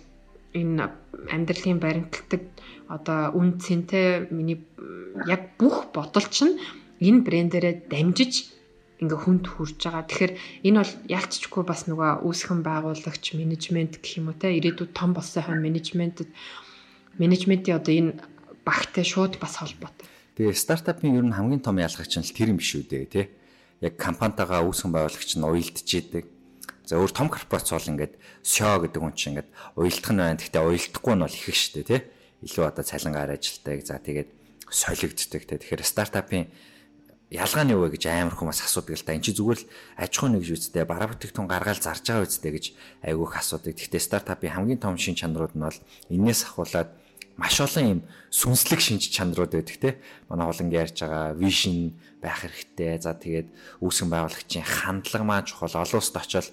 энэ 0.54 0.90
амьдралын 1.30 1.78
баримталдаг 1.78 2.42
одоо 2.90 3.38
үн 3.38 3.62
цэнтэй 3.62 4.34
миний 4.34 4.66
яг 5.30 5.54
бүх 5.62 5.94
бодол 5.94 6.26
чинь 6.26 6.58
энэ 6.98 7.22
брэндээрээ 7.22 7.74
дамжиж 7.86 8.50
ингээ 9.00 9.20
хүнд 9.20 9.46
хүрж 9.48 9.80
байгаа. 9.80 10.04
Тэгэхээр 10.04 10.34
энэ 10.68 10.80
бол 10.84 10.94
ялцчгүй 11.08 11.64
бас 11.64 11.88
нөгөө 11.88 12.28
үүсгэн 12.28 12.62
байгуулагч 12.68 13.26
менежмент 13.40 14.04
гэх 14.04 14.20
юм 14.20 14.32
уу 14.32 14.36
те 14.36 14.52
ирээдүйд 14.60 14.92
том 14.92 15.16
болсон 15.16 15.44
хон 15.44 15.64
менежментэд 15.64 16.30
менежментийн 17.16 17.80
одоо 17.80 17.94
энэ 17.96 18.12
багтай 18.68 19.08
шууд 19.08 19.40
бас 19.40 19.56
холбоотой. 19.60 20.08
Тэгээ 20.36 20.56
стартапын 20.56 21.16
ер 21.16 21.26
нь 21.28 21.36
хамгийн 21.36 21.64
том 21.64 21.80
ялгагч 21.80 22.20
нь 22.20 22.28
л 22.28 22.36
тэр 22.36 22.52
юм 22.52 22.60
биш 22.60 22.76
үү 22.76 22.88
дээ 22.92 23.06
те. 23.08 23.24
Яг 23.80 23.96
компанитайгаа 23.96 24.68
үүсгэн 24.68 24.92
байгуулагч 24.92 25.32
нь 25.40 25.48
уялдж 25.48 25.90
идэг. 25.96 26.26
За 26.84 27.00
өөр 27.00 27.12
том 27.16 27.28
корпорац 27.32 27.72
бол 27.72 27.92
ингээд 27.92 28.20
шоо 28.44 28.84
гэдэг 28.84 29.00
хүн 29.00 29.16
чинь 29.16 29.40
ингээд 29.40 29.50
уялдах 29.80 30.12
нь 30.12 30.20
байна. 30.20 30.40
Гэхдээ 30.40 30.64
уялдахгүй 30.64 31.16
нь 31.16 31.24
бол 31.24 31.38
их 31.40 31.56
штэ 31.56 31.84
те. 31.88 31.98
Илүү 32.44 32.66
одоо 32.68 32.84
цалингаар 32.84 33.36
ажилтдаг. 33.36 33.80
За 33.84 34.00
тэгээд 34.00 34.30
солигддаг 34.68 35.44
те. 35.44 35.56
Тэгэхээр 35.60 35.84
стартапын 35.84 36.48
ялгаа 37.30 37.64
нь 37.64 37.74
юу 37.78 37.86
вэ 37.86 37.94
гэж 37.94 38.10
амар 38.10 38.34
хүмүүс 38.34 38.66
асуудаг 38.66 38.98
л 38.98 39.06
да. 39.06 39.14
Энд 39.14 39.26
чи 39.30 39.38
зүгээр 39.38 39.60
л 39.62 39.70
аж 40.02 40.12
ахуй 40.18 40.30
нэг 40.34 40.44
үсттэй 40.50 40.86
бараа 40.86 41.14
бүтээгдэхүүн 41.14 41.46
гаргаал 41.46 41.78
зарж 41.78 42.04
байгаа 42.10 42.26
үсттэй 42.26 42.52
гэж 42.58 42.66
айгүйх 43.06 43.34
асуудаг. 43.38 43.78
Гэхдээ 43.78 44.02
стартапын 44.02 44.54
хамгийн 44.58 44.82
том 44.82 44.98
шин 44.98 45.14
чанарууд 45.14 45.54
нь 45.54 45.62
бол 45.62 45.80
энээс 46.10 46.50
ахуулаад 46.50 46.90
маш 47.38 47.56
олон 47.62 47.86
юм 47.86 48.00
сүнслэг 48.34 48.82
шинж 48.82 49.14
чанарууд 49.14 49.54
байдаг 49.54 49.78
те. 49.78 50.02
Манай 50.26 50.50
хулангийн 50.50 50.82
ярьж 50.90 50.98
байгаа 51.06 51.38
вишн 51.38 51.94
байх 52.18 52.42
хэрэгтэй. 52.42 52.98
За 52.98 53.14
тэгээд 53.14 53.48
үүсгэн 53.78 54.10
байгуулагчийн 54.10 54.66
хандлага 54.66 55.24
маань 55.24 55.46
чухал. 55.46 55.72
Олон 55.72 56.02
улсад 56.02 56.20
очиод 56.20 56.50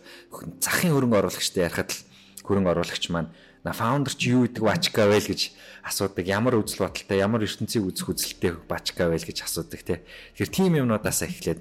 захын 0.61 0.93
хөрөнгө 0.93 1.19
оруулагчтай 1.25 1.67
ярихад 1.67 1.91
л 1.91 2.01
хөрөнгө 2.45 2.71
оруулагч 2.77 3.05
маань 3.11 3.33
на 3.67 3.75
фаундер 3.75 4.15
чи 4.15 4.31
юу 4.31 4.47
гэдэг 4.47 4.63
бачка 4.63 5.11
байл 5.11 5.27
гэж 5.27 5.51
асуудаг. 5.83 6.23
Ямар 6.23 6.55
үзэл 6.63 6.87
бодолтой, 6.87 7.19
ямар 7.19 7.43
ертөнцийг 7.43 7.83
үзэх 7.83 8.15
үзэлтэй 8.15 8.55
бачка 8.71 9.11
байл 9.11 9.27
гэж 9.27 9.43
асуудаг 9.43 9.83
те. 9.83 10.07
Тэгэхээр 10.39 10.55
тийм 10.55 10.79
юмнуудаас 10.79 11.27
эхлээд 11.27 11.59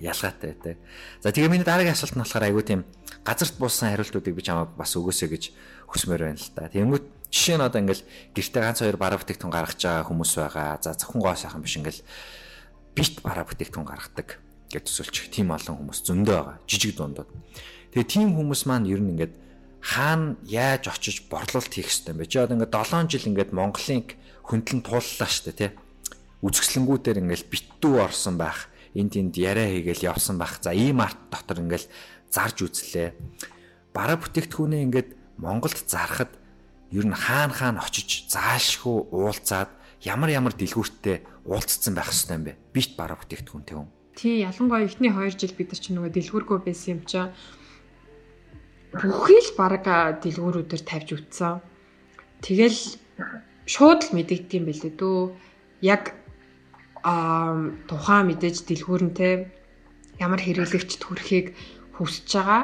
ялгаатай 0.00 0.56
те. 0.56 0.80
За 1.20 1.36
тэгээ 1.36 1.52
миний 1.52 1.68
дараагийн 1.68 1.92
асуулт 1.92 2.16
нь 2.16 2.24
болохоор 2.24 2.48
айгүй 2.48 2.64
тийм 2.64 2.80
газарт 3.20 3.60
буусан 3.60 3.92
хариултуудыг 3.92 4.32
би 4.32 4.40
чамаа 4.40 4.64
бас 4.64 4.96
өгөөсэй 4.96 5.28
гэж 5.28 5.44
хүсмээр 5.92 6.24
байна 6.24 6.40
л 6.40 6.52
та. 6.56 6.72
Тэнгүүт 6.72 7.04
жишээ 7.28 7.60
нь 7.60 7.66
одоо 7.68 7.80
ингээл 7.84 8.04
гэрте 8.32 8.60
ганц 8.64 8.80
хоёр 8.80 8.96
бараа 8.96 9.20
бүтээгдэхүүн 9.20 9.52
гаргаж 9.52 9.80
байгаа 9.80 10.08
хүмүүс 10.08 10.32
байгаа. 10.40 10.80
За 10.80 10.96
зөвхөн 10.96 11.20
гоо 11.20 11.36
сайхан 11.36 11.60
биш 11.60 11.76
ингээл 11.76 12.00
бит 12.96 13.14
бараа 13.20 13.44
бүтээгдэхүүн 13.44 13.88
гаргадаг 13.88 14.40
гэж 14.72 14.84
төсөлч 14.88 15.28
тийм 15.32 15.52
олон 15.52 15.84
хүмүүс 15.84 16.00
зөндөө 16.00 16.36
байгаа. 16.36 16.56
Жижиг 16.64 16.96
дундууд. 16.96 17.28
Тэгээ 17.92 18.08
тийм 18.08 18.32
хүмүүс 18.36 18.68
маань 18.68 18.88
ер 18.88 19.00
нь 19.00 19.12
ингээд 19.16 19.45
хаана 19.80 20.36
яаж 20.44 20.88
очиж 20.90 21.28
борлуулалт 21.30 21.72
хийх 21.72 21.90
хэрэгтэй 21.90 22.12
юм 22.14 22.20
бэ? 22.20 22.30
Чи 22.30 22.38
одоо 22.38 22.56
ингээд 22.56 22.74
7 22.74 23.10
жил 23.10 23.28
ингээд 23.30 23.50
Монголын 23.54 24.02
хөндлөн 24.46 24.82
тууллаа 24.82 25.28
шүү 25.30 25.44
дээ, 25.52 25.56
тий. 25.56 25.70
Үзэсгэлэнгүүдээр 26.42 27.20
ингээд 27.22 27.50
битүү 27.50 27.94
орсон 28.02 28.36
байх, 28.38 28.68
энд 28.94 29.14
тэнд 29.14 29.34
яриа 29.36 29.70
хийгээл 29.70 30.10
явсан 30.10 30.38
байх. 30.38 30.58
За 30.62 30.74
ийм 30.74 31.00
арт 31.02 31.18
дотор 31.30 31.62
ингээд 31.62 31.86
зарж 32.30 32.56
үзлээ. 32.62 33.14
Бараа 33.94 34.16
бүтээгдэхүүнээ 34.20 34.84
ингээд 34.86 35.10
Монголд 35.38 35.78
зарахад 35.86 36.32
ер 36.92 37.06
нь 37.06 37.14
хаана 37.14 37.52
хаана 37.52 37.80
очиж 37.84 38.30
заашгүй 38.32 39.10
уулзаад 39.12 39.70
ямар 40.04 40.30
ямар 40.30 40.54
дэлгүүртээ 40.54 41.44
уулзсан 41.44 41.94
байх 41.94 42.10
хэрэгтэй 42.10 42.36
юм 42.36 42.44
бэ? 42.46 42.58
Бит 42.72 42.90
бараа 42.96 43.18
бүтээгдэхүүнтэй 43.20 43.76
хүн. 43.76 43.90
Тий, 44.16 44.40
ялангуяа 44.40 44.88
эхний 44.88 45.12
2 45.12 45.36
жил 45.36 45.54
бид 45.56 45.68
нар 45.72 45.80
ч 45.80 45.86
нөгөө 45.92 46.10
дэлгүүргөө 46.14 46.58
байсан 46.64 46.88
юм 46.96 47.00
чаа 47.04 47.26
бүхий 48.96 49.40
л 49.44 49.50
баг 49.60 49.84
дэлгүүрүүдээр 50.22 50.82
тавьж 50.88 51.08
үтсэн. 51.16 51.60
Тэгэл 52.40 52.80
шууд 53.68 54.00
л 54.08 54.14
мэдэгдэм 54.16 54.64
байлээ 54.64 54.92
дөө. 54.96 55.20
Яг 55.84 56.16
аа 57.04 57.76
тухайн 57.88 58.26
мэдээж 58.32 58.56
дэлгүүрнтэй 58.64 59.34
ямар 60.20 60.40
хэрэглэгчд 60.40 61.02
хүрэхийг 61.04 61.46
хүсэж 62.00 62.28
байгаа 62.32 62.62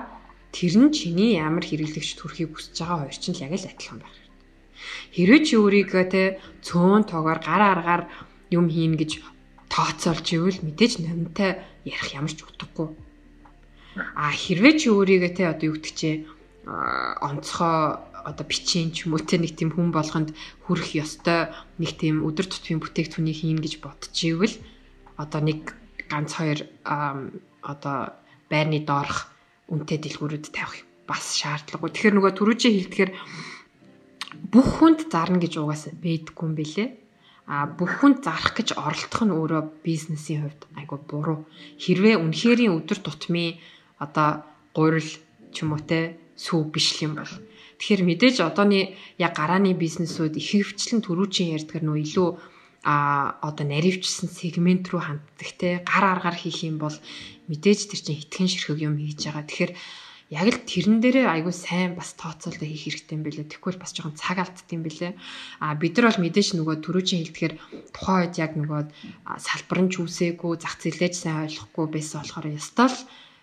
тэр 0.57 0.75
нь 0.81 0.90
чиний 0.97 1.37
ямар 1.37 1.64
хэрэглэгчд 1.68 2.18
хүрэхийг 2.21 2.51
хүсэж 2.57 2.77
байгаа 2.81 2.99
хоёр 3.05 3.16
чинь 3.21 3.37
л 3.37 3.45
яг 3.45 3.53
л 3.53 3.68
адилхан 3.68 3.99
байх 4.01 4.14
хэрэгтэй. 4.16 4.40
Хэрвээ 5.14 5.40
чи 5.47 5.55
өөрийгөө 5.61 6.05
те 6.09 6.23
цөөн 6.64 7.03
тоогоор 7.07 7.40
гар 7.45 7.62
аргаар 7.62 8.03
юм 8.51 8.66
хийн 8.73 8.97
гэж 8.97 9.21
тооцоолж 9.73 10.27
ивэл 10.33 10.64
мэдээж 10.64 10.92
номтой 11.05 11.61
ярих 11.85 12.09
ямар 12.16 12.33
ч 12.33 12.40
утгагүй 12.45 12.88
А 13.96 14.33
хэрвээ 14.33 14.74
чи 14.81 14.88
өөрийгөө 14.88 15.33
те 15.37 15.52
одоо 15.52 15.66
юу 15.72 15.76
гэдэг 15.76 15.94
чи 15.94 16.11
онцгой 16.64 17.98
одоо 18.24 18.46
бичийн 18.46 18.94
ч 18.94 19.05
юм 19.05 19.18
уу 19.18 19.22
те 19.22 19.37
нэг 19.37 19.59
тийм 19.59 19.74
хүн 19.74 19.90
болгонд 19.92 20.33
хүрэх 20.64 20.96
ёстой 21.02 21.50
нэг 21.76 21.90
тийм 21.98 22.22
өдөр 22.22 22.46
тутмын 22.48 22.81
бүтээгдэхүүнийг 22.81 23.38
хийн 23.42 23.61
гэж 23.61 23.74
бодчихвэл 23.83 24.57
одоо 25.18 25.40
нэг 25.42 25.74
ганц 26.07 26.31
хоёр 26.38 26.61
одоо 27.62 27.98
байрны 28.48 28.81
доорх 28.87 29.33
үнэтэй 29.68 29.98
дэлгүүрүүд 30.00 30.46
тавих 30.55 30.87
бас 31.09 31.35
шаардлагагүй. 31.40 31.90
Тэгэхээр 31.90 32.16
нөгөө 32.16 32.33
түрүүжээ 32.37 32.72
хэлдгээр 32.72 33.11
бүх 34.52 34.68
хүнд 34.78 35.00
зарна 35.12 35.38
гэж 35.42 35.52
угаасаа 35.59 35.92
бэдэггүй 35.98 36.46
юм 36.46 36.55
бэлээ. 36.57 36.88
А 37.50 37.66
бүх 37.66 38.00
хүнд 38.00 38.22
зарах 38.22 38.55
гэж 38.55 38.78
оролдох 38.78 39.22
нь 39.26 39.35
өөрөө 39.35 39.62
бизнесийн 39.83 40.46
хувьд 40.46 40.62
айгу 40.78 40.96
буруу. 41.02 41.38
Хэрвээ 41.83 42.16
үнэхэрийн 42.22 42.76
өдөр 42.76 42.98
тутмын 43.02 43.59
одоо 44.05 44.29
гурил 44.77 45.11
ч 45.55 45.57
юм 45.62 45.79
уу 45.79 45.83
те 45.83 46.19
сүү 46.35 46.61
биш 46.75 46.99
юм 47.07 47.15
бол 47.21 47.33
тэгэхээр 47.79 48.03
мэдээж 48.09 48.37
одооний 48.43 48.95
яг 49.19 49.33
гарааны 49.38 49.73
бизнесүүд 49.79 50.35
их 50.38 50.49
хөвчлэн 50.51 51.01
төрүүчийн 51.07 51.55
ярьдгаар 51.57 51.85
нөө 51.87 51.99
илүү 52.07 52.31
а 52.83 53.38
одоо 53.47 53.67
наривчсан 53.67 54.27
сегмент 54.27 54.91
рүү 54.91 55.03
ханддаг 55.07 55.51
те 55.55 55.69
гар 55.87 56.05
аргаар 56.19 56.35
хийх 56.35 56.67
юм 56.67 56.83
бол 56.83 56.97
мэдээж 57.47 57.81
тэр 57.87 58.01
чинь 58.03 58.19
хитгэн 58.19 58.51
ширхэг 58.51 58.81
юм 58.83 58.99
хийж 58.99 59.23
байгаа. 59.23 59.47
Тэгэхээр 59.47 59.73
яг 60.35 60.47
л 60.51 60.67
тэрэн 60.67 60.99
дээрээ 60.99 61.27
айгүй 61.31 61.55
сайн 61.55 61.95
бас 61.95 62.19
тооцоолоо 62.19 62.67
хийх 62.67 62.91
хэрэгтэй 62.91 63.15
юм 63.15 63.23
билээ. 63.23 63.47
Тэгвэл 63.55 63.79
бас 63.79 63.95
жоохон 63.95 64.19
цаг 64.19 64.43
алддсан 64.43 64.75
юм 64.75 64.83
билээ. 64.83 65.12
А 65.62 65.79
бид 65.79 65.95
нар 65.95 66.11
бол 66.11 66.23
мэдээж 66.27 66.49
нөгөө 66.59 66.77
төрүүчийн 66.83 67.23
хэлдгээр 67.23 67.55
тухайн 67.94 68.19
үед 68.27 68.35
яг 68.42 68.53
нөгөө 68.59 68.83
салбар 69.38 69.81
нь 69.87 69.90
ч 69.92 69.94
үсээгүй 70.03 70.53
зах 70.59 70.75
зээлээж 70.83 71.15
сайн 71.15 71.46
ойлгохгүй 71.46 71.87
байсан 71.87 72.27
болохоор 72.27 72.50
ёстой 72.50 72.88
л 72.90 72.98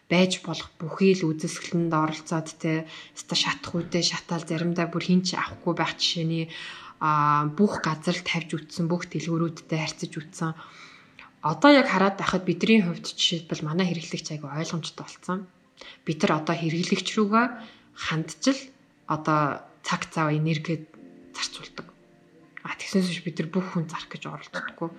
байж 0.10 0.41
болох 0.41 0.74
бүхий 0.82 1.14
л 1.14 1.30
үзэсгэлэнд 1.30 1.93
оролцоод 1.93 2.49
те 2.57 2.89
өста 3.14 3.38
шатах 3.38 3.78
үедээ 3.78 4.03
шатаал 4.03 4.41
заримдаа 4.41 4.89
бүр 4.89 5.05
хинч 5.05 5.38
авахгүй 5.38 5.74
байх 5.78 5.93
жишээний 6.01 6.49
а 6.99 7.45
бүх 7.45 7.80
газар 7.86 8.18
л 8.18 8.26
тавьж 8.26 8.49
үтсэн 8.57 8.89
бүх 8.89 9.07
дэлгүүрүүдтэй 9.07 9.80
харьцаж 9.80 10.12
үтсэн. 10.18 10.51
Одоо 11.45 11.72
яг 11.72 11.88
хараад 11.88 12.20
байхад 12.20 12.43
бидний 12.43 12.84
хувьд 12.84 13.05
жишээлбэл 13.16 13.64
манай 13.64 13.88
хэрэглэгч 13.88 14.28
айгу 14.36 14.51
ойлгомжтой 14.51 15.05
болсон. 15.07 15.47
Бид 16.03 16.20
нар 16.26 16.43
одоо 16.43 16.55
хэрэглэгч 16.57 17.07
рүүгээ 17.16 17.47
хандчил 17.95 18.60
одоо 19.07 19.64
цаг 19.88 20.12
цав 20.12 20.28
энерги 20.36 20.84
зарцуулдаг 21.32 21.88
А 22.64 22.76
тэгснээс 22.76 23.07
биш 23.07 23.22
бид 23.24 23.39
нар 23.39 23.49
бүх 23.49 23.66
хүн 23.72 23.88
зарах 23.88 24.12
гэж 24.12 24.24
оролддоггүй. 24.28 24.89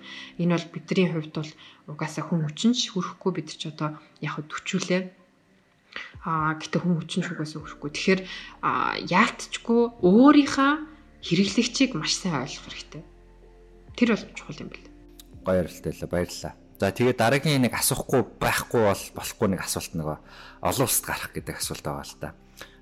Энэ 0.41 0.55
бол 0.57 0.67
бидний 0.73 1.07
хувьд 1.09 1.35
бол 1.37 1.51
угаасаа 1.93 2.25
хүн 2.25 2.49
хүчинч 2.49 2.93
хүрэхгүй 2.93 3.31
бид 3.37 3.49
ч 3.53 3.69
одоо 3.69 4.01
яг 4.21 4.33
хөтөвчүүлээ. 4.41 5.01
Аа 6.25 6.57
гэтээ 6.57 6.81
хүн 6.81 6.97
хүчин 6.97 7.23
шүгээс 7.25 7.57
өгөхгүй. 7.59 7.89
Тэгэхээр 7.93 8.21
яалтчгүй 9.11 9.81
өөрийнхөө 10.01 10.71
хэрэглэгчийг 11.21 11.93
маш 11.93 12.17
сайн 12.17 12.41
ойлгох 12.41 12.65
хэрэгтэй. 12.65 13.03
Тэр 13.93 14.09
бол 14.15 14.25
чухал 14.33 14.61
юм 14.65 14.69
байна. 14.73 14.89
Баярлалаа 15.45 16.09
баярлалаа. 16.09 16.53
За 16.81 16.89
тэгээд 16.89 17.21
дараагийн 17.21 17.61
нэг 17.61 17.77
асуухгүй 17.77 18.41
байхгүй 18.41 18.81
бол 18.89 19.05
болохгүй 19.13 19.47
нэг 19.53 19.61
асуулт 19.61 19.93
нөгөө 19.93 20.17
олон 20.65 20.85
улсад 20.89 21.05
гарах 21.13 21.29
гэдэг 21.29 21.61
асуулт 21.61 21.85
байгаа 21.85 22.05
л 22.09 22.17
да. 22.17 22.29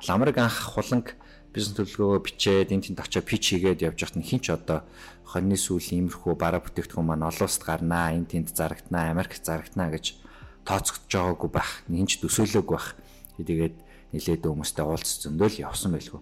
Ламрыг 0.07 0.37
анх 0.39 0.55
хуланг 0.71 1.19
бизнес 1.59 1.75
төлөвлөгөө 1.75 2.23
бичээд 2.23 2.71
энэ 2.71 2.85
тэнд 2.87 3.03
очиж 3.03 3.23
пич 3.27 3.43
хийгээд 3.51 3.83
явж 3.83 3.99
байхад 3.99 4.23
хин 4.23 4.39
ч 4.39 4.55
одоо 4.55 4.87
хоньны 5.27 5.59
сүүл 5.59 5.83
иймэрхүү 5.83 6.33
бараа 6.39 6.63
бүтээгдэхүүн 6.63 7.03
маань 7.03 7.27
олон 7.27 7.45
улсад 7.51 7.67
гарнаа, 7.67 8.15
энэ 8.15 8.31
тэнд 8.31 8.55
зарагдана, 8.55 9.11
Америкт 9.11 9.43
зарагдана 9.43 9.91
гэж 9.91 10.15
тооцогдож 10.63 11.11
байгаагүй 11.11 11.49
байх, 11.51 11.83
хин 11.91 12.07
ч 12.07 12.23
төсөөлөөгүй 12.23 12.75
байх. 12.79 12.95
Тэгээд 13.43 13.75
нилээд 14.15 14.43
хүмүүстэй 14.47 14.85
уулз 14.87 15.11
зөндөөл 15.27 15.61
явсан 15.67 15.91
байлгүй. 15.99 16.21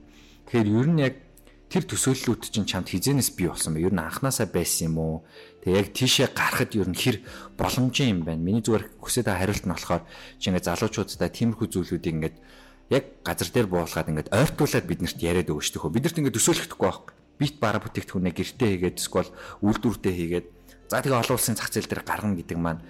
Тэгэхээр 0.50 0.70
ер 0.74 0.88
нь 0.90 1.02
яг 1.06 1.16
тэр 1.70 1.84
төсөөллүүд 1.86 2.42
чинь 2.50 2.68
чамд 2.68 2.90
хизэнээс 2.90 3.38
бий 3.38 3.48
болсон 3.48 3.78
бэ? 3.78 3.86
Ер 3.88 3.94
нь 3.94 4.02
анханасаа 4.02 4.50
байсан 4.50 4.92
юм 4.92 4.98
уу? 4.98 5.16
Тэгээ 5.64 5.80
яг 5.80 5.88
тийшээ 5.94 6.28
гарахад 6.34 6.72
ер 6.76 6.90
нь 6.90 6.98
хэр 6.98 7.22
боломжтой 7.56 8.12
юм 8.12 8.26
байна? 8.28 8.44
Миний 8.44 8.64
зүгээр 8.64 9.00
хүсэж 9.00 9.24
байгаа 9.24 9.40
хариулт 9.44 9.66
нь 9.68 9.74
болохоор 9.76 10.04
чи 10.40 10.52
ингээ 10.52 10.68
залуучуудтай 10.68 11.30
тиймэрхүү 11.32 11.68
зүйлүүдийг 11.68 12.16
ингээд 12.16 12.36
яг 12.90 13.04
газар 13.24 13.50
дээр 13.52 13.68
буулгаад 13.68 14.10
ингээд 14.12 14.32
ойртуулад 14.32 14.86
биднэрт 14.88 15.20
яриад 15.20 15.52
өгч 15.52 15.76
төхөө. 15.76 15.92
Биднэрт 15.92 16.18
ингээд 16.24 16.38
төсөөлөхдөггүй 16.40 16.88
байхгүй. 16.88 17.14
Бит 17.38 17.56
бараа 17.60 17.82
бүтээгдэхүүнээ 17.84 18.34
гэртээ 18.34 18.70
хийгээд 18.80 18.98
эсвэл 18.98 19.32
үйлдвэртээ 19.62 20.14
хийгээд 20.16 20.48
за 20.90 21.04
тэгээ 21.04 21.22
олон 21.22 21.36
улсын 21.38 21.56
зах 21.60 21.70
зээл 21.70 21.92
дээр 21.92 22.04
гаргана 22.08 22.40
гэдэг 22.40 22.58
маань 22.58 22.82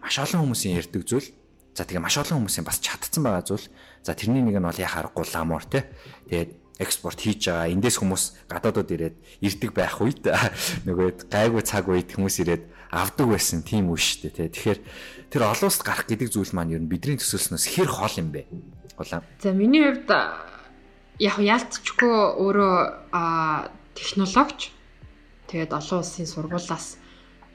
маш 0.00 0.16
олон 0.22 0.48
хүмүүсийн 0.48 0.78
ярьдаг 0.78 1.02
зүйл. 1.04 1.28
За 1.74 1.84
тэгээ 1.84 2.00
маш 2.00 2.16
олон 2.16 2.46
хүмүүсийн 2.46 2.64
бас 2.64 2.78
чадцсан 2.80 3.22
байгаа 3.26 3.44
зүйл. 3.44 3.66
За 4.06 4.14
тэрний 4.14 4.40
нэг 4.40 4.56
нь 4.56 4.64
бол 4.64 4.78
яхаар 4.80 5.12
гуламор 5.12 5.66
те. 5.68 5.90
Тэгээд 6.30 6.50
экспорт 6.80 7.20
хийж 7.20 7.52
байгаа. 7.52 7.68
Эндээс 7.68 8.00
хүмүүс 8.00 8.24
гадаадууд 8.48 8.88
ирээд 8.88 9.16
ирдэг 9.44 9.70
байх 9.76 10.00
үед 10.00 10.24
нөгөө 10.88 11.28
гайгүй 11.28 11.62
цаг 11.66 11.92
үед 11.92 12.16
хүмүүс 12.16 12.36
ирээд 12.40 12.64
авдаг 12.88 13.26
байсан 13.28 13.60
тийм 13.60 13.92
үе 13.92 14.00
шүү 14.00 14.32
дээ. 14.32 14.48
Тэгэхээр 14.48 14.80
тэр 15.28 15.42
олон 15.44 15.68
улсад 15.68 15.84
гарах 15.84 16.08
гэдэг 16.08 16.32
зүйл 16.32 16.56
маань 16.56 16.74
ер 16.74 16.80
нь 16.80 16.88
бидний 16.88 17.20
төсөөлснөөс 17.20 17.66
хэр 17.76 17.90
хол 17.92 18.16
юм 18.16 18.32
бэ? 18.32 18.48
Улаан. 19.00 19.24
За 19.40 19.52
миний 19.56 19.80
хувьд 19.80 20.12
яг 21.20 21.36
яалтчгүй 21.40 22.36
өөрөө 22.36 22.76
технологич 23.96 24.76
тэгээд 25.48 25.72
олон 25.72 26.04
улсын 26.04 26.28
сургуулиас 26.28 27.00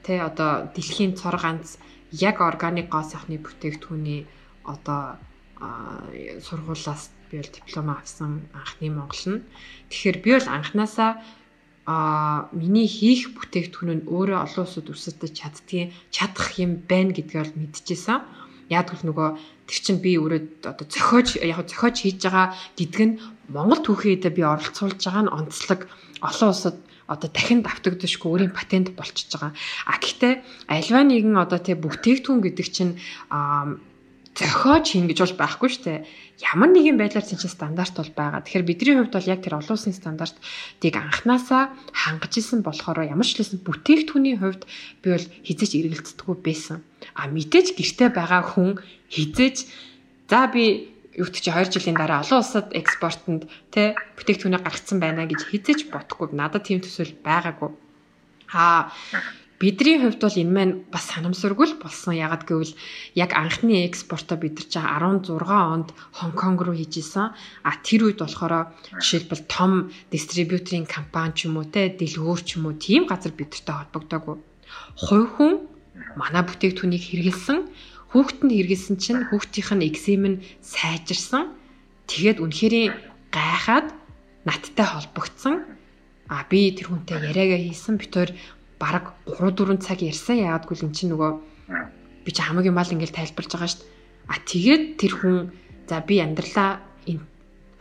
тэ 0.02 0.26
одоо 0.26 0.74
дэлхийн 0.74 1.14
цор 1.14 1.38
ганц 1.38 1.78
яг 2.12 2.42
органик 2.42 2.90
гоо 2.90 3.06
сайхны 3.06 3.38
бүтээгдэхүүний 3.38 4.26
одоо 4.66 5.22
сургуулиас 6.42 7.14
би 7.30 7.38
бол 7.38 7.54
диплом 7.54 7.88
авсан 7.94 8.32
анхны 8.54 8.90
монгол 8.90 9.26
нь. 9.38 9.46
Тэгэхээр 9.90 10.18
би 10.26 10.30
бол 10.34 10.50
анханасаа 10.50 11.22
а 11.86 12.50
миний 12.54 12.90
хийх 12.90 13.38
бүтээгдэхүүн 13.38 13.92
нь 14.02 14.08
өөрөө 14.10 14.40
олон 14.46 14.66
улсад 14.66 14.90
өсөж 14.90 15.22
чаддгийн 15.30 15.94
чадах 16.10 16.58
юм 16.58 16.82
байна 16.90 17.14
гэдгийг 17.14 17.42
бол 17.46 17.60
мэдчихсэн. 17.62 18.26
Яг 18.74 18.90
л 18.98 19.06
нөгөө 19.06 19.30
тэр 19.66 19.80
чинь 19.82 20.02
би 20.02 20.18
өөрөө 20.22 20.42
одоо 20.70 20.86
зохиож 20.86 21.28
яг 21.42 21.66
зохиож 21.66 21.96
хийж 22.02 22.18
байгаа 22.22 22.48
гэдг 22.78 23.00
нь 23.06 23.20
Монгол 23.50 23.82
түүхийдээ 23.82 24.32
би 24.34 24.44
оролцуулж 24.46 25.02
байгаа 25.02 25.24
нь 25.26 25.34
онцлог 25.34 25.90
олон 26.22 26.50
улсад 26.54 26.78
одоо 27.06 27.30
дахин 27.30 27.62
давтагдчихгүй 27.62 28.30
өөрийн 28.30 28.54
патент 28.54 28.98
болчихж 28.98 29.38
байгаа. 29.38 29.54
А 29.86 29.98
гэхдээ 30.02 30.34
альва 30.74 31.02
нэгэн 31.06 31.38
одоо 31.38 31.60
тий 31.62 31.78
бүтээгдэхүүн 31.78 32.42
гэдэг 32.42 32.68
чинь 32.74 32.94
зохиож 34.36 34.86
хийн 34.90 35.08
гэж 35.08 35.20
бол 35.22 35.40
байхгүй 35.40 35.70
шүү 35.70 35.84
дээ. 35.86 36.00
Ямар 36.44 36.68
нэгэн 36.68 37.00
байдлаар 37.00 37.24
чинь 37.24 37.40
стандарт 37.40 37.96
бол 37.96 38.12
байгаа. 38.12 38.44
Тэгэхээр 38.44 38.68
бидний 38.68 38.96
хувьд 39.00 39.16
бол 39.16 39.32
яг 39.32 39.40
тэр 39.40 39.56
олон 39.56 39.72
улсын 39.72 39.96
стандартыг 39.96 40.96
анханасаа 41.00 41.72
хангаж 41.96 42.34
исэн 42.36 42.60
болохоор 42.60 43.08
ямар 43.08 43.24
ч 43.24 43.40
хэлсэн 43.40 43.64
бүтээгдэхүүний 43.64 44.36
хувьд 44.36 44.68
би 45.00 45.08
бол 45.16 45.28
хизэж 45.48 45.72
эргэлздэггүй 45.80 46.36
байсан. 46.44 46.84
А 47.16 47.32
мэдээж 47.32 47.80
гэрте 47.80 48.12
байгаа 48.12 48.44
хүн 48.52 48.84
хизэж 49.08 49.64
за 50.28 50.52
би 50.52 50.92
юу 51.16 51.32
ч 51.32 51.40
чи 51.40 51.56
2 51.56 51.72
жилийн 51.72 51.96
дараа 51.96 52.20
олон 52.20 52.44
улсад 52.44 52.68
экспортод 52.76 53.48
тэ 53.72 53.96
бүтээгдэхүүнээ 54.20 54.60
гаргацсан 54.60 55.00
байна 55.00 55.24
гэж 55.24 55.40
хизэж 55.48 55.88
бодохгүй. 55.88 56.36
Надад 56.36 56.68
тийм 56.68 56.84
төсөөл 56.84 57.16
байгаагүй. 57.24 57.72
Аа 58.52 58.92
Бидний 59.56 59.96
хувьд 60.04 60.20
бол 60.20 60.36
энэ 60.36 60.52
маань 60.52 60.74
бас 60.92 61.08
санамсаргүй 61.16 61.66
л 61.72 61.80
болсон. 61.80 62.12
Ягаад 62.12 62.44
гэвэл 62.44 62.76
яг 63.16 63.32
анхны 63.40 63.88
экспортоо 63.88 64.36
бид 64.36 64.60
нар 64.60 64.68
чинь 64.68 65.32
16 65.32 65.32
онд 65.48 65.90
Хонконг 66.12 66.60
руу 66.60 66.76
хийж 66.76 67.00
исэн. 67.00 67.32
А 67.64 67.72
тэр 67.80 68.12
үед 68.12 68.20
болохоор 68.20 68.76
жишээлбэл 69.00 69.48
том 69.48 69.96
дистрибьюторийн 70.12 70.84
компани 70.84 71.32
ч 71.40 71.48
юм 71.48 71.56
уу 71.56 71.68
те 71.72 71.88
дэлгүүр 71.88 72.42
ч 72.44 72.60
юм 72.60 72.68
уу 72.68 72.76
тийм 72.76 73.08
газар 73.08 73.32
бидэртэй 73.32 73.76
холбогдоогүй. 73.80 74.36
Хувь 75.00 75.30
хүн 75.40 75.54
манай 76.20 76.44
бүтээгдэхүүнийг 76.44 77.04
хэрэгэлсэн 77.08 77.60
хүүхдэнд 78.16 78.52
хэрэгэлсэн 78.52 78.96
чинь 79.00 79.28
хүүхдийнх 79.28 79.72
нь 79.76 79.88
экзем 79.88 80.24
нь 80.24 80.42
сайжирсан. 80.64 81.52
Тэгээд 82.08 82.40
үнэхээр 82.40 82.76
гайхаад 83.32 83.92
надтай 84.48 84.88
холбогдсон. 84.88 85.68
А 86.32 86.48
би 86.48 86.72
тэр 86.72 86.96
хүнтэй 86.96 87.20
яриагаа 87.20 87.60
хийсэн. 87.60 88.00
Бид 88.00 88.12
хоёр 88.16 88.32
бараг 88.86 89.06
3 89.26 89.58
4 89.58 89.82
цаг 89.82 90.00
ярьсан 90.06 90.38
яадгүй 90.46 90.78
л 90.78 90.86
эн 90.86 90.94
чинь 90.94 91.10
нөгөө 91.10 91.32
би 92.22 92.30
ч 92.30 92.38
хамгийн 92.46 92.78
мал 92.78 92.94
ингээл 92.94 93.18
тайлбарлаж 93.18 93.52
байгаа 93.54 93.72
шүү 93.74 93.82
дээ. 93.82 93.94
А 94.30 94.36
тэгээд 94.46 94.84
тэр 95.02 95.14
хүн 95.18 95.36
за 95.90 95.98
би 96.06 96.16
амьдралаа 96.22 96.70
энэ 97.10 97.26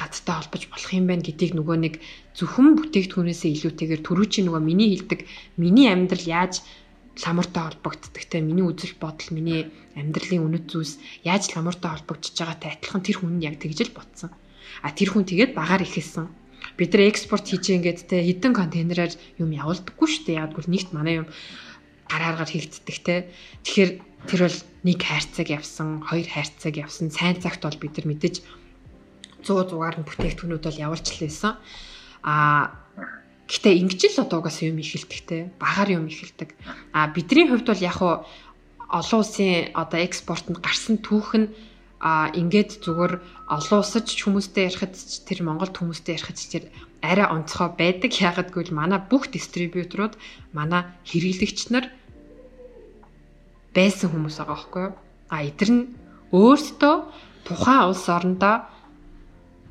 газартай 0.01 0.35
холбож 0.41 0.63
болох 0.73 0.91
юм 0.97 1.07
байна 1.09 1.25
гэдгийг 1.25 1.53
нөгөө 1.57 1.77
нэг 1.85 1.95
зөвхөн 2.37 2.69
бүтээгдэхүүнээсээ 2.81 3.51
илүүтэйгээр 3.53 4.03
түрүү 4.05 4.27
чи 4.33 4.41
нөгөө 4.49 4.63
миний 4.65 4.89
хэлдэг 4.97 5.21
миний 5.61 5.89
амьдрал 5.93 6.25
яаж 6.25 6.65
ламуртай 7.23 7.63
холбогддог 7.69 8.25
те 8.27 8.41
миний 8.41 8.65
үзэл 8.65 8.97
бодол 8.99 9.31
миний 9.37 9.71
амьдралын 9.95 10.45
үнэт 10.45 10.67
зүйлс 10.73 10.99
яаж 11.23 11.55
ламуртай 11.55 11.91
холбогдож 11.95 12.33
байгаатай 12.35 12.71
адилхан 12.75 13.03
тэр 13.07 13.17
хүн 13.21 13.39
яг 13.39 13.61
тэгж 13.63 13.79
л 13.87 13.97
ботсон. 13.97 14.31
А 14.83 14.91
тэр 14.91 15.15
хүн 15.15 15.25
тэгээд 15.29 15.55
багаар 15.55 15.87
ихэлсэн 15.87 16.27
бид 16.79 16.91
нар 16.95 17.03
экспорт 17.09 17.47
хийж 17.47 17.65
ингээд 17.75 18.01
те 18.11 18.23
хідэн 18.25 18.53
контейнераар 18.55 19.13
юм 19.39 19.51
явуулдаггүй 19.55 20.09
шүү 20.11 20.25
дээ. 20.27 20.43
Яг 20.43 20.53
бол 20.59 20.69
нэгт 20.69 20.91
манай 20.91 21.23
юм 21.23 21.29
гарааргаар 22.11 22.51
хийгддэг 22.51 22.97
те. 23.03 23.31
Тэгэхээр 23.63 23.91
тэр 24.29 24.41
бол 24.49 24.59
нэг 24.85 24.99
хайрцаг 25.01 25.49
явсан, 25.49 26.03
хоёр 26.03 26.27
хайрцаг 26.27 26.75
явсан. 26.75 27.15
Сайн 27.15 27.39
цагт 27.39 27.63
бол 27.63 27.79
бид 27.79 27.95
нар 27.99 28.07
мэдээж 28.11 28.43
100 29.45 29.71
зугаар 29.71 30.01
нь 30.01 30.07
бүтээгдэхүүнүүд 30.09 30.65
бол 30.65 30.83
явуулчихлаа. 30.89 31.61
Аа 32.25 32.85
Гэтэ 33.45 33.77
ингэж 33.77 34.17
л 34.17 34.25
одоо 34.25 34.41
угаас 34.41 34.65
юм 34.65 34.81
ихэлдэг 34.81 35.21
те. 35.29 35.53
Багаар 35.61 36.01
юм 36.01 36.09
ихэлдэг. 36.09 36.57
А 36.97 37.13
бидний 37.13 37.45
хувьд 37.45 37.69
бол 37.69 37.77
яг 37.85 38.01
олон 38.01 39.21
улсын 39.21 39.69
одоо 39.77 40.01
экспортод 40.01 40.65
гарсан 40.65 40.97
түүх 41.05 41.37
нь 41.37 41.53
а 42.05 42.29
ингээд 42.37 42.85
зүгээр 42.85 43.13
олон 43.49 43.79
улсад 43.81 44.05
ч 44.05 44.29
хүмүүстэй 44.29 44.69
ярихад 44.69 44.93
тэр 45.25 45.41
Монголд 45.41 45.73
хүмүүстэй 45.73 46.21
ярихад 46.21 46.37
тэр 46.37 46.65
арай 47.01 47.29
онцгой 47.33 47.73
байдаг. 47.73 48.13
Ягаад 48.13 48.53
гэвэл 48.53 48.77
манай 48.77 49.01
бүх 49.01 49.33
дистрибьюторууд 49.33 50.21
манай 50.53 50.85
хэрэглэгч 51.09 51.73
нар 51.73 51.89
байсан 53.73 54.13
хүмүүс 54.13 54.37
байгаа 54.37 54.53
байхгүй 54.53 54.83
юу? 54.85 54.95
А 55.33 55.37
эдгээр 55.49 55.73
нь 55.73 55.85
өөрсдөө 56.29 56.95
тухайн 57.49 57.89
улс 57.89 58.05
орондоо 58.13 58.69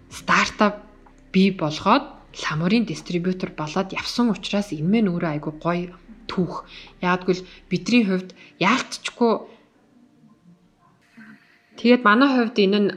стартап 0.09 0.81
бий 1.29 1.53
болгоод 1.53 2.05
ламурын 2.41 2.89
дистрибьютор 2.89 3.53
болоод 3.53 3.93
явсан 3.93 4.33
учраас 4.33 4.73
энэ 4.73 5.05
мэн 5.05 5.05
өөрөө 5.13 5.31
айгүй 5.37 5.53
гоё 5.61 5.93
түүх. 6.25 6.65
Яг 7.01 7.29
гэвэл 7.29 7.45
бидний 7.69 8.03
хувьд 8.09 8.33
яалтчгүй 8.57 9.52
Тэгээд 11.77 12.01
манай 12.05 12.29
хувьд 12.29 12.57
энэ 12.65 12.79
нь 12.83 12.89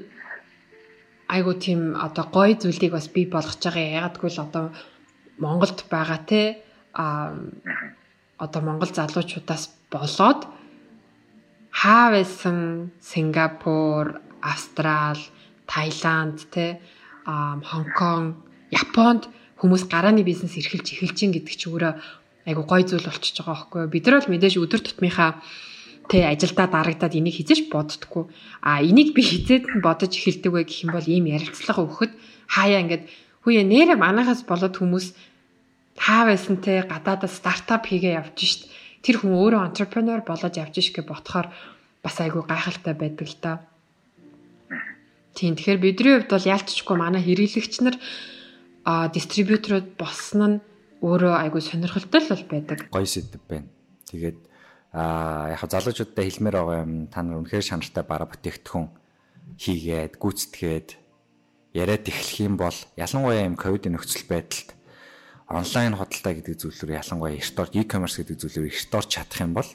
айгу 1.34 1.52
тийм 1.58 1.96
одоо 2.06 2.24
гоё 2.30 2.54
зүйлийг 2.54 2.92
бас 2.94 3.08
бий 3.14 3.26
болгож 3.26 3.58
байгаа. 3.58 3.98
Ягагтгүй 3.98 4.30
л 4.30 4.44
одоо 4.46 4.64
Монголд 5.38 5.78
байгаа 5.90 6.20
те 6.30 6.42
а 6.94 7.34
одоо 8.38 8.60
Монгол 8.62 8.92
залуучуудаас 8.92 9.64
болоод 9.90 10.40
хаа 11.70 12.06
байсан 12.16 12.90
Сингапур, 13.00 14.20
Австрал, 14.40 15.18
Таиланд 15.66 16.38
те 16.54 16.80
Хонконг, 17.26 18.36
Японд 18.70 19.28
хүмүүс 19.60 19.88
гарааны 19.90 20.22
бизнес 20.22 20.56
эрхэлж 20.56 20.94
эхэлж 20.94 21.16
гин 21.16 21.32
гэдэг 21.34 21.54
чи 21.56 21.66
өөрөө 21.68 21.92
айгу 22.46 22.62
гоё 22.62 22.84
зүйл 22.86 23.08
болчихж 23.08 23.42
байгаа 23.42 23.56
байхгүй. 23.56 23.82
Бид 23.90 24.04
нар 24.06 24.20
бол 24.20 24.30
мэдээж 24.30 24.54
өдөр 24.62 24.80
тутмынхаа 24.84 25.42
тэ 26.10 26.26
ажилдаа 26.26 26.66
дарагдаад 26.70 27.14
энийг 27.18 27.38
хизэж 27.42 27.70
боддггүй. 27.70 28.24
А 28.62 28.82
энийг 28.82 29.14
би 29.14 29.22
хизээд 29.22 29.66
нь 29.70 29.84
бодож 29.84 30.12
эхэлдэг 30.14 30.52
вэ 30.52 30.62
гэх 30.64 30.86
юм 30.86 30.90
бол 30.94 31.06
ийм 31.06 31.26
ярилцлага 31.26 31.82
өгөхөд 31.82 32.12
хаяа 32.50 32.82
ингээд 32.82 33.04
хүүе 33.42 33.62
нэрэ 33.66 33.94
манахаас 33.98 34.42
болоод 34.46 34.74
хүмүүс 34.78 35.06
хаа 35.98 36.22
байсан 36.30 36.62
те 36.62 36.86
гадаадаа 36.86 37.30
стартап 37.30 37.86
хийгээ 37.86 38.18
явж 38.18 38.36
шít. 38.38 38.62
Тэр 39.02 39.22
хүн 39.22 39.34
өөрөө 39.34 39.62
entrepreneur 39.66 40.20
болоод 40.22 40.54
явж 40.54 40.74
ш 40.78 40.90
гэж 40.94 41.06
ботхоор 41.06 41.50
бас 42.02 42.16
айгүй 42.22 42.42
гайхалтай 42.46 42.94
байдаг 42.94 43.26
л 43.26 43.38
та. 43.42 43.52
Тийм 45.34 45.58
тэгэхээр 45.58 45.82
бидний 45.82 46.12
хувьд 46.16 46.30
бол 46.32 46.50
яалтчгүй 46.54 46.96
манай 46.96 47.22
хэрэглэгч 47.22 47.74
нар 47.82 47.96
а 48.86 49.10
дистрибьюторууд 49.10 49.98
болсон 49.98 50.42
нь 50.46 50.56
өөрөө 51.02 51.34
айгүй 51.44 51.60
сонирхолтой 51.60 52.20
л 52.22 52.30
бол 52.30 52.44
байдаг. 52.46 52.78
Гоё 52.94 53.04
сэдв 53.06 53.42
байна. 53.50 53.68
Тэгээд 54.08 54.38
а 54.96 55.52
яг 55.52 55.60
залуучуудад 55.60 56.16
хэлмээр 56.16 56.56
байгаа 56.56 56.80
юм 56.88 56.92
та 57.12 57.20
нар 57.20 57.44
үнэхээр 57.44 57.68
шанартай 57.68 58.00
бараа 58.00 58.32
бүтээгдэхүүн 58.32 58.88
хийгээд 59.60 60.16
гүйцэтгээд 60.16 60.88
яриад 61.76 62.08
эхлэх 62.08 62.40
юм 62.40 62.56
бол 62.56 62.72
ялангуяа 62.96 63.44
юм 63.44 63.60
ковидын 63.60 63.92
нөхцөл 63.92 64.24
байдалд 64.24 64.72
онлайн 65.52 66.00
худалдаа 66.00 66.32
гэдэг 66.40 66.56
зүйлээр 66.56 67.04
ялангуяа 67.04 67.36
эрт 67.36 67.56
орж 67.60 67.72
e-commerce 67.76 68.16
гэдэг 68.24 68.36
зүйлээр 68.40 68.72
эрт 68.72 68.92
орж 68.96 69.08
чадах 69.12 69.40
юм 69.44 69.52
бол 69.52 69.68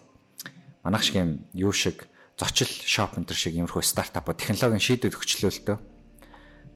манайх 0.81 1.05
шиг 1.05 1.21
юм 1.21 1.45
юу 1.53 1.69
шиг 1.69 2.09
зочил 2.33 2.67
шоп 2.67 3.13
энэ 3.21 3.29
шиг 3.37 3.53
иймэрхүү 3.53 3.85
стартапууд 3.85 4.41
технологийн 4.41 4.81
шийдвэр 4.81 5.13
хөчлөөлтөө. 5.13 5.77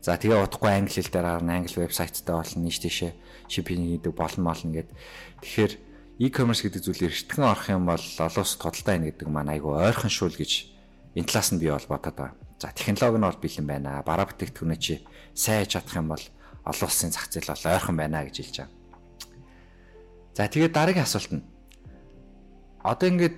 За 0.05 0.13
тэгээ 0.21 0.45
удахгүй 0.45 0.69
англи 0.69 1.01
хэл 1.01 1.09
дээр 1.09 1.25
гарна 1.25 1.57
англи 1.57 1.81
вебсайттай 1.81 2.35
болно 2.37 2.61
нийт 2.61 2.77
тийшээ 2.77 3.17
шипинг 3.49 4.05
хийдэг 4.05 4.13
болно 4.13 4.53
мал 4.53 4.61
ингээд 4.61 4.93
тэгэхээр 5.41 5.73
e-commerce 6.19 6.63
гэдэг 6.63 6.81
зүйлээр 6.83 7.11
эртгэн 7.11 7.43
орох 7.43 7.67
юм 7.67 7.85
бол 7.91 7.99
олон 7.99 8.43
улсад 8.43 8.61
худалдаа 8.63 8.95
ийн 8.95 9.05
гэдэг 9.11 9.27
маань 9.27 9.51
айгүй 9.51 9.73
ойрхон 9.75 10.11
шүүл 10.11 10.39
гэж 10.39 10.51
энэ 11.19 11.27
талаас 11.27 11.49
нь 11.51 11.59
би 11.59 11.67
бол 11.67 11.91
бодоод 11.91 12.15
байгаа. 12.15 12.35
За 12.59 12.71
технологи 12.71 13.19
нь 13.19 13.27
бол 13.27 13.43
бэлэн 13.43 13.67
байна. 13.67 14.03
Бараа 14.07 14.27
бүтээгдэхүүнээ 14.31 14.79
чи 14.79 15.03
сайн 15.35 15.67
чадах 15.67 15.95
юм 15.99 16.15
бол 16.15 16.23
олон 16.63 16.87
улсын 16.87 17.11
зах 17.11 17.27
зээл 17.27 17.51
бол 17.51 17.67
ойрхон 17.67 17.95
байна 17.99 18.23
гэж 18.23 18.35
хэлж 18.39 18.55
байгаа. 18.63 18.71
За 20.35 20.47
тэгээд 20.47 20.71
дараагийн 20.71 21.03
асуулт 21.03 21.31
нь 21.35 21.43
одоо 22.79 23.07
ингээд 23.11 23.37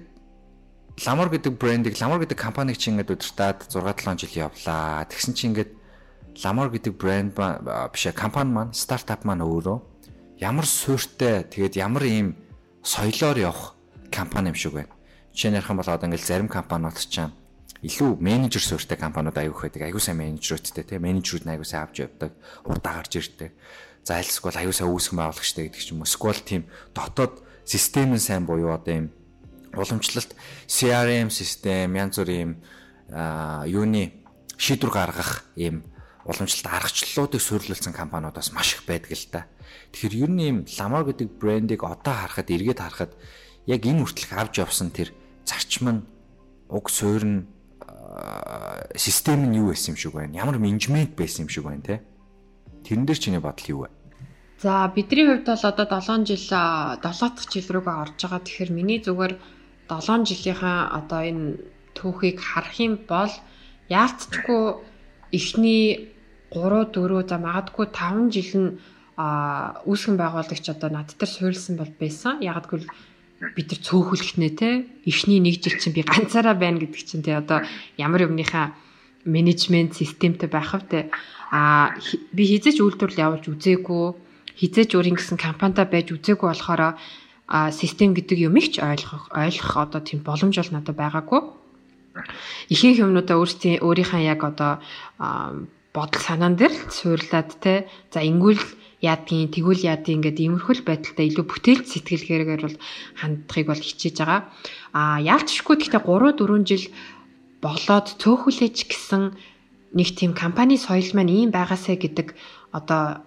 Ламор 1.05 1.29
гэдэг 1.29 1.53
брендийг 1.61 1.97
Ламор 2.01 2.25
гэдэг 2.25 2.37
компанийг 2.37 2.77
чи 2.77 2.89
ингээд 2.89 3.13
удирдаад 3.13 3.69
6 3.69 3.85
7 4.05 4.17
жил 4.17 4.49
явлаа. 4.49 5.05
Тэгсэн 5.05 5.33
чи 5.33 5.45
ингээд 5.49 5.71
Ламор 6.41 6.69
гэдэг 6.69 6.93
брэнд 6.93 7.33
биш 7.93 8.05
компани 8.13 8.53
маань 8.53 8.73
стартап 8.73 9.25
маань 9.25 9.41
өөрөө 9.41 9.77
ямар 10.41 10.65
суурьтай 10.65 11.45
тэгээд 11.49 11.77
ямар 11.81 12.05
ийм 12.05 12.46
соёлоор 12.83 13.37
явах 13.37 13.75
компани 14.11 14.49
юм 14.49 14.57
шиг 14.57 14.73
байна. 14.73 14.93
Жишээ 15.33 15.51
нь 15.51 15.57
ярих 15.57 15.69
юм 15.69 15.77
бол 15.77 15.89
одоо 15.89 16.07
ингээд 16.07 16.25
зарим 16.25 16.49
компаниуд 16.49 16.97
ч 16.97 17.21
юм 17.21 17.31
илүү 17.85 18.17
менежер 18.17 18.61
суурьтай 18.61 18.97
компаниуд 18.97 19.37
аягүй 19.37 19.69
байдаг. 19.69 19.81
Аягүй 19.85 20.01
сайн 20.01 20.17
менежерүүдтэй 20.17 20.83
тийм 20.83 21.05
менежерүүд 21.05 21.45
нь 21.45 21.51
аягүй 21.53 21.67
сайн 21.67 21.85
авч 21.85 22.01
явдаг. 22.01 22.31
Урдаа 22.65 22.93
гарч 23.01 23.13
ирдэг. 23.21 23.53
За 24.01 24.17
альсгүй 24.17 24.49
аягүй 24.49 24.73
сайн 24.73 24.89
үүсгэн 24.89 25.17
байгуулагчтай 25.21 25.63
гэдэг 25.69 25.81
ч 25.81 25.93
юм 25.93 26.01
уу. 26.01 26.09
Эсвэл 26.09 26.41
тийм 26.41 26.63
дотоод 26.97 27.45
систем 27.69 28.17
нь 28.17 28.23
сайн 28.23 28.49
буюу 28.49 28.73
одоо 28.73 28.93
ийм 28.93 29.07
уламжлалт 29.77 30.33
CRM 30.65 31.29
систем 31.29 31.93
янз 31.93 32.17
бүрийн 32.17 32.57
юуны 33.69 34.25
шийдвэр 34.57 34.91
гаргах 34.91 35.45
ийм 35.53 35.85
уламжлалт 36.25 36.65
аргачлалуудыг 36.65 37.41
суйрлуулсан 37.41 37.93
компаниудаас 37.93 38.51
маш 38.51 38.73
их 38.73 38.85
байдаг 38.89 39.11
л 39.13 39.27
да. 39.31 39.45
Тэгэхээр 39.91 40.15
ер 40.23 40.31
нь 40.31 40.43
ийм 40.43 40.57
Lamar 40.79 41.03
гэдэг 41.07 41.39
брендийг 41.39 41.81
одоо 41.83 42.13
харахад 42.13 42.49
эргээд 42.51 42.79
харахад 42.79 43.13
яг 43.65 43.81
энэ 43.83 44.01
хүртэлх 44.03 44.31
авч 44.33 44.53
явсан 44.63 44.89
тэр 44.91 45.11
зарчим 45.43 45.87
нь 45.89 46.01
уг 46.69 46.89
суурь 46.89 47.25
нь 47.25 47.39
систем 48.95 49.45
нь 49.47 49.57
юу 49.59 49.71
байсан 49.71 49.93
юм 49.93 49.97
шиг 49.97 50.13
байна. 50.13 50.35
Ямар 50.35 50.57
менежмент 50.57 51.15
байсан 51.15 51.45
юм 51.45 51.49
шиг 51.49 51.63
байна 51.63 51.81
те. 51.81 52.01
Тэрэн 52.83 53.05
дээр 53.05 53.19
чиний 53.19 53.39
бодол 53.39 53.67
юу 53.67 53.79
вэ? 53.85 53.89
За 54.61 54.89
бидний 54.89 55.25
хувьд 55.27 55.45
бол 55.45 55.63
одоо 55.63 55.85
7 56.01 56.25
жил 56.25 56.41
7 56.41 57.01
дахь 57.01 57.51
жил 57.51 57.67
рүүгээ 57.69 58.01
орж 58.01 58.17
байгаа. 58.17 58.41
Тэгэхээр 58.41 58.71
миний 58.73 58.99
зүгээр 59.03 59.33
7 59.85 60.25
жилийнхаа 60.25 60.97
одоо 60.97 61.21
энэ 61.21 61.61
түүхийг 61.93 62.41
харах 62.41 62.77
юм 62.81 62.97
бол 63.05 63.31
яалтчгүй 63.89 64.63
эхний 65.31 66.09
3 66.51 66.89
4 66.89 67.29
за 67.29 67.37
магадгүй 67.37 67.85
5 67.93 68.33
жил 68.33 68.51
нь 68.57 68.69
а 69.17 69.81
үүсгэн 69.89 70.15
байгуулагч 70.15 70.65
одоо 70.69 70.89
над 70.93 71.09
дээр 71.17 71.29
суурилсан 71.29 71.75
бол 71.81 71.89
байсан. 71.97 72.37
Ягдгүй 72.45 72.85
бид 73.57 73.67
нар 73.73 73.81
цөөхөлөх 73.81 74.37
нэ 74.37 74.49
те. 74.53 74.69
Эхний 75.09 75.41
нэг 75.41 75.57
жил 75.61 75.77
чинь 75.81 75.97
би 75.97 76.05
ганцаараа 76.05 76.53
байна 76.53 76.77
гэдэг 76.77 77.01
чинь 77.01 77.25
те. 77.25 77.41
Одоо 77.41 77.65
ямар 77.97 78.29
юмныхаа 78.29 78.77
менежмент 79.25 79.97
системтэй 79.97 80.49
байх 80.49 80.73
вэ 80.77 80.85
те. 80.85 80.99
А 81.49 81.97
би 82.29 82.45
хизээч 82.45 82.77
үйлдвэрлэл 82.77 83.41
явуулж 83.41 83.45
үзээгүй. 83.49 84.05
Хизээч 84.53 84.93
өөрийн 84.93 85.17
гэсэн 85.17 85.41
компанитай 85.41 85.89
байж 85.89 86.13
үзээгүй 86.13 86.47
болохоор 86.53 86.97
а 87.47 87.71
систем 87.71 88.13
гэдэг 88.13 88.37
юм 88.51 88.59
их 88.59 88.75
ч 88.75 88.83
ойлгох 88.83 89.31
ойлгох 89.31 89.73
одоо 89.77 90.01
тийм 90.03 90.21
боломж 90.21 90.61
бол 90.61 90.73
надад 90.77 90.93
байгаагүй. 90.93 91.41
Ихэнх 92.69 93.01
юмнуудаа 93.01 93.37
өөрсдийн 93.39 93.81
өөрийнхөө 93.81 94.21
яг 94.27 94.41
одоо 94.43 94.83
бодол 95.95 96.21
санаан 96.21 96.59
дээр 96.59 96.73
суурлаад 96.91 97.49
те. 97.63 97.87
За 98.11 98.19
ингүүл 98.19 98.59
яадгийн 99.01 99.53
тэгвэл 99.53 99.85
яадгийн 99.85 100.25
ингээд 100.25 100.41
иймэрхүүл 100.41 100.81
байдалтай 100.81 101.29
илүү 101.29 101.45
бүтээлч 101.45 101.85
сэтгэлгээрээр 101.85 102.63
бол 102.65 102.77
хандахыг 103.21 103.67
бол 103.69 103.81
хичээж 103.81 104.15
байгаа. 104.17 104.41
А 104.97 105.21
яалтчгүй 105.21 105.75
гэхдээ 105.77 106.01
3 106.01 106.33
4 106.41 106.65
жил 106.65 106.85
болоод 107.61 108.07
цөөхүлээч 108.17 108.77
гэсэн 108.89 109.37
нэг 109.93 110.09
тийм 110.17 110.33
компани 110.33 110.81
соёл 110.81 111.13
маань 111.13 111.29
ийм 111.29 111.49
байгаасаа 111.53 111.97
гэдэг 111.97 112.33
одоо 112.73 113.21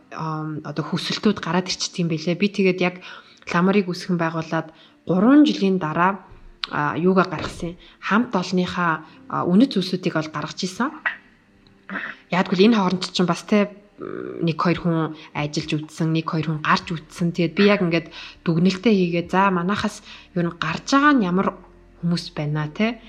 одоо 0.66 0.84
хүсэлтүүд 0.90 1.38
гараад 1.38 1.70
ирчихсэн 1.70 2.02
юм 2.06 2.10
бэлээ. 2.10 2.34
Би 2.34 2.48
тэгээд 2.50 2.78
яг 2.82 2.94
ламарыг 3.54 3.86
үсгэн 3.86 4.18
байгуулад 4.18 4.74
3 5.06 5.46
жилийн 5.46 5.78
дараа 5.78 6.26
юугаа 6.98 7.26
гаргасан 7.30 7.78
хамт 7.98 8.34
олныхаа 8.36 9.06
үнэт 9.46 9.74
зүйлсүүдийг 9.74 10.14
бол 10.14 10.30
гаргаж 10.34 10.60
исэн. 10.66 10.90
Яагтвэл 12.30 12.66
энэ 12.70 12.76
хооронд 12.78 13.10
чинь 13.10 13.26
бас 13.26 13.42
те 13.42 13.70
нэг 14.40 14.56
хоёр 14.56 14.78
хүн 14.80 14.96
ажиллаж 15.36 15.70
үтсэн, 15.76 16.08
нэг 16.16 16.26
хоёр 16.32 16.46
хүн 16.48 16.60
гарч 16.64 16.86
үтсэн. 16.96 17.36
Тэгээд 17.36 17.54
би 17.54 17.64
яг 17.68 17.80
ингээд 17.84 18.08
дүгнэлтээ 18.48 18.94
хийгээ. 18.96 19.24
За 19.28 19.52
манахаас 19.52 20.00
юу 20.32 20.48
н 20.48 20.56
гарч 20.56 20.96
байгаа 20.96 21.12
нь 21.12 21.28
ямар 21.28 21.52
хүмүүс 22.00 22.32
байна 22.32 22.72
те 22.72 23.00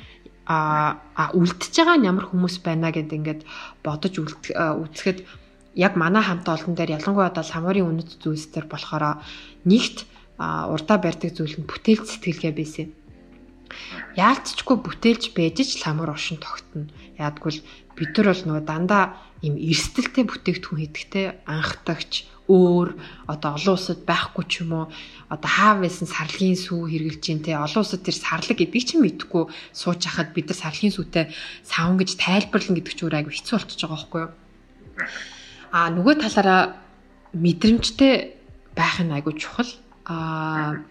а 0.52 1.32
үлдчихэж 1.32 1.76
байгаа 1.80 1.98
нь 1.98 2.10
ямар 2.12 2.26
хүмүүс 2.28 2.60
байна 2.60 2.92
гэдээ 2.92 3.20
ингээд 3.20 3.42
бодож 3.86 4.14
үзэхэд 4.20 5.24
яг 5.80 5.94
манай 5.96 6.24
хамт 6.24 6.48
олон 6.50 6.76
дээр 6.76 7.00
ялангуяа 7.00 7.32
одоо 7.32 7.46
самарын 7.46 7.88
үнэт 7.88 8.20
зүйлс 8.20 8.52
төр 8.52 8.68
болохоор 8.68 9.24
нэгт 9.64 10.04
урдаа 10.42 10.98
барьдаг 11.00 11.32
зүйл 11.32 11.56
нь 11.62 11.70
бүтээлч 11.70 12.20
сэтгэлгээ 12.20 12.54
байсан. 12.58 12.88
Яалтчгүй 14.20 14.78
бүтээлч 14.84 15.32
байж 15.32 15.58
ч 15.64 15.80
ламар 15.86 16.12
ушин 16.12 16.42
тогтно. 16.44 16.92
Яадгүй 17.16 17.64
бид 17.96 18.12
нар 18.18 18.28
бол 18.36 18.44
нөгөө 18.44 18.64
дандаа 18.68 19.04
им 19.42 19.56
эрсдэлтэй 19.58 20.24
бүтээгдэхүүн 20.30 20.82
хийдэгтэй 20.82 21.26
анхдагч 21.50 22.30
өөр 22.52 22.90
одоо 23.32 23.52
олон 23.58 23.76
улсад 23.78 24.02
байхгүй 24.06 24.46
ч 24.46 24.54
юм 24.62 24.72
уу 24.76 24.86
одоо 25.34 25.50
хаав 25.50 25.78
байсан 25.82 26.08
сарлагын 26.10 26.60
сүү 26.60 26.82
хэрглэж 26.92 27.22
дээ 27.24 27.46
те 27.46 27.52
олон 27.56 27.82
улсад 27.82 28.04
тэр 28.04 28.18
сарлаг 28.18 28.58
гэдгийг 28.60 28.86
ч 28.86 28.90
мэдэхгүй 29.00 29.44
сууж 29.72 30.02
хахад 30.04 30.36
бид 30.36 30.52
нар 30.52 30.60
сарлагын 30.60 30.94
сүүтэй 30.94 31.26
савн 31.64 31.96
гэж 31.98 32.10
тайлбарлан 32.20 32.76
гэдэг 32.76 32.94
ч 32.94 33.00
өөр 33.02 33.18
айгу 33.18 33.32
хэцүү 33.32 33.56
болчихж 33.56 33.82
байгаа 33.82 33.98
байхгүй 33.98 34.22
юу? 34.26 34.32
А 35.72 35.88
нөгөө 35.96 36.14
талаараа 36.20 36.62
мэдрэмжтэй 37.32 38.14
байх 38.76 39.00
нь 39.00 39.16
айгу 39.16 39.32
чухал. 39.32 39.72
А 40.06 40.84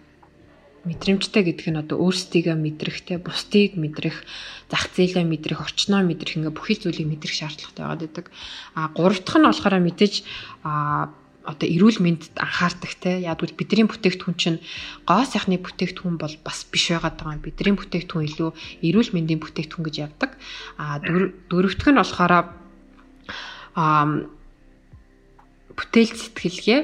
мэдрэмжтэй 0.81 1.43
гэдэг 1.45 1.67
нь 1.69 1.81
одоо 1.81 2.01
өөрсдийгөө 2.01 2.57
мэдрэхтэй, 2.57 3.17
бусдыг 3.21 3.77
мэдрэх, 3.77 4.25
зах 4.65 4.89
зээлээ 4.97 5.25
мэдрэх, 5.29 5.61
орчноо 5.61 6.01
мэдрэх 6.01 6.41
ингээ 6.41 6.57
бүхэл 6.57 6.89
зүйлийг 6.89 7.05
мэдрэх 7.05 7.35
шаардлагатай 7.37 7.85
байгаад 7.85 8.01
байдаг. 8.01 8.25
А 8.73 8.89
гурав 8.89 9.21
дахь 9.21 9.37
нь 9.37 9.45
болохоор 9.45 9.77
мэдээж 9.77 10.15
а 10.65 11.13
одоо 11.45 11.67
эрүүл 11.69 12.01
мэндэд 12.01 12.37
анхаардаг 12.37 12.93
те 13.01 13.17
ядгүй 13.25 13.53
бидний 13.57 13.85
бүтээгдэхүүн 13.89 14.37
чинь 14.37 14.59
гоо 15.09 15.25
сайхны 15.25 15.57
бүтээгдэхүүн 15.57 16.17
бол 16.21 16.35
бас 16.45 16.65
биш 16.69 16.93
байгаад 16.93 17.17
байгаа. 17.17 17.41
Бидний 17.41 17.73
бүтээгдэхүүн 17.77 18.27
илүү 18.29 18.49
эрүүл 18.85 19.09
мэндийн 19.13 19.41
бүтээгдэхүүн 19.41 19.85
гэж 19.85 19.95
явдаг. 20.05 20.37
А 20.77 21.01
дөрөвдөх 21.01 21.89
нь 21.89 21.97
болохоор 21.97 22.33
а 23.73 24.05
бүтээл 25.73 26.13
сэтгэлгээ 26.13 26.81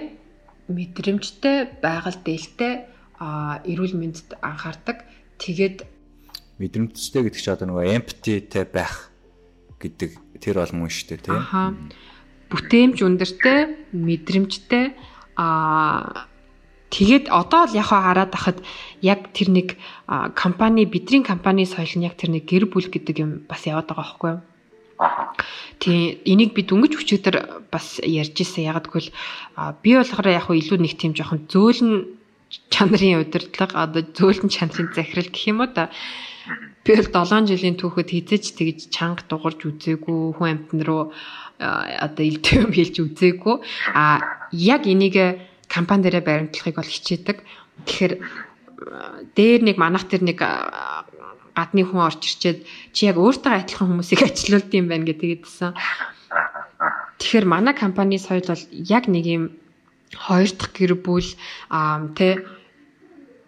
мэдрэмжтэй 0.74 1.58
байгаль 1.78 2.20
дээлтэй 2.26 2.97
эрүүл 3.20 3.96
мэндэд 3.98 4.38
анхаардаг. 4.42 5.06
Тэгээд 5.38 5.86
мэдрэмжтэй 6.58 7.22
гэдэг 7.26 7.42
чинь 7.42 7.54
одоо 7.54 7.68
нөгөө 7.70 7.94
empathyтэй 7.98 8.66
байх 8.66 9.14
гэдэг 9.78 10.42
тэр 10.42 10.62
бол 10.62 10.74
мөн 10.74 10.90
шүү 10.90 11.08
дээ 11.14 11.26
тийм. 11.26 11.38
Аха. 11.38 11.74
Бүтээмж 12.50 12.98
өндөртэй, 13.04 13.60
мэдрэмжтэй 13.94 14.86
аа 15.38 16.28
Тэгээд 16.88 17.28
одоо 17.28 17.68
л 17.68 17.76
яг 17.76 17.92
хараад 17.92 18.32
ахад 18.32 18.64
яг 19.04 19.36
тэр 19.36 19.52
нэг 19.52 19.68
компани 20.40 20.88
бидний 20.88 21.20
компани 21.20 21.68
соёл 21.68 21.92
нь 22.00 22.08
яг 22.08 22.16
тэр 22.16 22.32
нэг 22.32 22.48
гэр 22.48 22.72
бүл 22.72 22.88
гэдэг 22.88 23.16
юм 23.20 23.32
бас 23.44 23.68
яваад 23.68 23.92
байгаа 23.92 24.08
байхгүй 24.08 24.32
юу? 24.32 24.42
Тийм 25.84 26.16
энийг 26.24 26.56
би 26.56 26.64
дөнгөж 26.64 26.96
өчигдөр 26.96 27.68
бас 27.68 28.00
ярьж 28.00 28.40
ирсэн. 28.40 28.72
Яг 28.72 28.88
гэвэл 28.88 29.12
би 29.84 29.90
болохоор 30.00 30.28
яг 30.32 30.48
илүү 30.48 30.80
нэг 30.80 30.96
тийм 30.96 31.12
жоохон 31.12 31.44
зөөлөн 31.52 32.17
чанарын 32.72 33.22
удирдлага 33.24 33.84
одоо 33.84 34.02
зөөлөн 34.16 34.50
чанарын 34.50 34.94
захирал 34.96 35.30
гэх 35.32 35.48
юм 35.52 35.62
уу 35.64 35.72
та 35.74 35.90
би 36.88 36.96
бол 36.96 37.10
7 37.12 37.52
жилийн 37.52 37.76
түүхэд 37.76 38.10
хизэж 38.16 38.44
тэгж 38.56 38.80
чанга 38.96 39.24
дугарч 39.28 39.68
үзээгүй 39.68 40.40
хүн 40.40 40.48
амтан 40.48 40.82
руу 40.88 41.12
одоо 41.60 42.24
илтэй 42.24 42.64
юм 42.64 42.72
хэлж 42.72 42.96
үзээгүй. 43.04 43.56
А 43.92 44.48
яг 44.52 44.88
энийг 44.88 45.44
компани 45.68 46.08
дээрээ 46.08 46.24
баримтлахыг 46.24 46.80
бол 46.80 46.88
хичээдэг. 46.88 47.38
Тэгэхээр 47.84 48.14
дээр 49.36 49.62
нэг 49.68 49.76
манах 49.76 50.08
тэр 50.08 50.24
нэг 50.24 50.40
гадны 50.40 51.84
хүн 51.84 52.06
орж 52.08 52.22
ирчээд 52.22 52.60
чи 52.94 53.10
яг 53.10 53.18
өөртөө 53.18 53.52
адилхан 53.66 53.90
хүмүүсийг 53.90 54.22
ажилуулд 54.24 54.72
юм 54.72 54.88
байна 54.88 55.10
гэдэг 55.10 55.44
хэлсэн. 55.44 55.74
Тэгэхээр 57.18 57.46
манай 57.50 57.74
компани 57.74 58.22
соёл 58.22 58.46
бол 58.46 58.64
яг 58.72 59.10
нэг 59.10 59.26
юм 59.26 59.44
хоёр 60.14 60.52
дахь 60.56 60.74
гэр 60.78 60.94
бүл 60.96 61.28
аа 61.74 62.08
тэ 62.16 62.46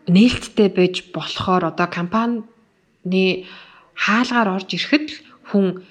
нээлттэй 0.10 0.70
байж 0.74 0.96
болохоор 1.14 1.72
одоо 1.72 1.88
компани 1.88 3.46
хаалгаар 3.96 4.60
орж 4.60 4.70
ирэхэд 4.76 5.08
хүн 5.52 5.84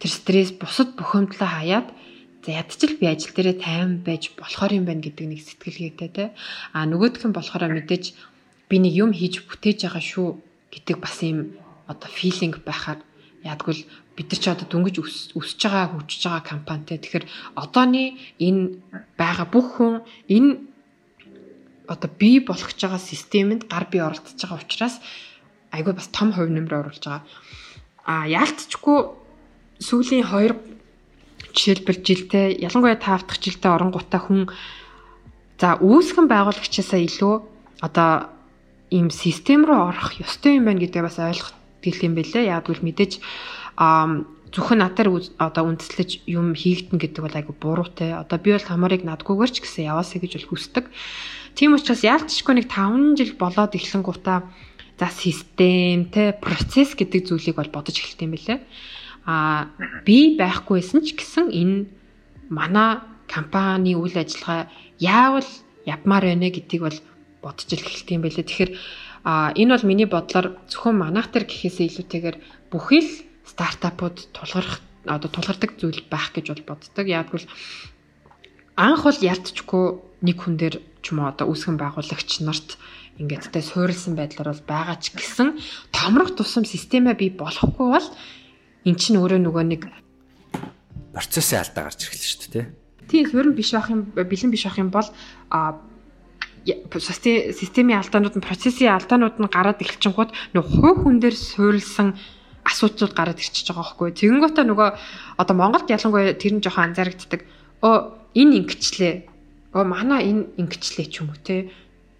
тэр 0.00 0.10
стресс 0.10 0.52
бусад 0.56 0.96
бухимдлаа 0.96 1.60
хаяад 1.60 1.86
за 2.44 2.50
ядчил 2.56 2.96
би 2.98 3.06
ажил 3.06 3.32
дээрээ 3.36 3.56
тайван 3.60 4.00
байж 4.00 4.32
болохоор 4.36 4.72
юм 4.72 4.84
байна 4.88 5.04
гэдэг 5.04 5.26
нэг 5.28 5.40
сэтгэлгээтэй 5.44 6.10
те 6.10 6.24
а 6.72 6.88
нөгөөх 6.88 7.20
нь 7.28 7.36
болохоор 7.36 7.68
мэдээж 7.68 8.04
би 8.68 8.76
нэг 8.80 8.94
юм 8.96 9.10
хийж 9.12 9.44
бүтээж 9.44 9.84
байгаа 9.84 10.04
шүү 10.04 10.28
гэдэг 10.72 10.96
бас 11.04 11.16
юм 11.20 11.52
одоо 11.84 12.08
филинг 12.08 12.64
байхаар 12.64 13.04
ядггүй 13.44 13.86
бид 14.16 14.28
нар 14.28 14.40
ч 14.40 14.46
одоо 14.52 14.66
дөнгөж 14.68 14.96
өсөж 15.00 15.60
байгаа 15.64 15.96
хөгжиж 15.96 16.22
байгаа 16.28 16.44
компанитай 16.44 16.98
тэгэхээр 17.00 17.26
одооний 17.56 18.20
энэ 18.36 18.84
байгаа 19.16 19.46
бүх 19.48 19.66
хүн 19.80 19.94
энэ 20.28 20.50
одоо 21.88 22.10
бий 22.20 22.38
болгож 22.44 22.76
байгаа 22.76 23.00
системэнд 23.00 23.64
гар 23.66 23.88
бие 23.90 24.04
оролцож 24.04 24.36
байгаа 24.36 24.60
учраас 24.60 24.96
айгүй 25.72 25.94
бас 25.96 26.08
том 26.12 26.32
хувь 26.32 26.52
нэмэр 26.52 26.84
оруулж 26.84 27.00
байгаа. 27.00 27.24
А 28.04 28.26
яалтчгүй 28.28 28.98
сүүлийн 29.80 30.26
2 30.28 30.54
жишээлбэл 31.56 32.00
жилдээ 32.04 32.46
ялангуяа 32.66 32.98
таавдах 33.00 33.38
жилдээ 33.40 33.70
оронгуудаа 33.72 34.20
хүн 34.20 34.50
за 35.60 35.80
үүсгэн 35.80 36.26
байгуулагчаасаа 36.28 37.00
илүү 37.08 37.34
одоо 37.80 38.30
ийм 38.90 39.10
систем 39.10 39.64
рүү 39.64 39.80
орох 39.90 40.20
ёстой 40.20 40.58
юм 40.58 40.68
байна 40.68 40.82
гэдгээ 40.82 41.04
бас 41.06 41.18
ойлгох 41.18 41.59
гэл 41.84 42.06
юм 42.06 42.14
бэлээ. 42.16 42.52
Яг 42.52 42.68
үл 42.68 42.80
мэдээж 42.80 43.20
зөвхөн 44.50 44.82
надаар 44.82 45.08
одоо 45.38 45.62
үндэслэж 45.70 46.26
юм 46.26 46.58
хийгдэн 46.58 46.98
гэдэг 46.98 47.22
бол 47.22 47.38
айгу 47.38 47.54
буруутай. 47.54 48.18
Одоо 48.18 48.38
би 48.42 48.50
бол 48.52 48.66
хамарыг 48.66 49.06
надгүйгээр 49.06 49.50
ч 49.54 49.58
гэсэн 49.62 49.90
яваасаа 49.94 50.18
гэж 50.18 50.32
бол 50.42 50.50
хүсдэг. 50.50 50.84
Тийм 51.54 51.78
учраас 51.78 52.02
яалтчгүй 52.02 52.54
нэг 52.58 52.66
5 52.66 53.14
жил 53.18 53.32
болоод 53.38 53.78
эхлэнгуудаа 53.78 54.50
за 54.98 55.08
систем 55.14 56.10
те 56.10 56.34
процесс 56.34 56.98
гэдэг 56.98 57.30
зүйлийг 57.30 57.56
бол 57.56 57.70
бодож 57.70 57.96
эхэлт 57.96 58.20
юм 58.26 58.34
билээ. 58.34 58.58
А 59.24 59.70
би 60.04 60.36
байхгүйсэн 60.36 61.00
ч 61.06 61.14
гэсэн 61.14 61.48
энэ 61.54 61.86
манай 62.50 63.00
компани 63.30 63.94
үйл 63.94 64.18
ажиллагаа 64.18 64.68
яавал 64.98 65.48
явмаар 65.86 66.24
байна 66.26 66.50
гэдгийг 66.50 66.82
бол 66.82 66.98
бодож 67.40 67.68
эхэлт 67.70 68.08
юм 68.10 68.22
билээ. 68.26 68.44
Тэгэхээр 68.44 68.70
а 69.24 69.52
энэ 69.56 69.76
бол 69.76 69.88
миний 69.88 70.08
бодлоор 70.08 70.56
зөвхөн 70.70 70.96
манайх 70.96 71.28
төр 71.28 71.44
гэхээсээ 71.44 71.86
илүүтэйгээр 71.88 72.36
бүхий 72.72 73.02
л 73.04 73.12
стартапууд 73.44 74.32
тулгарх 74.32 74.80
одоо 75.04 75.30
тулгардаг 75.30 75.76
зүйл 75.76 76.02
байх 76.08 76.32
гэж 76.32 76.52
бол 76.52 76.76
боддог. 76.76 77.06
Яг 77.08 77.32
бол 77.32 77.44
анх 78.76 79.02
бол 79.04 79.18
ялтчгүй 79.20 79.84
нэг 80.24 80.36
хүн 80.40 80.56
дээр 80.56 80.76
ч 81.00 81.04
юм 81.12 81.24
уу 81.24 81.32
одоо 81.32 81.48
үүсгэн 81.52 81.76
байгуулагч 81.80 82.44
нарт 82.44 82.76
ингээд 83.20 83.52
тэ 83.52 83.60
суурилсан 83.60 84.16
байдлаар 84.16 84.56
бол 84.56 84.64
байгаа 84.64 84.96
ч 85.00 85.12
гэсэн 85.12 85.60
томрох 85.92 86.36
тусам 86.36 86.64
системээ 86.64 87.16
бий 87.16 87.30
болохгүй 87.32 87.88
бол 87.92 88.08
эн 88.88 88.96
чинь 88.96 89.20
өөрөө 89.20 89.40
нөгөө 89.44 89.64
нэг 89.68 89.82
процессын 91.12 91.60
алдаа 91.60 91.88
гарч 91.88 92.08
ирэхлээ 92.08 92.28
шүү 92.28 92.40
дээ 92.40 92.52
тий. 92.52 92.66
Тийм 93.10 93.24
суурин 93.28 93.54
биш 93.56 93.72
байх 93.74 93.88
юм 93.92 94.08
бэлэн 94.16 94.52
биш 94.52 94.64
байх 94.64 94.78
юм 94.80 94.90
бол 94.94 95.08
а 95.50 95.76
системийн 96.66 98.00
алдаанууд 98.00 98.36
нь 98.36 98.46
процессын 98.46 98.94
алдаанууд 98.94 99.36
нь 99.40 99.48
гараад 99.50 99.80
эхэлчихэнгууд 99.80 100.30
нөгөө 100.54 100.72
хувь 100.76 100.98
хүн 101.04 101.16
дээр 101.20 101.36
суурилсан 101.36 102.18
асуудлууд 102.66 103.14
гараад 103.16 103.40
ирчихэж 103.40 103.72
байгаа 103.72 103.96
байхгүй. 103.96 104.08
Тэгэнгүүтээ 104.20 104.66
нөгөө 104.68 104.88
одоо 105.40 105.54
Монголд 105.56 105.88
ялангуяа 105.88 106.36
тэр 106.36 106.60
нь 106.60 106.62
жоохон 106.62 106.92
анзаарэгддэг. 106.92 107.40
Оо 107.80 108.12
энэ 108.36 108.56
ингэчлээ 108.60 109.30
Оо 109.70 109.86
манай 109.86 110.26
энэ 110.26 110.58
ингэчлээ 110.58 111.06
ч 111.06 111.22
юм 111.22 111.30
уу 111.30 111.38
те. 111.38 111.70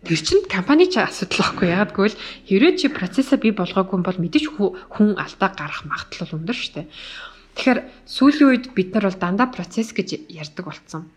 Тэр 0.07 0.20
чинь 0.22 0.47
компани 0.47 0.86
ч 0.86 1.03
асуудал 1.03 1.51
байхгүй 1.51 1.74
ягаад 1.74 1.93
гэвэл 1.93 2.16
хэрвээ 2.47 2.72
чи 2.78 2.86
процессаа 2.95 3.43
бий 3.43 3.51
болгоогүй 3.51 3.99
бол 3.99 4.18
мэдээж 4.22 4.47
хүн 4.55 5.18
алдаа 5.18 5.51
гарах 5.59 5.82
магадлал 5.82 6.38
өндөр 6.38 6.55
шүү 6.55 6.72
дээ. 6.78 6.86
Тэгэхээр 7.59 7.80
сүүлийн 8.07 8.49
үед 8.55 8.64
бид 8.70 8.95
нар 8.95 9.11
бол 9.11 9.18
дандаа 9.18 9.51
процесс 9.51 9.91
гэж 9.91 10.30
ярьдаг 10.30 10.64
болсон. 10.70 11.11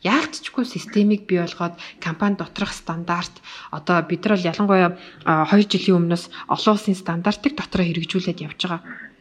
Яалтчгүй 0.00 0.64
системийг 0.64 1.28
бий 1.28 1.40
болгоод 1.40 1.76
компани 2.00 2.36
доторх 2.40 2.72
стандарт 2.72 3.42
одоо 3.70 4.00
бид 4.08 4.24
нар 4.24 4.40
ялангуяа 4.40 4.96
2 5.26 5.68
жилийн 5.68 6.00
өмнөөс 6.00 6.24
олон 6.48 6.74
улсын 6.74 6.96
стандартыг 6.96 7.52
дотроо 7.56 7.84
хэрэгжүүлээд 7.84 8.44
явж 8.44 8.60
байгаа 8.64 8.80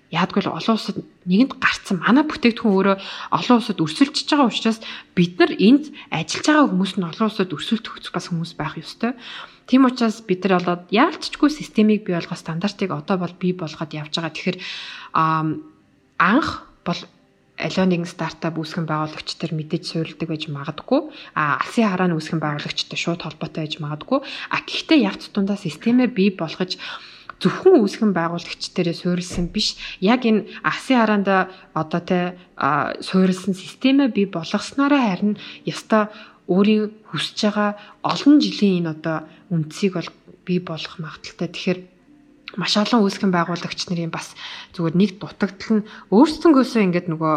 Яадгүй 0.10 0.42
л 0.42 0.58
олон 0.58 0.74
улсад 0.74 0.98
нэгэнд 1.30 1.62
гарцсан 1.62 2.02
манай 2.02 2.26
бүтээгдэхүүн 2.26 2.74
өөрөө 2.82 2.98
олон 3.30 3.58
улсад 3.62 3.78
өрсөлдөж 3.78 4.26
байгаа 4.26 4.50
учраас 4.50 4.82
бид 5.14 5.38
нар 5.38 5.54
энд 5.54 5.94
ажиллаж 6.10 6.46
байгаа 6.50 6.66
хүмүүс 6.66 6.94
нь 6.98 7.06
олон 7.14 7.28
улсад 7.30 7.54
өрсөлдөх 7.54 8.10
бас 8.10 8.26
хүмүүс 8.34 8.58
байх 8.58 8.74
ёстой. 8.82 9.14
Тийм 9.70 9.86
учраас 9.86 10.26
бид 10.26 10.42
нар 10.50 10.58
болоод 10.58 10.90
яалтчгүй 10.90 11.54
системийг 11.54 12.10
бий 12.10 12.18
болгох 12.18 12.42
стандартыг 12.42 12.90
одоо 12.90 13.22
бол 13.22 13.36
бий 13.38 13.54
болгоод 13.54 13.94
явж 13.94 14.18
байгаа. 14.18 14.34
Тэгэхээр 14.34 14.58
анх 15.14 16.50
бол 16.82 17.02
аливаа 17.60 17.88
нэгэн 17.92 18.08
стартап 18.08 18.56
үүсгэн 18.56 18.88
байгуулагч 18.88 19.36
төр 19.36 19.52
мэдээж 19.52 19.84
суурилдаг 19.84 20.28
байж 20.32 20.48
магадгүй. 20.48 21.12
А 21.36 21.60
алсын 21.60 21.92
харааны 21.92 22.16
үүсгэн 22.16 22.40
байгуулагчтай 22.40 22.96
шууд 22.96 23.22
холбоотой 23.28 23.68
байж 23.68 23.76
магадгүй. 23.84 24.20
А 24.24 24.64
гэхдээ 24.64 25.04
явц 25.04 25.28
тундаа 25.36 25.60
системээ 25.60 26.08
бий 26.08 26.32
болгож 26.32 26.80
зөвхөн 27.44 27.80
үүсгэн 27.84 28.12
байгуулагч 28.16 28.64
дээрээ 28.72 28.96
суурилсан 28.96 29.52
биш. 29.52 29.76
Яг 30.00 30.24
энэ 30.24 30.48
асын 30.64 31.04
хараанда 31.04 31.52
одоо 31.76 32.02
те 32.04 32.20
суурилсан 33.04 33.56
системээ 33.56 34.08
бий 34.12 34.28
болгоснороо 34.28 35.00
харин 35.00 35.36
ёстой 35.68 36.08
өөрийн 36.48 36.92
хүсэж 37.12 37.40
байгаа 37.44 37.70
олон 38.04 38.40
жилийн 38.44 38.84
энэ 38.84 38.92
одоо 38.96 39.18
үндсийг 39.52 39.96
бол 39.96 40.10
бий 40.48 40.60
болгох 40.60 40.96
магадaltaй. 41.00 41.48
Тэгэхээр 41.48 41.80
маш 42.60 42.76
олон 42.76 43.08
үүсгэн 43.08 43.32
байгуулагч 43.32 43.88
нарын 43.88 44.12
бас 44.12 44.36
зүгээр 44.76 44.96
нэг 45.00 45.12
дутагдал 45.24 45.80
нь 45.80 45.88
өөрсдөнгөөсөө 46.12 46.82
ингээд 46.92 47.08
нөгөө 47.08 47.36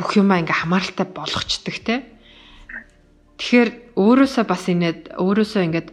бүх 0.00 0.10
юмаа 0.16 0.40
ингээ 0.40 0.64
хамааралтай 0.64 1.06
болгочдөг 1.12 1.76
те. 1.84 1.94
Тэгэхээр 3.36 3.96
өөрөөсөө 3.96 4.44
бас 4.48 4.64
инээд 4.68 5.00
өөрөөсөө 5.16 5.62
ингээд 5.68 5.88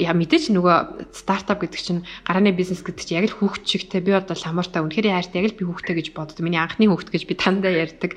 яа 0.00 0.14
мэдээч 0.16 0.52
нөгөө 0.52 1.12
стартап 1.12 1.60
гэдэг 1.60 1.80
чинь 1.80 2.00
гарааны 2.24 2.56
бизнес 2.56 2.80
гэдэг 2.80 3.04
чинь 3.04 3.18
яг 3.20 3.28
л 3.32 3.36
хүүхд 3.36 3.64
чигтэй 3.68 4.00
би 4.00 4.16
одоо 4.16 4.32
ламартаа 4.32 4.84
үнэхээр 4.84 5.12
хайртай 5.12 5.44
яг 5.44 5.52
л 5.52 5.58
би 5.60 5.64
хүүхдээ 5.68 5.96
гэж 6.00 6.08
боддог. 6.16 6.40
Миний 6.40 6.60
анхны 6.60 6.88
хүүхд 6.88 7.12
гэж 7.12 7.22
би 7.28 7.36
тандаа 7.36 7.72
ярьдаг. 7.72 8.16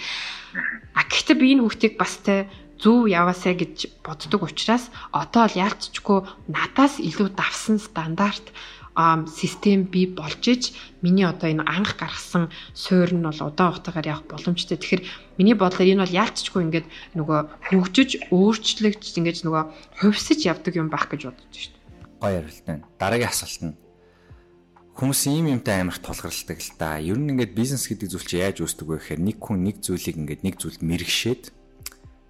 А 0.95 1.03
гэхдээ 1.07 1.35
би 1.39 1.45
энэ 1.55 1.63
хүүхдийг 1.67 1.93
бас 1.99 2.19
те 2.23 2.47
зөв 2.83 3.07
яваасаа 3.07 3.55
гэж 3.55 4.03
боддог 4.03 4.43
учраас 4.43 4.91
одоо 5.15 5.47
л 5.47 5.55
яалтчгүй 5.55 6.19
надаас 6.51 6.99
илүү 6.99 7.31
давсан 7.31 7.79
стандарт 7.79 8.51
систем 9.31 9.83
бий 9.89 10.05
болж 10.05 10.43
иж 10.47 10.63
миний 11.01 11.25
одоо 11.25 11.49
энэ 11.49 11.63
анх 11.65 11.97
гаргасан 11.97 12.51
суурь 12.75 13.15
нь 13.15 13.23
бол 13.25 13.39
удаан 13.41 13.73
хугацаагаар 13.73 14.11
явах 14.13 14.27
боломжтой. 14.29 14.77
Тэгэхээр 14.77 15.03
миний 15.39 15.57
бодлоор 15.57 15.89
энэ 15.89 16.03
бол 16.05 16.17
яалтчгүй 16.21 16.61
ингээд 16.61 16.87
нөгөө 17.17 17.39
хөгжиж, 17.73 18.29
өөрчлөгдөж 18.29 19.13
ингээд 19.17 19.47
нөгөө 19.49 19.63
хувьсаж 19.97 20.39
явдаг 20.45 20.73
юм 20.77 20.93
байх 20.93 21.09
гэж 21.09 21.25
бодож 21.25 21.49
шүү 21.57 21.73
дээ. 21.73 22.21
Гоё 22.21 22.37
ярилт 22.37 22.65
байна. 22.69 22.85
Дараагийн 23.01 23.33
асуулт 23.33 23.61
нь 23.65 23.73
хүмүүс 24.93 25.21
ийм 25.25 25.45
юмтай 25.57 25.81
амар 25.81 25.97
тулгарладаг 25.97 26.59
л 26.61 26.71
да. 26.77 27.01
Ер 27.01 27.17
нь 27.17 27.33
ингээд 27.33 27.57
бизнес 27.57 27.89
гэдэг 27.89 28.13
зүйл 28.13 28.29
чи 28.29 28.37
яаж 28.45 28.61
үүсдэг 28.61 28.85
вэ 28.85 29.01
гэхээр 29.01 29.21
нэг 29.25 29.37
хүн 29.41 29.65
нэг 29.65 29.81
зүйлийг 29.81 30.21
ингээд 30.21 30.45
нэг 30.45 30.55
зүйлд 30.61 30.85
мэрэгшээд 30.85 31.62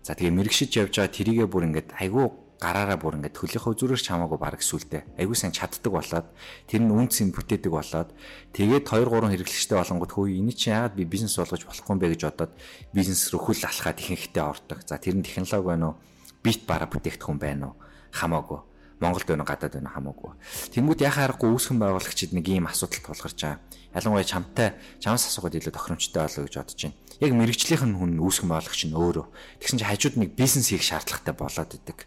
за 0.03 0.13
тэгээ 0.13 0.35
мэрэгшиж 0.35 0.71
явж 0.77 0.99
байгаа 0.99 1.15
тэрийгэ 1.15 1.47
бүр 1.47 1.71
ингээд 1.71 1.89
айгүй 1.95 2.27
гараараа 2.63 2.95
бүр 2.95 3.19
ингээд 3.19 3.35
төлийнхөө 3.35 3.75
зүрээс 3.75 4.03
чамаагүй 4.07 4.39
баг 4.39 4.63
сүултээ. 4.63 5.19
Айгуу 5.19 5.35
сайн 5.35 5.51
чаддаг 5.51 5.91
болоод 5.91 6.27
тэр 6.67 6.81
нь 6.83 6.95
үнцийг 6.95 7.35
бүтээдэг 7.35 7.71
болоод 7.71 8.15
тэгээд 8.55 8.87
2 8.87 9.03
3 9.03 9.35
хэрэглэгчтэй 9.35 9.77
болонгод 9.79 10.11
хөөе 10.15 10.39
энэ 10.39 10.55
чинь 10.55 10.71
яагаад 10.71 10.95
би 10.95 11.03
бизнес 11.03 11.35
болгож 11.35 11.67
болохгүй 11.67 11.91
юм 11.91 11.99
бэ 11.99 12.07
гэж 12.15 12.21
бодоод 12.23 12.53
бизнес 12.95 13.27
рүү 13.35 13.41
хүл 13.51 13.67
алхаад 13.67 13.99
ихэнхдээ 13.99 14.43
ордог. 14.47 14.79
За 14.87 14.95
тэр 14.95 15.19
нь 15.19 15.27
технологи 15.27 15.67
байна 15.67 15.91
уу? 15.91 15.99
Бит 16.39 16.63
бараа 16.63 16.87
бүтээгдэхүүн 16.87 17.39
байна 17.39 17.75
уу? 17.75 17.75
Хамаагүй. 18.15 18.59
Монголд 19.03 19.27
байна 19.27 19.43
гадаад 19.43 19.75
байна 19.75 19.91
хамаагүй. 19.91 20.31
Тэнгүүд 20.71 21.03
яхаа 21.03 21.27
харахгүй 21.27 21.51
үүсгэн 21.51 21.79
байгуулагчид 21.83 22.31
нэг 22.31 22.47
ийм 22.47 22.71
асуудал 22.71 23.03
тулгарч 23.03 23.39
байгаа. 23.43 23.59
Ялангуяа 23.91 24.23
чамтай 24.23 24.79
чамаас 25.03 25.27
асуугаад 25.27 25.59
илүү 25.59 25.75
тохиромжтой 25.75 26.23
болоо 26.23 26.43
гэж 26.47 26.55
бодож 26.55 26.79
байна. 26.79 26.95
Яг 27.23 27.31
мэрэгжлийнх 27.31 27.87
нь 27.87 27.95
хүн 27.95 28.19
үүсгэн 28.19 28.51
байгуулагч 28.51 28.81
нь 28.91 28.99
өөрөө. 28.99 29.25
Тэгсэн 29.63 29.79
чинь 29.79 29.87
хажууд 29.87 30.15
нэг 30.19 30.35
бизнес 30.35 30.67
хийх 30.67 30.83
шаардлагатай 30.83 31.31
болоод 31.31 31.71
идэг. 31.71 32.03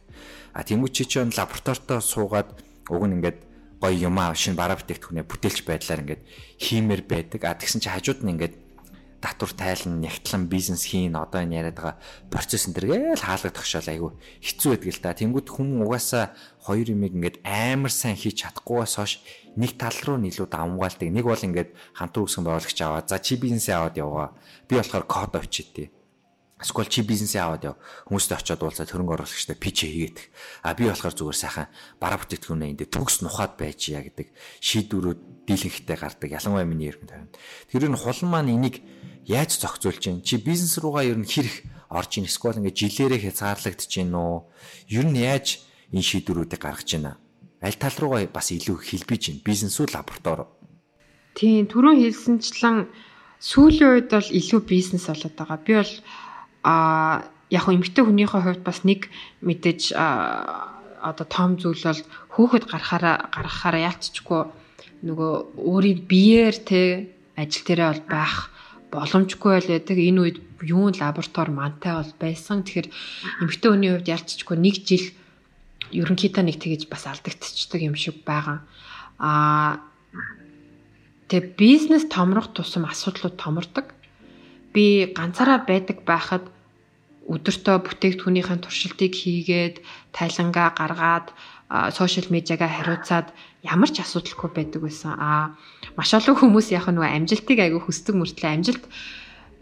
А 0.53 0.61
тэнгуү 0.61 0.93
чи 0.93 1.09
чинь 1.09 1.33
лабораторитой 1.33 2.05
суугаад 2.05 2.53
уг 2.93 3.03
нь 3.09 3.17
ингээд 3.17 3.39
гоё 3.81 3.97
юмаа 4.13 4.37
шинэ 4.37 4.61
бараа 4.61 4.77
бүтээгдэхүүнээ 4.77 5.25
бүтээлч 5.25 5.65
байдлаар 5.65 6.05
ингээд 6.05 6.23
хиймээр 6.61 7.03
байдаг. 7.09 7.41
А 7.49 7.57
тэгсэн 7.57 7.81
чи 7.81 7.89
хажууд 7.89 8.21
нь 8.29 8.33
ингээд 8.37 8.55
татвар 9.25 9.53
тайлан 9.57 10.05
нягтлан 10.05 10.47
бизнес 10.53 10.85
хийн 10.85 11.17
одоо 11.17 11.41
энэ 11.41 11.57
яриад 11.65 11.81
байгаа 11.81 11.97
процесс 12.29 12.69
энэ 12.69 12.77
төргээл 12.77 13.25
хаалгадах 13.25 13.65
шал 13.65 13.89
айгүй 13.89 14.13
хэцүү 14.45 14.71
байдаг 14.77 14.93
л 14.93 15.01
да. 15.01 15.17
Тэнгүүд 15.17 15.49
хүмүүс 15.49 15.83
угаасаа 15.89 16.25
хоёр 16.61 16.87
юмыг 16.93 17.17
ингээд 17.17 17.41
амар 17.43 17.93
сайн 17.93 18.21
хийж 18.21 18.45
чадахгүйгээс 18.45 18.95
хойш 19.01 19.13
нэг 19.57 19.77
тал 19.81 19.99
руу 20.05 20.21
илүү 20.21 20.47
давмгаалдаг. 20.47 21.09
Нэг 21.09 21.25
бол 21.25 21.47
ингээд 21.49 21.71
хамтран 21.97 22.25
үүсгэн 22.25 22.45
байгуулагч 22.45 22.79
аваад 22.85 23.09
за 23.09 23.19
чи 23.19 23.41
бизнесээ 23.41 23.75
аваад 23.77 23.97
яваа. 23.97 24.29
Би 24.69 24.77
болохоор 24.77 25.05
код 25.09 25.33
авчихдээ 25.37 25.89
Эсвэл 26.57 26.89
чи 26.89 27.05
бизнесээ 27.05 27.45
аваад 27.45 27.65
яв. 27.69 27.77
Хүмүүстэй 28.09 28.41
очиод 28.41 28.65
уулзаад 28.65 28.89
хөрөнгө 28.89 29.13
оруулагчтай 29.21 29.61
пич 29.61 29.85
хийгээд. 29.85 30.19
А 30.65 30.73
би 30.73 30.89
болохоор 30.89 31.13
зүгээр 31.13 31.37
сайхан 31.37 31.69
бараа 32.01 32.17
бүтээгдэхүүнээ 32.25 32.71
энд 32.73 32.83
төгс 32.89 33.21
нухаад 33.21 33.61
байж 33.61 33.93
яа 33.93 34.01
гэдэг 34.01 34.33
шийдвэрүүд 34.65 35.21
дийлэнхтэй 35.45 35.97
гардаг. 36.01 36.33
Ялангуяа 36.33 36.65
миний 36.65 36.89
эргэн 36.89 37.29
тойронд. 37.29 37.37
Тэр 37.69 37.93
нь 37.93 38.01
хулан 38.01 38.29
маань 38.33 38.57
энийг 38.57 38.81
яаж 39.29 39.61
зохицуулж 39.61 40.01
чинь? 40.01 40.25
Чи 40.25 40.41
бизнес 40.41 40.81
руугаа 40.81 41.05
ер 41.05 41.21
нь 41.21 41.29
хэрэг 41.29 41.61
орж 41.93 42.11
ийн 42.17 42.25
эсвэл 42.25 42.65
ингээд 42.65 42.81
жилээрээ 42.81 43.21
хязгаарлагдаж 43.29 43.93
гин 43.93 44.17
үү? 44.17 44.37
Ер 44.97 45.05
нь 45.13 45.21
яаж 45.21 45.61
энэ 45.93 46.09
шийдвэрүүдийг 46.09 46.57
гаргаж 46.65 46.89
байна? 46.89 47.21
Аль 47.65 47.79
тал 47.81 47.97
руугаа 47.97 48.29
бас 48.29 48.53
илүү 48.53 48.77
хэлбэж 48.85 49.23
гин? 49.33 49.41
Бизнес 49.45 49.81
үү 49.81 49.89
лаборатори? 49.95 50.45
Тийм, 51.37 51.69
түрүүн 51.69 52.01
хэлсэнчлэн 52.05 52.89
сүүлийн 53.41 53.93
үед 53.97 54.09
бол 54.13 54.29
илүү 54.29 54.61
бизнес 54.65 55.09
болоод 55.09 55.35
байгаа. 55.37 55.59
Би 55.65 55.73
бол 55.81 55.95
а 56.65 56.75
яг 57.49 57.63
хөө 57.65 57.77
эмэгтэй 57.81 58.05
хүнийхээ 58.05 58.43
хувьд 58.45 58.63
бас 58.65 58.85
нэг 58.85 59.09
мэдээж 59.41 59.97
одоо 59.97 61.27
том 61.29 61.57
зүйл 61.57 61.81
бол 61.81 62.03
хүүхэд 62.35 62.65
гарахаараа 62.69 63.17
гаргахаараа 63.33 63.87
яалтчгүй 63.89 64.43
нөгөө 65.07 65.33
өөрийн 65.61 66.01
биеэр 66.09 66.57
те 66.61 66.81
ажил 67.37 67.65
дээрээ 67.65 67.89
бол 67.93 68.05
байх 68.11 68.35
боломжгүй 68.91 69.51
байл 69.53 69.71
байдаг. 69.71 69.97
Энэ 69.97 70.21
үед 70.21 70.39
юун 70.65 70.95
лаборатори 70.97 71.53
мантай 71.53 71.95
бол 72.01 72.13
байсан. 72.19 72.65
Тэгэхээр 72.65 72.89
эмэгтэй 73.45 73.71
хүний 73.71 73.91
хувьд 73.93 74.09
ялцчгүй 74.09 74.57
нэг 74.57 74.77
жил 74.89 75.07
ерөнхийдөө 75.93 76.43
нэг 76.47 76.57
тэгэж 76.59 76.83
бас 76.91 77.07
алдагдчихдаг 77.07 77.81
юм 77.83 77.95
шиг 77.95 78.23
байгаа. 78.27 78.63
Аа 79.19 79.83
тэгээ 81.29 81.55
бизнес 81.59 82.05
томрох 82.11 82.55
тусам 82.55 82.87
асуудлууд 82.87 83.37
томордог. 83.37 83.93
Би 84.75 85.11
ганцаараа 85.15 85.63
байдаг 85.67 86.03
байхад 86.07 86.47
өдөртөө 87.27 87.77
бүтээгдэхүүнийхэн 87.83 88.63
туршилтыг 88.63 89.13
хийгээд 89.15 89.83
тайлангаа 90.15 90.71
гаргаад 90.79 91.35
сошиал 91.91 92.31
медиагаа 92.31 92.71
хариуцаад 92.71 93.35
ямар 93.67 93.91
ч 93.91 93.99
асуудалгүй 93.99 94.51
байдаг 94.55 94.81
байсан. 94.87 95.19
Аа 95.19 95.59
маш 95.99 96.15
олон 96.15 96.39
хүмүүс 96.39 96.71
яг 96.71 96.87
нөгөө 96.87 97.11
амжилтыг 97.19 97.59
айгүй 97.59 97.83
хүсдэг 97.83 98.15
мөртлөө 98.15 98.51
амжилт 98.55 98.85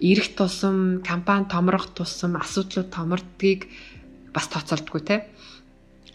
ирэх 0.05 0.37
тусам 0.37 1.01
компани 1.01 1.49
томрох 1.49 1.97
тусам 1.97 2.37
асуудлууд 2.37 2.93
томордгийг 2.93 3.73
бас 4.35 4.53
тооцоолдгүй 4.53 5.01
те. 5.01 5.17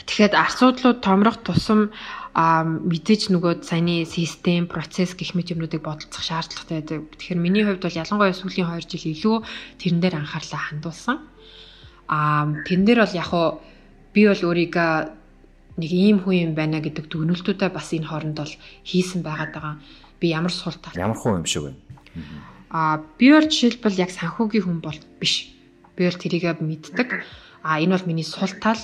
Тэгэхэд 0.07 0.33
асуудлууд 0.35 0.99
томрох 1.03 1.43
тусам 1.43 1.91
а 2.37 2.63
мэдээж 2.63 3.33
нөгөө 3.33 3.65
саяны 3.65 4.05
систем, 4.05 4.69
процесс 4.69 5.17
гэх 5.17 5.33
мэт 5.33 5.51
юмнуудыг 5.51 5.81
бодолцох 5.81 6.23
шаардлагатай 6.23 6.79
байдаг. 6.79 6.99
Тэгэхээр 7.17 7.41
миний 7.41 7.65
хувьд 7.65 7.83
бол 7.83 7.99
ялангуяа 7.99 8.37
сүүлийн 8.37 8.69
2 8.69 8.85
жил 8.85 9.11
илүү 9.11 9.35
тэрэн 9.81 9.99
дээр 9.99 10.15
анхаарлаа 10.21 10.61
хандуулсан. 10.69 11.17
Аа 12.07 12.47
тэн 12.63 12.85
дээр 12.85 13.03
бол 13.03 13.17
яг 13.17 13.31
уу 13.33 13.59
би 14.13 14.21
бол 14.29 14.45
өөрийгөө 14.45 14.93
нэг 15.79 15.91
ийм 15.91 16.17
хүн 16.21 16.51
юм 16.51 16.53
байна 16.53 16.83
гэдэг 16.83 17.09
дүгнэлтүүдээ 17.09 17.69
бас 17.73 17.91
энэ 17.95 18.07
хооронд 18.07 18.37
бол 18.37 18.53
хийсэн 18.85 19.21
байгаад 19.25 19.51
байгаа. 19.55 19.75
Би 20.19 20.27
ямар 20.29 20.53
сул 20.53 20.75
тал. 20.77 20.95
Ямар 20.95 21.17
хүн 21.17 21.43
юм 21.43 21.47
шиг 21.49 21.63
байна. 21.71 21.79
Аа 22.69 23.01
би 23.17 23.31
бол 23.31 23.47
жишээлбэл 23.47 24.01
яг 24.01 24.11
санхүүгийн 24.13 24.63
хүн 24.63 24.79
бол 24.83 24.99
биш. 25.19 25.49
Би 25.95 26.05
бол 26.05 26.19
тэрийгэ 26.19 26.59
мэддэг. 26.61 27.09
Аа 27.63 27.79
энэ 27.81 27.95
бол 27.97 28.07
миний 28.07 28.27
сул 28.27 28.51
тал. 28.61 28.79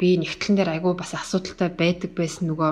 Би 0.00 0.16
нэгтлэн 0.16 0.56
дээр 0.56 0.80
айгүй 0.80 0.96
бас 0.96 1.12
асуудалтай 1.12 1.68
байдаг 1.68 2.16
байсан 2.16 2.48
нөгөө 2.48 2.70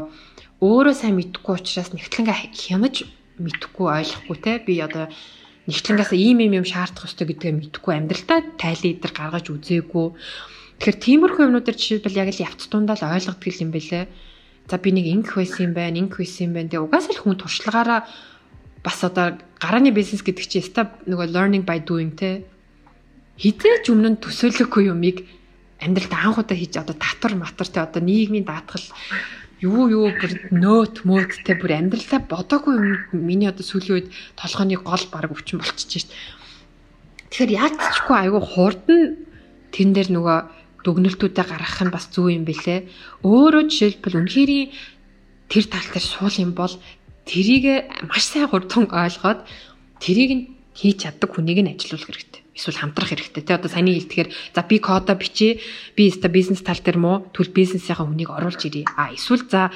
өөрөө 0.65 0.95
сайн 0.97 1.21
мэдхгүй 1.21 1.55
учраас 1.61 1.93
нэгтлэнгээ 1.93 2.57
хянаж 2.57 3.05
мэдхгүй 3.37 3.87
ойлгохгүй 3.87 4.37
те 4.41 4.53
би 4.65 4.81
одоо 4.81 5.13
нэгтлэнгээс 5.69 6.17
ийм 6.17 6.41
ийм 6.41 6.65
юм 6.65 6.67
шаардах 6.67 7.05
ёстой 7.05 7.29
гэдгээ 7.29 7.53
мэдхгүй 7.53 7.93
амьдралтаа 7.93 8.41
тайлан 8.57 8.93
идэр 8.97 9.13
гаргаж 9.13 9.47
үзээгүй. 9.53 10.07
Тэгэхээр 10.81 10.99
тиймэрхүү 11.05 11.45
юмнуудаар 11.45 11.77
жишээлбэл 11.77 12.21
яг 12.25 12.29
л 12.33 12.45
явц 12.49 12.63
дундаа 12.73 12.97
л 12.97 13.05
ойлгодог 13.05 13.45
юм 13.45 13.71
бэлээ. 13.77 14.05
За 14.65 14.81
би 14.81 14.91
нэг 14.97 15.07
ингэх 15.13 15.37
байсан 15.37 15.63
юм 15.69 15.75
байна, 15.77 16.01
ингэх 16.01 16.19
байсан 16.25 16.43
юм 16.49 16.53
байна. 16.57 16.71
Тэгээ 16.73 16.87
угаасаа 16.89 17.13
л 17.13 17.23
хүн 17.23 17.37
туршлагаараа 17.37 18.01
бас 18.81 18.99
одоо 19.05 19.37
гарааны 19.61 19.93
бизнес 19.93 20.25
гэдэг 20.25 20.47
чинь 20.49 20.65
ста 20.65 20.89
нөгөө 21.05 21.29
learning 21.35 21.65
by 21.69 21.85
doing 21.85 22.17
те 22.17 22.49
хизээч 23.37 23.91
өмнө 23.93 24.17
нь 24.17 24.23
төсөөлөхгүй 24.23 24.89
юмыг 24.89 25.27
амьдралд 25.79 26.13
анхудаа 26.13 26.57
хийж 26.59 26.75
одоо 26.79 26.97
татвар 26.99 27.35
матвар 27.39 27.69
те 27.71 27.81
одоо 27.81 28.03
нийгмийн 28.03 28.45
даатгал 28.45 28.83
юу 29.63 29.87
юу 29.91 30.07
бүр 30.11 30.33
нөөт 30.55 31.07
мөөдтэй 31.07 31.55
бүр 31.59 31.73
амьдралаа 31.79 32.21
бодоогүй 32.27 32.75
юм 32.79 32.87
миний 33.15 33.51
одоо 33.51 33.63
сүүлийн 33.63 33.95
үед 33.95 34.09
толгойн 34.39 34.75
гол 34.83 35.05
баг 35.11 35.31
өвчин 35.31 35.59
болчихж 35.59 35.91
шít. 36.07 36.11
Тэгэхээр 37.31 37.57
яалтчгүй 37.63 38.17
айгүй 38.19 38.43
хурдан 38.43 39.01
тэн 39.75 39.89
дээр 39.95 40.11
нөгөө 40.15 40.39
дүгнэлтүүдээ 40.83 41.47
гаргах 41.47 41.83
нь 41.87 41.95
бас 41.95 42.07
зүг 42.11 42.31
юм 42.31 42.47
бэлээ. 42.47 42.87
Өөрөө 43.27 43.63
жишээлбэл 43.67 44.19
үнэхээр 44.19 44.53
тэр 45.51 45.65
тал 45.67 45.89
дээр 45.91 46.07
суул 46.07 46.37
юм 46.39 46.53
бол 46.55 46.75
тэрийг 47.27 47.87
маш 48.07 48.25
сайн 48.31 48.47
хурдан 48.51 48.87
ойлгоод 48.91 49.43
тэрийг 50.03 50.55
хийж 50.79 50.97
чаддаг 51.03 51.35
хүнийг 51.35 51.59
нь 51.67 51.73
ажилуулах 51.75 52.09
хэрэгтэй 52.15 52.48
эсвэл 52.59 52.83
хамтрах 52.83 53.15
хэрэгтэй. 53.15 53.47
Тэ 53.47 53.55
одоо 53.55 53.71
саяны 53.71 53.95
хэлдгээр 53.95 54.29
за 54.53 54.61
би 54.67 54.77
кода 54.83 55.15
бичээ. 55.15 55.63
Би 55.95 56.11
өста 56.11 56.27
бизнес 56.27 56.67
тал 56.67 56.83
дээр 56.83 56.99
муу 56.99 57.31
төл 57.31 57.55
бизнесийнхаа 57.55 58.11
хүнийг 58.11 58.35
оруулж 58.35 58.67
ирье. 58.67 58.91
А 58.99 59.15
эсвэл 59.15 59.47
за 59.47 59.71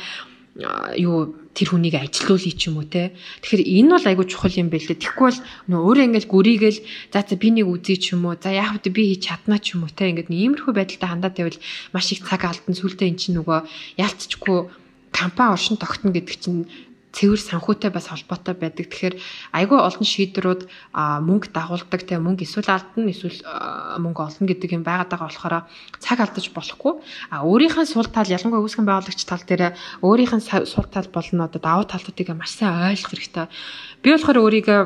юу 0.99 1.33
тэр 1.55 1.69
хүнийг 1.73 1.97
ажилуулъя 1.97 2.53
ч 2.53 2.69
юм 2.69 2.83
уу 2.83 2.89
те. 2.91 3.17
Тэгэхээр 3.41 3.63
энэ 3.63 3.91
бол 3.97 4.09
айгүй 4.11 4.27
чухал 4.29 4.53
юм 4.53 4.69
байлээ. 4.69 5.01
Тэгэхгүй 5.01 5.27
бол 5.33 5.41
нөө 5.71 5.81
өөрөө 5.81 6.05
ингээл 6.13 6.33
гүрийгээл 6.33 6.81
за 7.09 7.21
за 7.25 7.35
би 7.41 7.49
нэг 7.57 7.67
үзье 7.71 7.97
ч 7.97 8.13
юм 8.13 8.29
уу. 8.29 8.37
За 8.37 8.53
яг 8.53 8.77
хөтэ 8.77 8.93
би 8.93 9.17
хийж 9.17 9.33
чадна 9.33 9.57
ч 9.57 9.79
юм 9.79 9.89
уу 9.89 9.93
те. 9.95 10.13
Ингээд 10.13 10.29
иймэрхүү 10.29 10.73
байдалтай 10.77 11.09
хандаад 11.09 11.37
байвал 11.41 11.61
маш 11.97 12.07
их 12.13 12.21
цаг 12.21 12.45
алдсан 12.45 12.77
сүултээ 12.77 13.09
эн 13.09 13.17
чинь 13.17 13.37
нөгөө 13.41 13.59
яалтчгүй 13.97 14.59
компани 15.13 15.53
оршин 15.57 15.77
тогтно 15.81 16.13
гэдэг 16.13 16.37
чинь 16.37 16.69
цэвэр 17.13 17.41
санхүүтэй 17.41 17.93
бас 17.93 18.09
холбоотой 18.09 18.57
байдаг. 18.57 18.89
Тэгэхээр 18.89 19.15
айгүй 19.53 19.79
олон 19.79 20.07
шийдвэрүүд 20.09 20.63
мөнгө 20.97 21.53
дагуулдаг 21.53 22.01
те 22.09 22.17
мөнгө 22.17 22.49
эсвэл 22.49 22.73
алдна 22.73 23.13
эсвэл 23.13 23.41
мөнгө 24.01 24.21
олно 24.25 24.45
гэдэг 24.49 24.81
юм 24.81 24.83
байгаад 24.83 25.13
байгаа 25.13 25.29
болохоор 25.29 25.57
цаг 26.01 26.19
алдаж 26.25 26.47
болохгүй. 26.57 26.93
А 27.29 27.45
өөрийнх 27.45 27.77
нь 27.85 27.93
сул 27.93 28.09
тал 28.09 28.25
ялангуяа 28.25 28.65
үүсгэн 28.65 28.89
байгуулагч 28.89 29.21
тал 29.29 29.45
дээр 29.45 29.77
өөрийнх 30.01 30.35
нь 30.41 30.45
сул 30.65 30.89
тал 30.89 31.09
болно 31.13 31.53
одоо 31.53 31.61
давуу 31.61 31.85
талуудыг 31.85 32.33
маш 32.33 32.57
сайн 32.57 32.97
ойлгох 32.97 33.13
хэрэгтэй. 33.13 33.47
Би 34.01 34.09
болохоор 34.17 34.41
өөрийгөө 34.49 34.81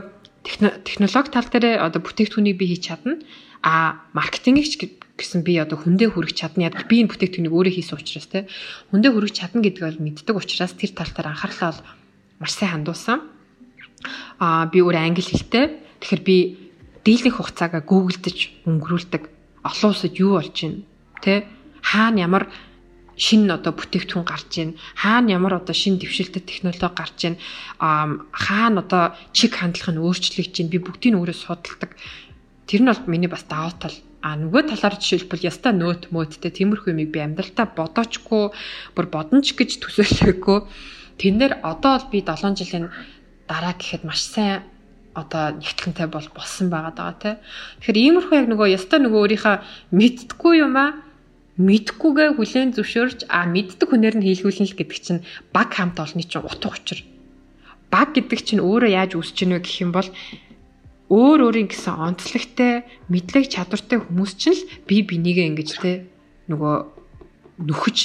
технологи 0.82 1.30
тал 1.30 1.46
дээр 1.46 1.78
одоо 1.78 2.02
бүтээгдэхүүнийг 2.02 2.58
би 2.58 2.66
хийж 2.74 2.90
чадна. 2.90 3.22
А 3.62 4.02
маркетингч 4.14 4.78
гэсэн 5.14 5.42
би 5.46 5.58
одоо 5.62 5.78
хүндээ 5.78 6.10
хүрэх 6.10 6.34
чадна. 6.34 6.70
Яг 6.70 6.90
би 6.90 7.02
энэ 7.02 7.10
бүтээгдэхүүнийг 7.10 7.54
өөрөө 7.54 7.74
хийсэн 7.74 7.98
учраас 7.98 8.26
те 8.30 8.46
хүндээ 8.90 9.10
хүрэх 9.14 9.32
чадна 9.34 9.62
гэдгийг 9.62 9.86
бол 9.86 10.04
мэддэг 10.06 10.36
учраас 10.36 10.74
тэр 10.74 10.92
тал 10.94 11.10
дээр 11.10 11.34
анхаарлаа 11.34 11.74
маш 12.40 12.52
сайн 12.54 12.82
хандуулсан. 12.82 13.20
Аа 14.38 14.66
би 14.68 14.80
өөр 14.84 14.96
англи 14.96 15.24
хэлтэй. 15.24 15.80
Тэгэхээр 16.00 16.22
би 16.22 16.36
дийлэнх 17.04 17.36
хугацаагаа 17.38 17.82
гуглдж 17.82 18.66
өнгөрүүлдэг. 18.68 19.22
Олон 19.64 19.90
улсад 19.90 20.14
юу 20.20 20.36
болж 20.36 20.52
байна? 20.52 20.82
Тэ? 21.22 21.46
Хаана 21.82 22.20
ямар 22.20 22.44
шинэ 23.16 23.56
одоо 23.56 23.72
бүтээгдэхүүн 23.72 24.28
гарч 24.28 24.52
ийн 24.60 24.70
хаана 24.94 25.32
ямар 25.32 25.56
одоо 25.56 25.72
шинэ 25.72 26.04
дэвшилтэт 26.04 26.44
технологи 26.44 26.84
гарч 26.84 27.18
ийн 27.24 27.36
хаана 27.80 28.84
одоо 28.84 29.16
чиг 29.32 29.56
хандлага 29.56 29.96
нь 29.96 30.02
өөрчлөгдөж 30.04 30.56
ийн 30.60 30.68
би 30.68 30.78
бүгдийг 30.84 31.16
нь 31.16 31.18
өөрөө 31.18 31.36
судалдаг 31.36 31.96
тэр 32.68 32.80
нь 32.84 32.90
бол 32.92 33.08
миний 33.08 33.32
бас 33.32 33.48
даваа 33.48 33.72
тал 33.72 33.96
а 34.20 34.36
нөгөө 34.36 34.68
талаар 34.68 35.00
жишээлбэл 35.00 35.48
яста 35.48 35.72
нөт 35.72 36.12
мөөдтэй 36.12 36.52
тиймэрхүү 36.52 36.92
юмыг 36.92 37.10
би 37.14 37.24
амьдралтаа 37.24 37.72
бодоочгүй 37.72 38.52
бүр 38.92 39.06
бодонч 39.08 39.56
гэж 39.56 39.80
төсөөлөөгүй 39.80 40.58
Тэн 41.18 41.34
дээр 41.40 41.54
одоо 41.64 41.92
бол 41.98 42.08
би 42.12 42.18
7 42.20 42.56
жилийн 42.56 42.92
дараа 43.48 43.74
гэхэд 43.76 44.04
маш 44.04 44.20
сайн 44.24 44.62
одоо 45.16 45.56
нэгтлэнтэй 45.56 46.06
бол 46.12 46.28
болсон 46.36 46.68
байгаа 46.68 46.92
даа 46.92 47.12
тий. 47.16 47.34
Тэгэхээр 47.80 47.98
иймэрхүү 48.04 48.36
яг 48.36 48.46
нөгөө 48.52 48.68
яста 48.76 49.00
нөгөө 49.00 49.20
өөрийнхөө 49.24 49.56
мэдтгүй 49.96 50.54
юм 50.60 50.76
аа 50.76 51.06
мэдхгүйгээ 51.56 52.36
хүлээн 52.36 52.76
зөвшөөрч 52.76 53.32
а 53.32 53.48
мэддэг 53.48 53.88
хүнээр 53.88 54.20
нь 54.20 54.26
хийлгүүлнэ 54.28 54.68
л 54.68 54.76
гэдэг 54.76 54.98
чинь 55.00 55.24
баг 55.56 55.72
хамт 55.72 55.96
олны 55.96 56.20
чинь 56.20 56.44
утга 56.44 56.68
учир. 56.68 57.00
Баг 57.88 58.12
гэдэг 58.12 58.40
чинь 58.44 58.60
өөрөө 58.60 58.92
яаж 58.92 59.16
үүсэж 59.16 59.48
ийнө 59.48 59.64
гэх 59.64 59.80
юм 59.80 59.96
бол 59.96 60.08
өөр 61.08 61.48
өөрийн 61.48 61.72
гэсэн 61.72 61.96
онцлогтой 61.96 62.84
мэдлэг 63.08 63.48
чадвартай 63.48 64.04
хүмүүс 64.04 64.32
чинь 64.36 64.52
л 64.52 64.68
бие 64.84 65.00
бинийгээ 65.00 65.48
ингэж 65.48 65.70
те 65.80 66.04
нөгөө 66.52 66.74
нөхөж 67.64 67.96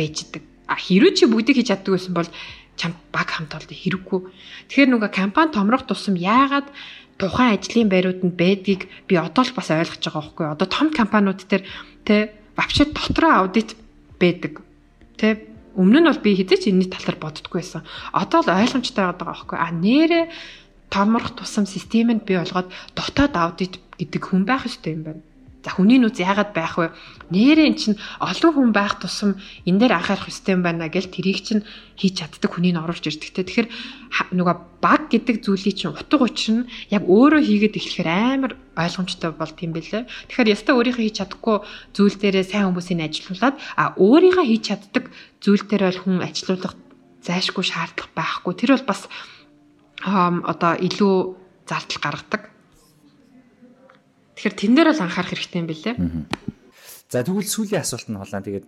байж 0.00 0.16
идэг. 0.24 0.53
А 0.74 0.76
хэрвээ 0.76 1.14
чи 1.14 1.24
бүгдийг 1.30 1.62
хийж 1.62 1.70
чаддаг 1.70 1.94
байсан 1.94 2.14
бол 2.18 2.30
чам 2.74 2.98
баг 3.14 3.30
хамт 3.30 3.54
олдо 3.54 3.70
хэрэггүй. 3.70 4.20
Тэгэхээр 4.66 4.90
нөгөө 4.90 5.10
компани 5.14 5.54
томрох 5.54 5.86
тусам 5.86 6.18
яагаад 6.18 6.66
тухайн 7.14 7.54
ажлын 7.54 7.86
байрууданд 7.86 8.34
байдгийг 8.34 8.90
би 9.06 9.14
одоо 9.14 9.46
л 9.46 9.54
бас 9.54 9.70
ойлгож 9.70 10.02
байгаа 10.02 10.18
байхгүй. 10.18 10.46
Одоо 10.50 10.66
том 10.66 10.90
компаниуд 10.90 11.46
дээр 11.46 11.62
тэ 12.02 12.34
вообще 12.58 12.90
дотроо 12.90 13.46
аудит 13.46 13.78
байдаг. 14.18 14.66
Тэ 15.14 15.46
өмнө 15.78 16.02
нь 16.02 16.08
бол 16.10 16.18
би 16.18 16.34
хэзээ 16.34 16.58
ч 16.58 16.64
энэний 16.74 16.90
талаар 16.90 17.18
боддггүй 17.22 17.62
байсан. 17.62 17.86
Одоо 18.10 18.42
л 18.42 18.50
ойлгомжтой 18.50 19.04
байгаа 19.14 19.30
байхгүй. 19.30 19.58
А 19.62 19.70
нэрэ 19.70 20.20
томрох 20.90 21.38
тусам 21.38 21.70
системэнд 21.70 22.26
бий 22.26 22.38
болгоод 22.38 22.70
дотоод 22.98 23.34
аудит 23.38 23.78
гэдэг 23.98 24.22
хүн 24.22 24.42
байх 24.42 24.66
ёстой 24.66 24.98
юм 24.98 25.02
байна. 25.06 25.22
За 25.64 25.72
хүний 25.72 25.96
нүүц 25.96 26.20
яагаад 26.20 26.52
байх 26.52 26.76
вэ? 26.76 26.92
Нэрээ 27.32 27.72
эн 27.72 27.76
чинь 27.80 27.96
олон 28.20 28.52
хүн 28.52 28.70
байх 28.76 29.00
тусам 29.00 29.40
энэ 29.64 29.80
дээр 29.80 29.96
анхаарах 29.96 30.28
юм 30.28 30.60
байна 30.60 30.92
гэл 30.92 31.08
тэрийг 31.08 31.40
чинь 31.40 31.64
хийж 31.96 32.20
чаддаг 32.20 32.52
хүнийг 32.52 32.76
оруулж 32.76 33.00
ирдэг 33.00 33.32
те. 33.32 33.48
Тэгэхээр 33.48 33.68
нөгөө 34.36 34.56
баг 34.84 35.08
гэдэг 35.08 35.40
зүйлийг 35.40 35.72
чинь 35.80 35.96
утга 35.96 36.20
учир 36.20 36.52
нь 36.52 36.68
яг 36.92 37.08
өөрөө 37.08 37.40
хийгээд 37.40 37.80
эхлэхээр 37.80 38.10
амар 38.12 38.52
ойлгомжтой 38.76 39.32
болт 39.32 39.56
юм 39.64 39.72
бэлээ. 39.72 40.04
Тэгэхээр 40.28 40.52
ястаа 40.52 40.76
өөрийнхөө 40.76 41.04
хийж 41.08 41.16
чадахгүй 41.24 41.56
зүйл 41.96 42.16
дээрээ 42.20 42.44
сайн 42.44 42.68
хүмүүсийг 42.68 43.00
ажилуулад 43.00 43.56
а 43.80 43.96
өөрийнхөө 43.96 44.44
хийж 44.44 44.62
чаддаг 44.68 45.04
зүйл 45.40 45.64
дээр 45.64 45.82
бол 45.88 46.00
хүн 46.04 46.16
ажилуулах 46.28 46.76
зайшгүй 47.24 47.64
шаардлага 47.64 48.12
байхгүй. 48.12 48.52
Тэр 48.52 48.76
бол 48.76 48.84
бас 48.92 49.08
одоо 50.04 50.72
илүү 50.76 51.16
зардал 51.64 52.00
гаргадаг. 52.04 52.53
Тэгэхээр 54.34 54.54
тэн 54.58 54.72
дээр 54.74 54.90
л 54.94 55.02
анхаарах 55.02 55.30
хэрэгтэй 55.30 55.60
юм 55.62 55.68
билэ. 55.70 55.92
За 57.10 57.22
тэгвэл 57.22 57.46
сүүлийн 57.46 57.82
асуулт 57.82 58.08
нь 58.10 58.18
холаа 58.18 58.42
тэгээд 58.42 58.66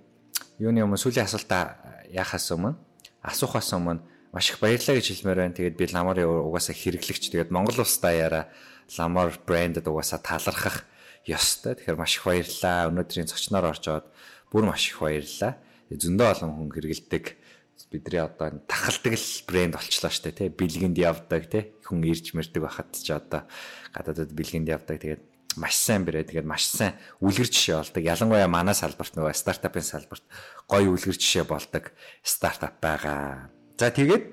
юуны 0.63 0.87
өмнө 0.87 1.01
сүүлийн 1.01 1.27
асуултаа 1.27 2.07
яхаас 2.15 2.47
өмнө 2.55 2.79
асуухаас 3.27 3.75
өмнө 3.75 4.03
маш 4.31 4.55
их 4.55 4.63
баярлалаа 4.63 4.97
гэж 4.97 5.07
хэлмээр 5.11 5.41
байна. 5.43 5.59
Тэгээд 5.59 5.77
би 5.77 5.85
ламарын 5.91 6.31
угаасаа 6.47 6.77
хэрэглэгч 6.77 7.35
тэгээд 7.35 7.51
Монгол 7.51 7.83
улс 7.83 7.99
даяараа 7.99 8.47
ламар 8.95 9.35
брэндэд 9.43 9.91
угаасаа 9.91 10.23
талархах 10.23 10.87
ёстой. 11.27 11.75
Тэгэхээр 11.75 11.99
маш 11.99 12.23
их 12.23 12.25
баярлалаа. 12.25 12.91
Өнөөдрийн 12.95 13.27
зочноор 13.27 13.75
оржоод 13.75 14.07
бүр 14.55 14.71
маш 14.71 14.95
их 14.95 15.03
баярлалаа. 15.03 15.59
Зөндөө 15.91 16.27
олон 16.31 16.51
хүн 16.55 16.71
хэрэгэлдэг 16.71 17.25
бидний 17.91 18.21
одоо 18.21 18.63
тахалдаг 18.67 19.15
л 19.15 19.29
брэнд 19.47 19.75
болчлоо 19.79 20.11
штэ 20.11 20.33
тий 20.35 20.49
бэлгэнд 20.51 20.99
явдаг 20.99 21.47
тий 21.47 21.71
хүн 21.87 22.03
ирж 22.03 22.35
мэрдэг 22.35 22.63
байхад 22.65 22.91
ч 22.97 23.15
одоо 23.15 23.47
гадаадд 23.95 24.35
бэлгэнд 24.35 24.67
явдаг 24.67 24.97
тэгээд 24.99 25.23
маш 25.57 25.75
сайн 25.77 26.05
бэрээ 26.05 26.29
тэгээд 26.29 26.47
маш 26.47 26.69
сайн 26.69 26.97
үлгэр 27.21 27.49
жишээ 27.49 27.77
болдог. 27.81 28.03
Ялангуяа 28.05 28.49
манай 28.49 28.77
салбарт 28.77 29.17
нөгөө 29.17 29.35
стартапын 29.35 29.85
салбарт 29.85 30.25
гоё 30.69 30.93
үлгэр 30.93 31.17
жишээ 31.17 31.45
болдог 31.49 31.93
стартап 32.23 32.81
байгаа. 32.81 33.51
За 33.77 33.91
тэгээд 33.91 34.25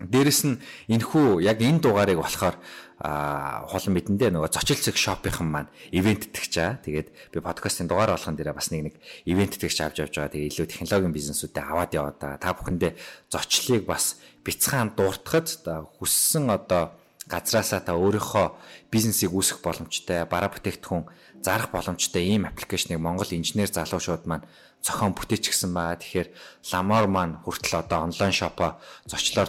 дээрэс 0.00 0.40
нь 0.48 0.56
энэхүү 0.88 1.44
яг 1.44 1.60
энэ 1.60 1.84
дугаарыг 1.84 2.18
болохоор 2.24 2.56
а 3.00 3.64
холон 3.64 3.96
мэдэндээ 3.96 4.28
нөгөө 4.28 4.52
зочилцэг 4.52 4.96
шопийнхан 4.96 5.48
маань 5.48 5.72
ивент 5.88 6.32
тэгч 6.32 6.52
чаа. 6.52 6.76
Тэгээд 6.84 7.32
би 7.32 7.38
подкастын 7.40 7.88
дугаар 7.88 8.12
болгон 8.12 8.36
дээрээ 8.36 8.56
бас 8.56 8.68
нэг 8.72 8.92
нэг 8.92 8.94
ивент 9.24 9.56
тэгч 9.56 9.80
авч 9.80 10.04
явж 10.04 10.14
байгаа. 10.20 10.32
Тэгээд 10.36 10.52
илүү 10.52 10.66
технологийн 10.68 11.16
бизнесүүдэд 11.16 11.64
аваад 11.64 11.92
яваа 11.96 12.12
да. 12.16 12.36
Та 12.36 12.52
бүхэндээ 12.52 12.92
зочлыг 13.32 13.88
бас 13.88 14.20
бяцхан 14.44 14.92
дууртахад 14.96 15.48
хүссэн 15.96 16.52
одоо 16.52 16.92
газраасаа 17.30 17.80
та 17.80 17.94
өөрийнхөө 17.94 18.46
бизнесийг 18.90 19.30
үүсгэх 19.30 19.62
боломжтой, 19.62 20.26
бараа 20.26 20.50
бүтээгдэхүүн 20.50 21.06
зарах 21.40 21.70
боломжтой 21.70 22.26
ийм 22.26 22.44
аппликейшнийг 22.44 23.00
Монгол 23.00 23.30
инженер 23.30 23.70
залуучууд 23.70 24.26
маань 24.26 24.44
зохион 24.82 25.12
бүтээчихсэн 25.16 25.72
байгаа. 25.72 26.00
Тэгэхээр 26.00 26.28
Lamar 26.72 27.06
маань 27.06 27.40
хүртэл 27.44 27.80
одоо 27.84 28.08
онлайн 28.08 28.32
шопоо 28.32 28.80
зочлоор 29.08 29.48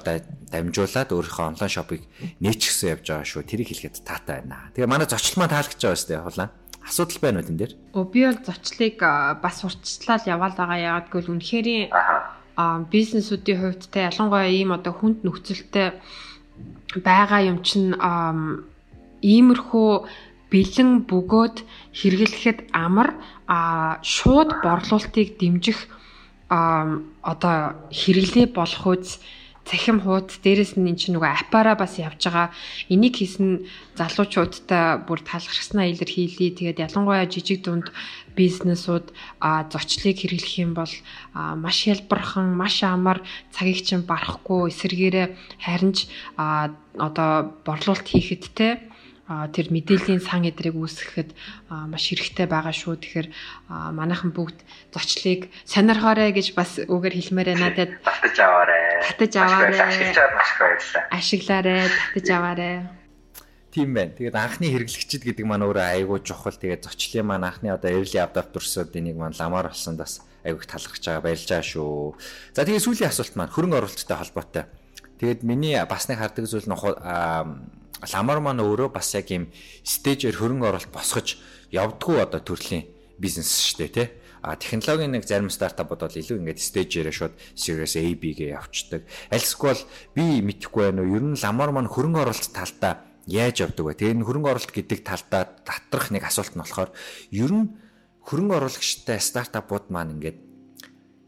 дамжуулаад 0.51 1.09
өөрийнхөө 1.11 1.45
онлайн 1.55 1.71
шопыг 1.71 2.03
нээчихсэн 2.43 2.99
явж 2.99 3.05
байгаа 3.11 3.27
шүү. 3.27 3.43
Тэрийг 3.47 3.69
хэлэхэд 3.71 4.03
таатай 4.03 4.43
байна. 4.43 4.71
Тэгээ 4.75 4.91
манай 4.91 5.07
зочлол 5.07 5.39
маань 5.39 5.53
таалагдж 5.55 5.81
байгаа 5.81 5.99
сте 5.99 6.19
хулаа. 6.19 6.49
Асуудал 6.83 7.19
байна 7.21 7.39
уу 7.39 7.47
энэ 7.47 7.59
дээр? 7.59 7.73
Өө 7.95 8.05
би 8.11 8.19
бол 8.27 8.41
зочлыг 8.43 8.97
бас 9.39 9.57
урьдчилаад 9.63 10.23
яваал 10.27 10.55
байгаа. 10.55 10.79
Ягаад 10.79 11.07
гэвэл 11.11 11.31
үнэхээр 11.31 11.67
бизнесүүдийн 12.91 13.59
хувьд 13.61 13.83
те 13.87 14.11
ялангуяа 14.11 14.51
ийм 14.51 14.75
одоо 14.75 14.93
хүнд 14.93 15.23
нөхцөлтэй 15.23 15.95
байгаа 16.99 17.41
юм 17.47 17.63
чинь 17.63 17.95
иймэрхүү 19.21 19.91
бэлэн 20.51 21.07
бөгөөд 21.07 21.63
хэрэглэхэд 21.95 22.59
амар 22.75 23.15
шууд 24.03 24.49
борлуулалтыг 24.63 25.39
дэмжих 25.39 25.87
одоо 26.51 27.57
хэрэглээ 27.89 28.47
болох 28.51 28.83
үз 28.91 29.23
цахим 29.71 30.03
хуудас 30.03 30.35
дээрэс 30.43 30.75
нь 30.75 30.83
эн 30.91 30.99
чинь 30.99 31.15
нөгөө 31.15 31.31
аппараа 31.47 31.79
бас 31.79 31.95
явж 31.95 32.27
байгаа. 32.27 32.51
Энийг 32.91 33.15
хийсэн 33.15 33.63
залуучуудтай 33.95 35.07
бүр 35.07 35.23
талархснаа 35.23 35.87
илэрхийлье. 35.87 36.51
Тэгээд 36.51 36.83
ялангуяа 36.91 37.23
жижиг 37.31 37.63
дунд 37.63 37.87
бизнесүүд 38.35 39.15
а 39.39 39.63
зочлыг 39.71 40.19
хэрэглэх 40.19 40.55
юм 40.59 40.75
бол 40.75 40.91
маш 41.31 41.87
хялбархан, 41.87 42.51
маш 42.51 42.83
амар 42.83 43.23
цагийг 43.55 43.79
чинь 43.87 44.03
барахгүй 44.03 44.67
эсэргээрээ 44.75 45.27
харин 45.63 45.95
ч 45.95 46.11
одоо 46.35 47.55
борлуулалт 47.63 48.07
хийхэд 48.11 48.43
те 48.51 48.90
тэр 49.51 49.67
мэдээллийн 49.71 50.19
сан 50.19 50.43
эдрийг 50.43 50.75
үүсгэхэд 50.75 51.29
маш 51.69 52.03
хэрэгтэй 52.11 52.47
байгаа 52.49 52.75
шүү. 52.75 52.99
Тэгэхээр 52.99 53.27
манайхан 53.95 54.31
бүгд 54.35 54.59
зочлыг 54.91 55.47
сонирхоорой 55.63 56.35
гэж 56.35 56.53
бас 56.57 56.81
үгээр 56.83 57.15
хэлмээр 57.15 57.49
байна. 57.55 57.71
Тэгээд 57.71 57.93
татаж 58.03 58.37
аваарай. 58.39 58.83
Татаж 59.07 59.33
аваарай. 59.39 59.79
Ашиглаад 59.79 60.31
маш 60.35 60.49
их 60.51 60.57
баярлалаа. 60.59 61.03
Ашиглаарай, 61.11 61.81
татаж 61.87 62.27
аваарай. 62.29 62.75
Тийм 63.71 63.89
байна. 63.95 64.11
Тэгээд 64.19 64.35
анхны 64.35 64.67
хэрэглэгчид 64.67 65.23
гэдэг 65.23 65.45
маань 65.47 65.63
өөрөө 65.63 65.85
айгүй 65.95 66.19
чухал. 66.27 66.51
Тэгээд 66.51 66.91
зочлын 66.91 67.23
маань 67.31 67.47
анхны 67.47 67.71
одоо 67.71 67.87
early 67.87 68.19
adopter-сууд 68.19 68.91
энийг 68.99 69.15
маань 69.15 69.37
ламаар 69.39 69.71
болсон 69.71 69.95
бас 69.95 70.19
айгүйх 70.43 70.67
талархаж 70.67 71.03
байгаа 71.07 71.23
баярлж 71.23 71.47
байгаа 71.47 71.71
шүү. 71.71 72.15
За 72.51 72.67
тэгээд 72.67 72.83
сүүлийн 72.83 73.07
асуулт 73.07 73.35
маань 73.39 73.53
хөрөнгө 73.55 73.79
оруулалттай 73.79 74.17
холбоотой. 74.19 74.65
Тэгээд 75.23 75.41
миний 75.47 75.79
бас 75.87 76.09
нэг 76.11 76.19
хардаг 76.19 76.51
зүйл 76.51 76.67
нь 76.67 76.75
ламар 78.01 78.39
маань 78.41 78.63
өөрөө 78.65 78.89
бас 78.93 79.13
яг 79.13 79.29
юм 79.29 79.49
стейжээр 79.85 80.37
хөрөнгө 80.37 80.67
оруулалт 80.67 80.93
босгож 80.93 81.37
явдггүй 81.69 82.17
одоо 82.21 82.41
төрлийн 82.41 82.89
бизнес 83.21 83.49
шүү 83.49 83.77
дээ 83.85 83.91
тий. 83.93 84.07
А 84.41 84.57
технологийн 84.57 85.13
нэг 85.13 85.29
зарим 85.29 85.53
стартапууд 85.53 86.01
бол 86.01 86.17
илүү 86.17 86.41
ингээд 86.41 86.57
стейжээрээ 86.57 87.13
шууд 87.13 87.35
Series 87.53 87.93
A 87.93 88.03
B-гээ 88.17 88.57
явцдаг. 88.57 89.05
Альсгүй 89.29 89.69
бол 89.69 89.83
би 90.17 90.25
мэдэхгүй 90.41 90.89
байна 90.89 91.05
уу? 91.05 91.13
Ер 91.13 91.25
нь 91.29 91.37
ламар 91.37 91.69
маань 91.69 91.93
хөрөнгө 91.93 92.25
оруулалт 92.25 92.49
талдаа 92.49 93.05
яаж 93.29 93.61
явдаг 93.61 93.85
вэ? 93.85 93.93
Тэгээ 94.01 94.13
энэ 94.17 94.25
хөрөнгө 94.25 94.49
оруулалт 94.49 94.73
гэдэг 94.73 94.99
талдаа 95.05 95.45
татрах 95.61 96.09
нэг 96.09 96.25
асуулт 96.25 96.57
нь 96.57 96.61
болохоор 96.65 96.89
ер 97.29 97.51
нь 97.53 97.69
хөрөнгө 98.25 98.57
оруулагчтай 98.57 99.21
стартапууд 99.21 99.93
маань 99.93 100.17
ингээд 100.17 100.50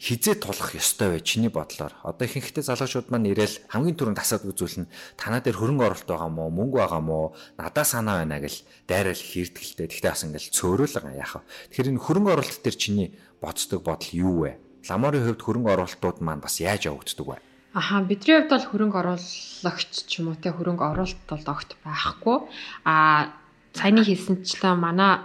хизээ 0.03 0.35
тулах 0.35 0.75
ёстой 0.75 1.15
вэ 1.15 1.19
чиний 1.23 1.47
бодлоор? 1.47 1.95
Одоо 2.03 2.27
ихэнхдээ 2.27 2.67
залуучууд 2.67 3.07
маань 3.07 3.31
ирээл 3.31 3.71
хамгийн 3.71 3.95
түрүүнд 3.95 4.19
асуудаг 4.19 4.51
зүйл 4.51 4.83
нь 4.83 4.91
танаа 5.15 5.39
дээр 5.39 5.55
хөрөнгө 5.55 5.87
оруулалт 5.87 6.09
байгаа 6.11 6.27
мó, 6.27 6.51
мөнгө 6.51 6.77
байгаа 6.83 6.99
мó, 6.99 7.31
надаа 7.55 7.87
санаа 7.87 8.19
байна 8.19 8.43
гэл 8.43 8.59
дайрал 8.83 9.15
хийрдгэлтэй. 9.15 9.87
Тэгтээ 9.87 10.11
бас 10.11 10.27
ингээл 10.27 10.51
цөөрөл 10.51 10.95
байгаа 10.99 11.15
яах 11.15 11.33
вэ? 11.39 11.47
Тэгэхээр 11.71 11.91
энэ 11.95 12.03
хөрөнгө 12.03 12.31
оруулалт 12.35 12.63
дээр 12.67 12.75
чиний 12.75 13.09
боддог 13.39 13.79
бодол 13.79 14.11
юу 14.11 14.35
вэ? 14.43 14.51
Ламарын 14.91 15.23
хувьд 15.23 15.39
хөрөнгө 15.39 15.71
оруулалтууд 15.71 16.17
маань 16.19 16.43
бас 16.43 16.59
яаж 16.59 16.91
явагддаг 16.91 17.23
вэ? 17.23 17.39
Аха 17.71 18.03
бидний 18.03 18.43
хувьд 18.43 18.51
бол 18.51 18.67
хөрөнгө 18.75 18.99
оруулагч 18.99 19.91
ч 20.03 20.19
юм 20.19 20.35
уу 20.35 20.37
те 20.37 20.51
хөрөнгө 20.51 20.83
оруулалт 20.83 21.23
бол 21.31 21.45
огт 21.47 21.79
байхгүй. 21.79 22.37
А 22.83 23.31
саяны 23.71 24.03
хэлсэнчлэн 24.03 24.75
манай 24.75 25.23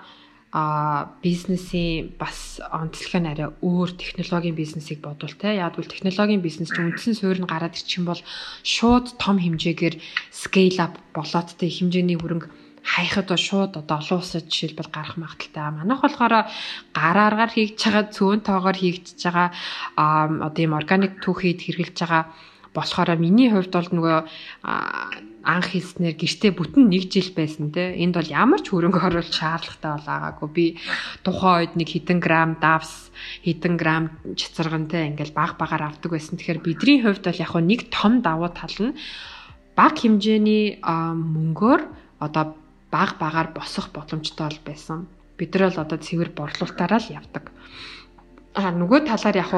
а 0.53 1.13
бизнесийн 1.23 2.17
бас 2.17 2.61
онцлог 2.73 3.21
нь 3.21 3.29
арай 3.29 3.49
өөр 3.61 3.91
технологийн 4.01 4.57
бизнесийг 4.57 5.05
бодвол 5.05 5.37
те 5.37 5.61
яг 5.61 5.77
бол 5.77 5.85
технологийн 5.85 6.41
бизнес 6.41 6.73
чинь 6.73 6.89
үндсэн 6.89 7.15
суурь 7.21 7.41
нь 7.45 7.51
гараад 7.51 7.77
ирчих 7.77 8.01
юм 8.01 8.09
бол 8.09 8.23
шууд 8.65 9.21
том 9.21 9.37
хэмжээгээр 9.37 10.01
scale 10.33 10.81
up 10.81 10.97
болоод 11.13 11.53
те 11.61 11.69
хэмжээний 11.69 12.17
хөрөнгө 12.17 12.49
хаяхад 12.81 13.29
шууд 13.37 13.77
одоо 13.77 13.97
олон 14.01 14.19
улсад 14.25 14.49
жишээлбэл 14.49 14.89
гарах 14.89 15.17
магадaltaй. 15.21 15.69
Манайх 15.69 16.01
болохоор 16.01 16.35
гарааргаар 16.97 17.53
хийж 17.53 17.77
байгаа 17.85 18.05
цөөн 18.09 18.41
тоогоор 18.41 18.77
хийж 18.81 19.21
байгаа 19.21 19.53
одоо 20.49 20.63
ийм 20.65 20.73
органик 20.73 21.21
түүхийд 21.21 21.61
хэрэгжилж 21.61 21.99
байгаа 22.01 22.25
болохоор 22.73 23.21
миний 23.21 23.51
хувьд 23.53 23.73
бол 23.77 23.91
нөгөө 23.93 24.19
анх 25.49 25.73
хийснээр 25.73 26.13
гэртээ 26.21 26.53
бүтэн 26.53 26.93
1 26.93 27.09
жил 27.09 27.33
байсан 27.33 27.73
те 27.73 27.97
энд 27.97 28.21
бол 28.21 28.29
ямар 28.29 28.61
ч 28.61 28.69
хөрөнгө 28.69 29.01
оруулалт 29.01 29.33
шаардлагатай 29.33 29.93
болаагаагүй 29.97 30.49
би 30.53 30.67
тухайн 31.25 31.57
үед 31.65 31.73
нэг 31.81 31.89
хэдэн 31.89 32.21
грамм 32.21 32.53
давс 32.61 33.09
хэдэн 33.49 33.75
грамм 33.81 34.13
чацаргантай 34.37 35.09
ингээл 35.09 35.33
баг 35.33 35.57
багаар 35.57 35.89
авдаг 35.89 36.13
байсан 36.13 36.37
тэгэхээр 36.37 36.61
бидний 36.61 37.01
хувьд 37.01 37.25
бол 37.25 37.41
яг 37.41 37.53
нэг 37.65 37.81
том 37.89 38.21
давуу 38.21 38.53
тал 38.53 38.77
нь 38.77 38.93
баг 39.73 39.97
хэмжээний 39.97 40.85
мөнгөөр 40.85 41.81
одоо 42.21 42.45
баг 42.91 43.17
багаар 43.19 43.49
босох 43.55 43.89
боломжтой 43.93 44.49
бол 44.49 44.61
байсан. 44.65 45.09
Бид 45.39 45.55
нар 45.55 45.73
л 45.73 45.81
одоо 45.81 45.99
цэвэр 45.99 46.35
борлуулалтаараа 46.35 47.01
л 47.01 47.15
явдаг. 47.15 47.45
А 48.59 48.75
нөгөө 48.75 49.07
талаар 49.07 49.37
яг 49.39 49.53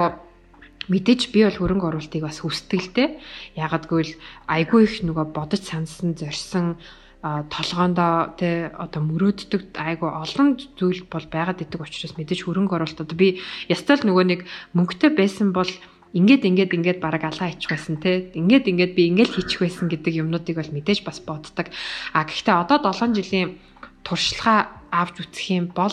мэдээж 0.90 1.30
би 1.30 1.46
бол 1.46 1.56
хөрөнгө 1.56 1.88
оруулалтыг 1.94 2.22
бас 2.26 2.42
дээ. 2.42 3.08
Ягагтгүй 3.56 4.00
л 4.02 4.12
айгүй 4.50 4.80
их 4.84 4.94
нөгөө 5.06 5.26
бодож 5.30 5.62
сансан, 5.62 6.18
зорьсон 6.18 6.76
толгоондоо 7.20 8.32
тэ 8.40 8.72
одоо 8.72 9.04
мөрөөддөг 9.04 9.76
айгу 9.76 10.08
олон 10.08 10.56
зүйл 10.56 11.04
бол 11.04 11.26
байгаад 11.28 11.60
идэг 11.60 11.84
учраас 11.84 12.16
мэдээж 12.16 12.48
хөрөнгө 12.48 12.80
оруулалт 12.80 13.04
одоо 13.04 13.16
би 13.16 13.44
ястал 13.68 14.00
нөгөө 14.00 14.24
нэг 14.24 14.40
мөнгөтэй 14.72 15.12
байсан 15.12 15.52
бол 15.52 15.68
ингээд 16.16 16.48
ингээд 16.48 16.72
ингээд 16.80 16.98
бараг 17.04 17.28
алаа 17.28 17.52
хийчих 17.52 17.76
байсан 17.76 18.00
те 18.00 18.32
ингээд 18.32 18.72
ингээд 18.72 18.92
би 18.96 19.02
ингээд 19.12 19.36
хийчих 19.36 19.60
байсан 19.60 19.92
гэдэг 19.92 20.16
юмнуудыг 20.16 20.56
бол 20.56 20.72
мэдээж 20.72 21.04
бас 21.04 21.20
боддог 21.20 21.68
а 22.16 22.24
гэхдээ 22.24 22.56
одоо 22.56 22.88
7 22.88 23.12
жилийн 23.12 23.60
туршлагаа 24.00 24.80
авч 24.88 25.20
үтсэх 25.20 25.60
юм 25.60 25.66
бол 25.76 25.92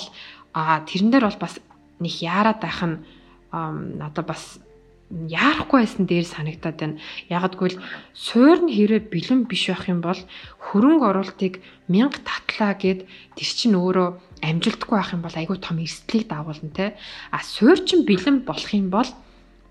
а 0.56 0.80
тэрэн 0.88 1.12
дээр 1.12 1.28
бол 1.28 1.44
бас 1.44 1.60
нэг 2.00 2.14
яарад 2.24 2.64
байх 2.64 2.80
нь 2.88 3.04
надад 3.52 4.26
бас 4.26 4.64
яарахгүй 5.10 5.80
байсан 5.84 6.04
дээр 6.04 6.28
санагдаад 6.28 6.78
байна. 6.78 7.00
Ягагтгүй 7.32 7.68
л 7.76 7.82
суур 8.12 8.60
нь 8.68 8.74
хэрэг 8.76 9.08
бэлэн 9.08 9.48
биш 9.48 9.72
байх 9.72 9.88
юм 9.88 10.04
бол 10.04 10.20
хөрөнгө 10.60 11.06
оруулалтыг 11.08 11.64
мянга 11.88 12.20
татлаа 12.28 12.76
гэд 12.76 13.08
тэр 13.40 13.50
чинь 13.56 13.80
өөрөө 13.80 14.44
амжилтгүй 14.44 14.96
байх 15.00 15.16
юм 15.16 15.24
бол 15.24 15.36
айгүй 15.40 15.58
том 15.64 15.80
эрсдлийг 15.80 16.28
дагуулна 16.28 16.72
те. 16.76 17.00
А 17.32 17.40
суур 17.40 17.80
чинь 17.88 18.04
бэлэн 18.04 18.44
болох 18.44 18.72
юм 18.76 18.92
бол 18.92 19.08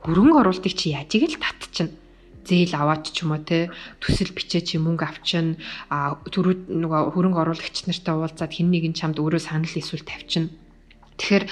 хөрөнгө 0.09 0.41
оруулалтыг 0.41 0.72
чи 0.72 0.97
яаж 0.97 1.12
ийг 1.12 1.37
л 1.37 1.43
татчихна 1.43 1.93
зээл 2.47 2.74
аваад 2.78 3.11
ч 3.11 3.26
юм 3.26 3.34
уу 3.34 3.43
те 3.43 3.68
төсөл 3.99 4.30
бичээ 4.30 4.62
чи 4.62 4.74
мөнгө 4.78 5.03
авчин 5.03 5.59
а 5.91 6.14
түрүү 6.30 6.70
нөгөө 6.70 7.12
хөрөнгө 7.12 7.43
оруулагч 7.43 7.91
нартай 7.91 8.14
уулзаад 8.14 8.53
хин 8.55 8.70
нэгэн 8.70 8.95
чамд 8.95 9.18
өөрөө 9.18 9.43
санал 9.43 9.74
эсвэл 9.74 10.07
тавьчин 10.07 10.55
тэгэхээр 11.16 11.44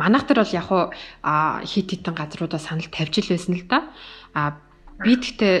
манайх 0.00 0.24
төр 0.26 0.38
бол 0.42 0.56
яг 0.56 0.66
хуу 0.68 0.84
хит 1.64 1.88
хитэн 1.92 2.14
газруудаа 2.16 2.60
санал 2.60 2.88
тавьж 2.90 3.14
л 3.24 3.32
байсан 3.32 3.54
л 3.56 3.64
да 3.68 3.88
а 4.34 4.56
би 5.04 5.16
тэгтээ 5.16 5.56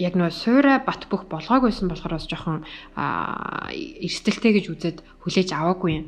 яг 0.00 0.14
нөө 0.16 0.30
суура 0.32 0.80
бат 0.80 1.06
бөх 1.10 1.28
болгоогүйсэн 1.28 1.90
болохоор 1.90 2.16
бас 2.16 2.26
жоохон 2.30 2.64
эрсдэлтэй 2.96 4.52
гэж 4.56 4.66
үзээд 4.72 4.98
хүлээж 5.22 5.50
аваагүй 5.52 5.92
юм 5.98 6.06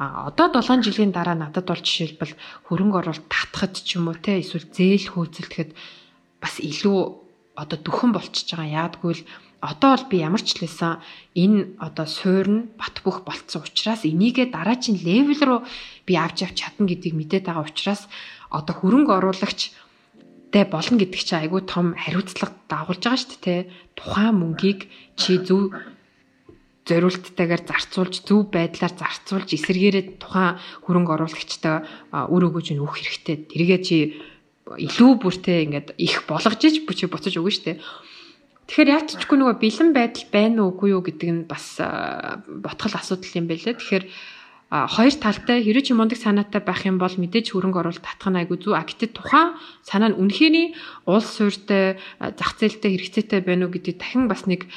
А 0.00 0.32
одоо 0.32 0.48
7 0.48 0.80
жилийн 0.80 1.12
дараа 1.12 1.36
надад 1.36 1.68
бол 1.68 1.76
жишээлбэл 1.76 2.32
хөрөнгө 2.72 2.98
оруулалт 3.04 3.28
татхад 3.28 3.76
ч 3.76 4.00
юм 4.00 4.08
уу 4.08 4.16
те 4.16 4.40
эсвэл 4.40 4.64
зээл 4.72 5.12
хөөцөлдөхэд 5.12 5.76
бас 6.40 6.56
илүү 6.56 6.98
одоо 7.52 7.76
дүхэн 7.76 8.16
болчихж 8.16 8.48
байгаа. 8.56 8.96
Яагадгүй 8.96 9.12
л 9.12 9.22
одоо 9.60 9.96
бол 9.96 10.06
би 10.08 10.16
ямар 10.24 10.40
ч 10.40 10.56
лээсэн 10.56 11.00
энэ 11.36 11.76
одоо 11.78 12.06
суур 12.08 12.48
нь 12.48 12.60
бат 12.80 13.04
бөх 13.04 13.22
болцсон 13.28 13.62
учраас 13.68 14.08
энийгээ 14.08 14.48
дараагийн 14.52 14.96
левел 15.04 15.40
руу 15.44 15.60
би 16.08 16.16
авч 16.16 16.48
явж 16.48 16.56
чадна 16.56 16.88
гэдгийг 16.88 17.14
мэдээд 17.16 17.44
байгаа 17.44 17.68
учраас 17.68 18.08
одоо 18.48 18.74
хөрөнгө 18.80 19.12
оруулагч 19.20 19.60
тэ 20.50 20.64
болно 20.64 20.96
гэдэг 20.98 21.20
чинь 21.20 21.42
айгүй 21.44 21.62
том 21.68 21.94
хариуцлага 21.94 22.56
дагуулж 22.66 23.02
байгаа 23.04 23.20
шүү 23.22 23.38
дээ. 23.44 23.60
Тухайн 23.94 24.34
мөнгийг 24.34 24.80
чи 25.14 25.38
зөв 25.38 25.70
зориулттайгаар 26.88 27.62
зарцуулж 27.68 28.14
зөв 28.26 28.50
байдлаар 28.50 28.94
зарцуулж 28.98 29.48
эсэргээрээ 29.54 30.18
тухайн 30.18 30.58
хөрөнгө 30.82 31.14
оруулагчтай 31.14 31.86
үр 32.32 32.42
өгөөж 32.50 32.74
нь 32.74 32.82
өгөх 32.82 32.98
хэрэгтэй. 32.98 33.36
Тэргээ 33.46 33.80
чи 33.86 33.96
илүү 34.66 35.10
бүртээ 35.22 35.58
ингээд 35.70 35.88
их 36.02 36.26
болгож 36.26 36.60
иж 36.66 36.82
бүчи 36.82 37.06
буцаж 37.06 37.38
өгнө 37.38 37.54
штэ. 37.54 37.78
Тэгэхээр 38.70 38.94
яатчгүй 39.02 39.34
нөгөө 39.34 39.56
бэлэн 39.58 39.90
байдал 39.90 40.26
байна 40.30 40.62
уугүй 40.70 40.94
юу 40.94 41.02
гэдэг 41.02 41.30
нь 41.34 41.42
бас 41.50 41.82
ботгол 41.82 42.94
асуудал 42.94 43.34
юм 43.34 43.50
байлээ. 43.50 43.74
Тэгэхээр 43.74 44.04
хоёр 44.70 45.14
талтай 45.18 45.58
хэрэг 45.66 45.90
чи 45.90 45.92
мундаг 45.98 46.22
санаатай 46.22 46.62
байх 46.62 46.86
юм 46.86 47.02
бол 47.02 47.10
мэдээж 47.10 47.50
хөрөнгө 47.50 47.82
оруулалт 47.82 48.06
татах 48.06 48.30
нь 48.30 48.38
айгүй 48.38 48.62
зүг. 48.62 48.78
А 48.78 48.86
гэтэл 48.86 49.10
тухайн 49.10 49.58
санаа 49.82 50.14
нь 50.14 50.18
үнэхээр 50.22 50.56
улс 51.10 51.26
суурьтай 51.34 51.98
зах 52.38 52.54
зээлтэй 52.62 52.94
хэрэгцээтэй 52.94 53.42
байна 53.42 53.66
уу 53.66 53.74
гэдэг 53.74 53.98
дахин 53.98 54.30
бас 54.30 54.46
нэг 54.46 54.70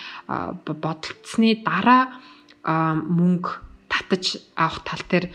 бодолцсны 0.66 1.62
дараа 1.62 2.18
мөнгө 2.66 3.62
татаж 3.94 4.42
авах 4.58 4.82
тал 4.90 5.06
дээр 5.06 5.30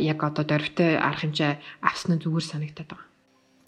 яг 0.00 0.18
одоо 0.24 0.48
дөрвтэй 0.48 0.96
арга 0.96 1.28
хэмжээ 1.28 1.52
авсан 1.84 2.16
нь 2.16 2.24
зүгээр 2.24 2.46
санагдаад 2.56 2.88
байгаа. 2.88 3.08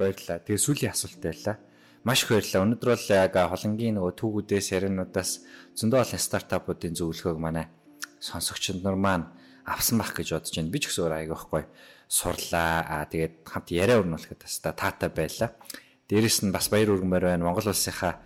Баярлалаа. 0.01 0.41
Тэгээ 0.49 0.65
сүүлийн 0.65 0.97
асуулт 0.97 1.21
байлаа. 1.21 1.61
Маш 2.05 2.21
их 2.21 2.37
баярлалаа. 2.37 2.69
Өнөөдөр 2.69 2.91
бол 2.93 3.07
яг 3.17 3.33
холонгийн 3.49 3.97
нөгөө 3.97 4.13
түүгүүдээс 4.21 4.77
яринуудаас 4.77 5.31
зөндөө 5.73 6.05
олон 6.05 6.21
стартапуудын 6.21 6.93
зөвлөгөөг 7.01 7.41
манай 7.41 7.73
сонсогчид 8.21 8.85
нар 8.85 9.01
маань 9.01 9.33
авсан 9.65 9.97
байх 9.97 10.13
гэж 10.13 10.37
бодож 10.37 10.53
байна. 10.53 10.69
Би 10.69 10.85
ч 10.85 10.93
гэсэн 10.93 11.01
өөр 11.01 11.15
аяг 11.17 11.33
байхгүй 11.33 11.65
сурлаа. 12.05 12.85
Аа 12.85 13.09
тэгээд 13.09 13.49
хамт 13.49 13.69
яриа 13.73 14.05
өрнүүлэхэд 14.05 14.37
бас 14.45 14.61
таатай 14.61 15.09
байлаа. 15.09 15.57
Дээрэс 16.05 16.45
нь 16.45 16.53
бас 16.53 16.69
баяр 16.69 16.93
үргэмээр 16.93 17.25
байна. 17.25 17.49
Монгол 17.49 17.73
улсынхаа 17.73 18.21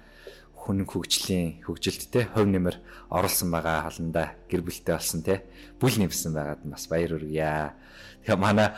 хүн 0.58 0.82
хөгжлийн 0.82 1.62
хөгжилд 1.62 2.10
те 2.10 2.26
хувь 2.34 2.50
нэмэр 2.50 2.82
оруулсан 3.14 3.46
байгаа 3.54 3.86
халандаа 3.86 4.42
гэр 4.50 4.66
бүлтэй 4.66 4.98
болсон 4.98 5.22
те 5.22 5.46
бүл 5.78 5.94
нэмсэн 6.02 6.34
байгаад 6.34 6.66
бас 6.66 6.90
баяр 6.90 7.14
үргье. 7.14 7.78
Тэгээ 8.26 8.42
манай 8.42 8.74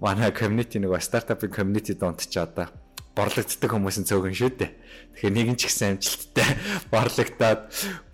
манай 0.00 0.32
community 0.32 0.80
нэг 0.80 0.96
стартапын 0.96 1.52
community 1.52 1.92
донд 1.92 2.24
ч 2.24 2.40
одоо 2.40 2.72
борлогддог 3.14 3.70
хүмүүсийн 3.70 4.06
цөөхөн 4.06 4.36
шүү 4.36 4.50
дээ. 4.54 4.70
Тэгэхээр 5.18 5.34
нэг 5.34 5.48
нь 5.54 5.58
ч 5.58 5.66
ихсэн 5.66 5.98
амжилттай 5.98 6.48
борлогдоод 6.94 7.60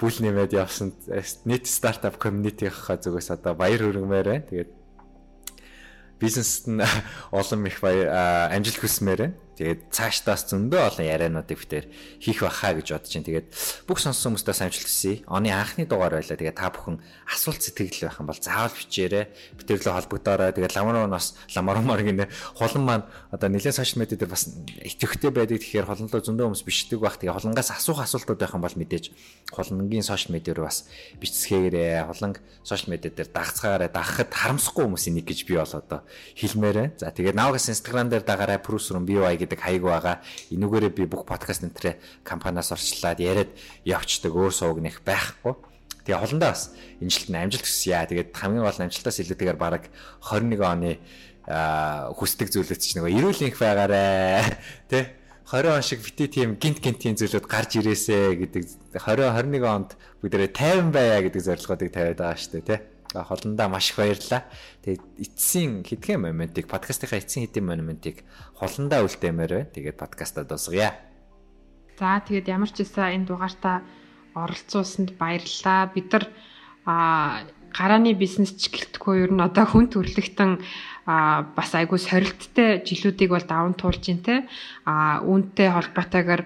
бүл 0.00 0.16
нэмээд 0.24 0.56
явсан 0.56 0.96
нийт 1.44 1.68
стартап 1.68 2.16
community-ийнхаа 2.16 2.96
зүгээс 2.98 3.36
одоо 3.36 3.52
баяр 3.52 3.84
хүргэмээр 3.84 4.26
байна. 4.26 4.48
Тэгээд 4.48 4.70
бизнест 6.18 6.66
нь 6.66 6.80
олон 7.32 7.68
их 7.68 7.78
баяр 7.84 8.08
амжилт 8.50 8.80
хүсмээр 8.80 9.20
байна. 9.20 9.36
Тэгээд 9.56 9.88
цаашдаас 9.88 10.52
зөндөө 10.52 10.80
олон 10.92 11.06
яриануудыг 11.08 11.56
битээр 11.56 11.88
хийх 12.20 12.44
байхаа 12.44 12.76
гэж 12.76 12.92
бодож 12.92 13.12
байна. 13.16 13.28
Тэгээд 13.32 13.48
бүх 13.88 13.98
сонссон 14.04 14.36
хүмүүстээ 14.36 14.68
амжилт 14.68 14.84
хүсье. 14.84 15.24
Оны 15.24 15.48
анхны 15.48 15.88
дугаар 15.88 16.20
байлаа. 16.20 16.36
Тэгээд 16.36 16.60
та 16.60 16.68
бүхэн 16.68 17.00
асуулт 17.24 17.64
сэтгэл 17.64 18.04
байх 18.04 18.20
юм 18.20 18.28
бол 18.28 18.36
заавал 18.36 18.76
бичээрэй. 18.76 19.24
Битээрлээ 19.56 19.96
холбогдоорой. 19.96 20.52
Тэгээд 20.52 20.76
ламаруунаас 20.76 21.40
ламарумаар 21.56 22.04
гинэ 22.04 22.28
холон 22.52 22.84
маань 22.84 23.04
одоо 23.32 23.48
нэлээд 23.48 23.80
сошиал 23.80 24.04
медиа 24.04 24.20
дээр 24.20 24.28
бас 24.36 24.44
итгэвчтэй 24.44 25.32
байдаг. 25.32 25.56
Тэгэхээр 25.64 25.88
холонлоо 25.88 26.20
зөндөө 26.20 26.44
хүмүүс 26.52 26.64
бичдэг 26.68 27.00
байх. 27.00 27.16
Тэгээд 27.16 27.36
холонгоос 27.40 27.72
асуух 27.72 28.04
асуултууд 28.04 28.36
байх 28.36 28.52
юм 28.52 28.60
бол 28.60 28.76
мэдээж 28.76 29.04
холонгийн 29.56 30.04
сошиал 30.04 30.36
медиа 30.36 30.52
руу 30.52 30.68
бас 30.68 30.84
бичсгээгээрэй. 31.16 32.04
Холонг 32.12 32.44
сошиал 32.60 32.92
медиа 32.92 33.08
дээр 33.08 33.32
дагцгаарай. 33.32 33.88
Дагахад 33.88 34.36
харамсахгүй 34.36 34.84
хүмүүсийн 34.84 35.16
нэг 35.16 35.24
гэж 35.24 35.48
би 35.48 35.56
бол 35.56 35.72
одоо 35.72 36.04
хэлмээрээ. 36.36 37.00
За 37.00 37.08
тэгээд 37.08 37.40
навгас 37.40 37.72
инстаграм 37.72 38.12
дээр 38.12 38.20
дагаарай. 38.20 38.60
Прүсрум 38.60 39.08
BY 39.08 39.45
гэдэг 39.46 39.60
хаяг 39.62 39.82
байгаа. 39.86 40.16
Энүүгээрээ 40.50 40.92
би 40.92 41.04
бүх 41.06 41.22
подкаст 41.24 41.62
нэрээ 41.62 42.26
компаниас 42.26 42.74
орчлаад 42.74 43.22
яриад 43.22 43.50
явцдаг 43.86 44.34
өөр 44.34 44.52
сууг 44.52 44.82
нэх 44.82 45.00
байхгүй. 45.06 45.54
Тэгээ 46.04 46.20
холондоо 46.20 46.50
бас 46.50 46.74
энэ 46.98 47.10
жилд 47.14 47.30
нь 47.30 47.40
амжилт 47.40 47.64
хүсье. 47.64 48.02
Тэгээд 48.02 48.34
хамгийн 48.34 48.66
гол 48.66 48.82
амжилтаас 48.82 49.22
илүүтэйгээр 49.22 49.58
баг 49.58 49.88
21 50.26 50.60
оны 50.66 50.90
хүсдэг 51.46 52.50
зүйлүүд 52.50 52.82
чинь 52.82 52.98
нөгөө 52.98 53.14
эрүүл 53.14 53.46
инх 53.46 53.58
байгаарэ. 53.62 54.02
Тэ 54.90 55.26
20 55.46 55.70
он 55.70 55.82
шиг 55.82 56.02
бити 56.02 56.26
тийм 56.26 56.58
гинт 56.58 56.82
гинтийн 56.82 57.14
зүйлүүд 57.14 57.46
гарч 57.46 57.78
ирээсэ 57.78 58.34
гэдэг 58.34 58.98
20 58.98 59.30
21 59.30 59.62
онд 59.62 59.94
бүгдээрээ 60.18 60.50
50 60.50 60.90
байя 60.90 61.22
гэдэг 61.22 61.42
зорилгоодыг 61.46 61.90
тавиад 61.94 62.18
байгаа 62.18 62.34
шүү 62.34 62.52
дээ, 62.58 62.66
тэ 62.66 62.95
холондоо 63.14 63.68
маш 63.68 63.90
их 63.90 63.96
баярлалаа. 64.00 64.48
Тэгээд 64.82 65.02
эцсийн 65.20 65.84
хэдхэн 65.84 66.20
моментыг 66.22 66.66
подкастынхаа 66.66 67.20
эцсийн 67.20 67.46
хэдэн 67.46 67.66
моментыг 67.66 68.24
холондоо 68.58 69.06
үлдээмээр 69.06 69.52
байна. 69.52 69.74
Тэгээд 69.74 70.00
подкастаа 70.00 70.44
дуусгая. 70.48 70.96
За 71.98 72.20
тэгээд 72.24 72.50
ямар 72.50 72.70
ч 72.72 72.82
байсан 72.82 73.14
энэ 73.14 73.28
дугаартаа 73.28 73.82
оролцуулсанд 74.34 75.16
баярлалаа. 75.16 75.92
Бид 75.94 76.12
нар 76.12 76.24
гарааны 77.76 78.12
бизнес 78.16 78.56
ч 78.56 78.72
гэлтгүй 78.72 79.28
ер 79.28 79.32
нь 79.32 79.44
одоо 79.44 79.64
хүн 79.68 79.92
төрөлхтөн 79.92 80.60
а 81.06 81.46
бас 81.54 81.70
айгүй 81.76 82.00
сорилттой 82.00 82.82
жилүүдийг 82.82 83.30
бол 83.30 83.46
даван 83.46 83.74
туулж 83.78 84.04
ин 84.10 84.20
тэ 84.26 84.48
а 84.88 85.22
үүнтэй 85.22 85.70
холбоотойгоор 85.70 86.42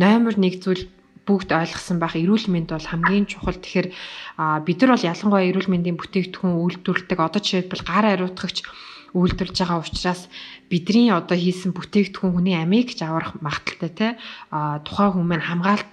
номер 0.00 0.34
1 0.38 0.64
зүйл 0.64 0.88
бүгд 1.28 1.52
ойлгосон 1.52 2.00
байх 2.00 2.16
эрүүл 2.16 2.48
мэнд 2.48 2.72
бол 2.72 2.88
хамгийн 2.88 3.28
чухал. 3.28 3.60
Тэгэхээр 3.60 3.88
бид 4.64 4.78
нар 4.80 4.90
бол 4.96 5.08
ялангуяа 5.12 5.44
эрүүл 5.52 5.68
мэндийн 5.68 6.00
бүтээгдэхүүн 6.00 6.56
үйлдвэрлэдэг 6.56 7.18
одоо 7.20 7.40
жишээлбэл 7.44 7.84
гар 7.84 8.06
ариутгагч 8.16 8.64
үйлдвэрлэж 9.12 9.56
байгаа 9.60 9.84
учраас 9.84 10.22
бидний 10.72 11.12
одоо 11.12 11.36
хийсэн 11.36 11.76
бүтээгдэхүүн 11.76 12.32
хүний 12.32 12.56
амийг 12.56 12.96
ч 12.96 13.04
аврах 13.04 13.36
магадaltaй 13.44 13.92
те 13.92 14.08
тухайн 14.84 15.12
хүмүүс 15.16 15.44
хамгаалт 15.44 15.88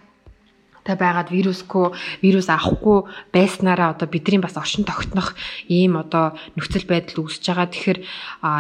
та 0.85 0.93
байгаад 0.93 1.33
вирусгүй 1.33 1.97
вирус 2.21 2.47
авахгүй 2.47 3.09
байснараа 3.33 3.97
одоо 3.97 4.05
бидний 4.05 4.37
бас 4.37 4.53
оршин 4.53 4.85
тогтнох 4.85 5.33
ийм 5.65 5.97
одоо 5.97 6.37
нөхцөл 6.53 6.85
байдал 6.85 7.25
үүсэж 7.25 7.43
байгаа. 7.49 7.73
Тэгэхээр 7.73 7.99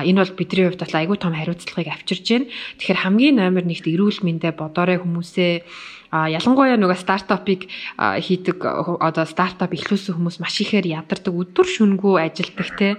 энэ 0.09 0.19
бол 0.25 0.33
бидний 0.33 0.65
хувьд 0.65 0.81
бол 0.81 0.99
айгүй 0.99 1.17
том 1.21 1.37
хариуцлагыг 1.37 1.93
авчирж 1.93 2.25
байна. 2.25 2.49
Тэгэхээр 2.81 3.03
хамгийн 3.05 3.35
номер 3.37 3.63
1-т 3.69 3.85
эрүүл 3.93 4.25
мэндэ 4.25 4.57
бодоорой 4.57 4.97
хүмүүсээ 4.97 5.53
А 6.11 6.29
ялангуяа 6.29 6.77
нөгөө 6.77 6.99
стартапыг 7.01 7.69
хийдэг 7.97 8.57
одоо 9.01 9.25
стартап 9.25 9.73
эхлүүлсэн 9.73 10.15
хүмүүс 10.17 10.37
маш 10.41 10.55
ихээр 10.61 10.85
ядардаг 11.01 11.33
өдөр 11.33 11.67
шүнгүү 11.67 12.15
ажилдаг 12.21 12.69
те. 12.77 12.89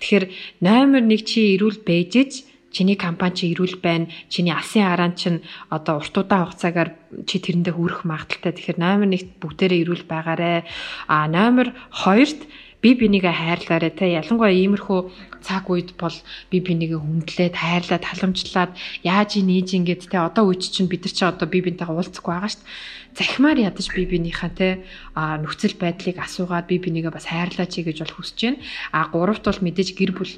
Тэгэхээр 0.00 0.24
номер 0.64 1.02
1 1.04 1.24
чи 1.24 1.56
эрүүл 1.56 1.80
бэжэж 1.84 2.50
чиний 2.70 2.96
компани 2.96 3.34
чи 3.34 3.50
эрүүл 3.52 3.82
байна. 3.82 4.06
Чиний 4.30 4.54
алсын 4.54 4.86
хараан 4.86 5.14
чинь 5.18 5.42
одоо 5.68 5.98
урт 5.98 6.14
удаан 6.14 6.46
хугацаагаар 6.46 6.90
чи 7.26 7.42
тэрэндээ 7.42 7.74
хүрэх 7.74 8.06
магадaltaй. 8.06 8.54
Тэгэхээр 8.54 8.78
номер 8.78 9.08
1 9.10 9.42
бүгдээрээ 9.42 9.82
эрүүл 9.84 10.04
байгаарэ. 10.06 10.64
А 11.10 11.26
номер 11.26 11.74
2-т 11.90 12.46
би 12.80 12.90
бинийгээ 12.96 13.34
хайрлаарэ 13.36 13.90
те. 13.92 14.16
Ялангуяа 14.20 14.52
иймэрхүү 14.56 15.00
цаг 15.44 15.68
үед 15.68 15.94
бол 16.00 16.16
би 16.48 16.58
бинийгээ 16.64 17.00
хүндлээд 17.00 17.54
хайрлаад 17.56 18.04
халамжлаад 18.04 18.72
яаж 19.04 19.30
ий 19.36 19.44
нээж 19.44 19.68
ингээд 19.76 20.08
те. 20.08 20.18
Одоо 20.20 20.48
үуч 20.48 20.72
чинь 20.72 20.88
бид 20.88 21.04
нар 21.04 21.14
чи 21.14 21.24
одоо 21.24 21.46
би 21.48 21.60
бинтэйгээ 21.60 21.96
уулзахгүй 21.96 22.32
байгаа 22.32 22.52
шүү 22.52 22.64
дээ 22.64 22.98
захимаар 23.16 23.58
ядаж 23.58 23.90
би 23.90 24.06
бинийхээ 24.06 24.52
те 24.54 24.68
нөхцөл 25.16 25.74
байдлыг 25.82 26.16
асуугаад 26.22 26.66
би 26.70 26.78
бинийгээ 26.78 27.10
бас 27.10 27.26
хайрлаач 27.26 27.74
гэж 27.82 28.06
бол 28.06 28.14
хүсэж 28.22 28.38
байна 28.38 28.62
а 28.94 29.10
гуравт 29.10 29.44
бол 29.44 29.64
мэдээж 29.66 29.98
гэр 29.98 30.12
бүл 30.14 30.32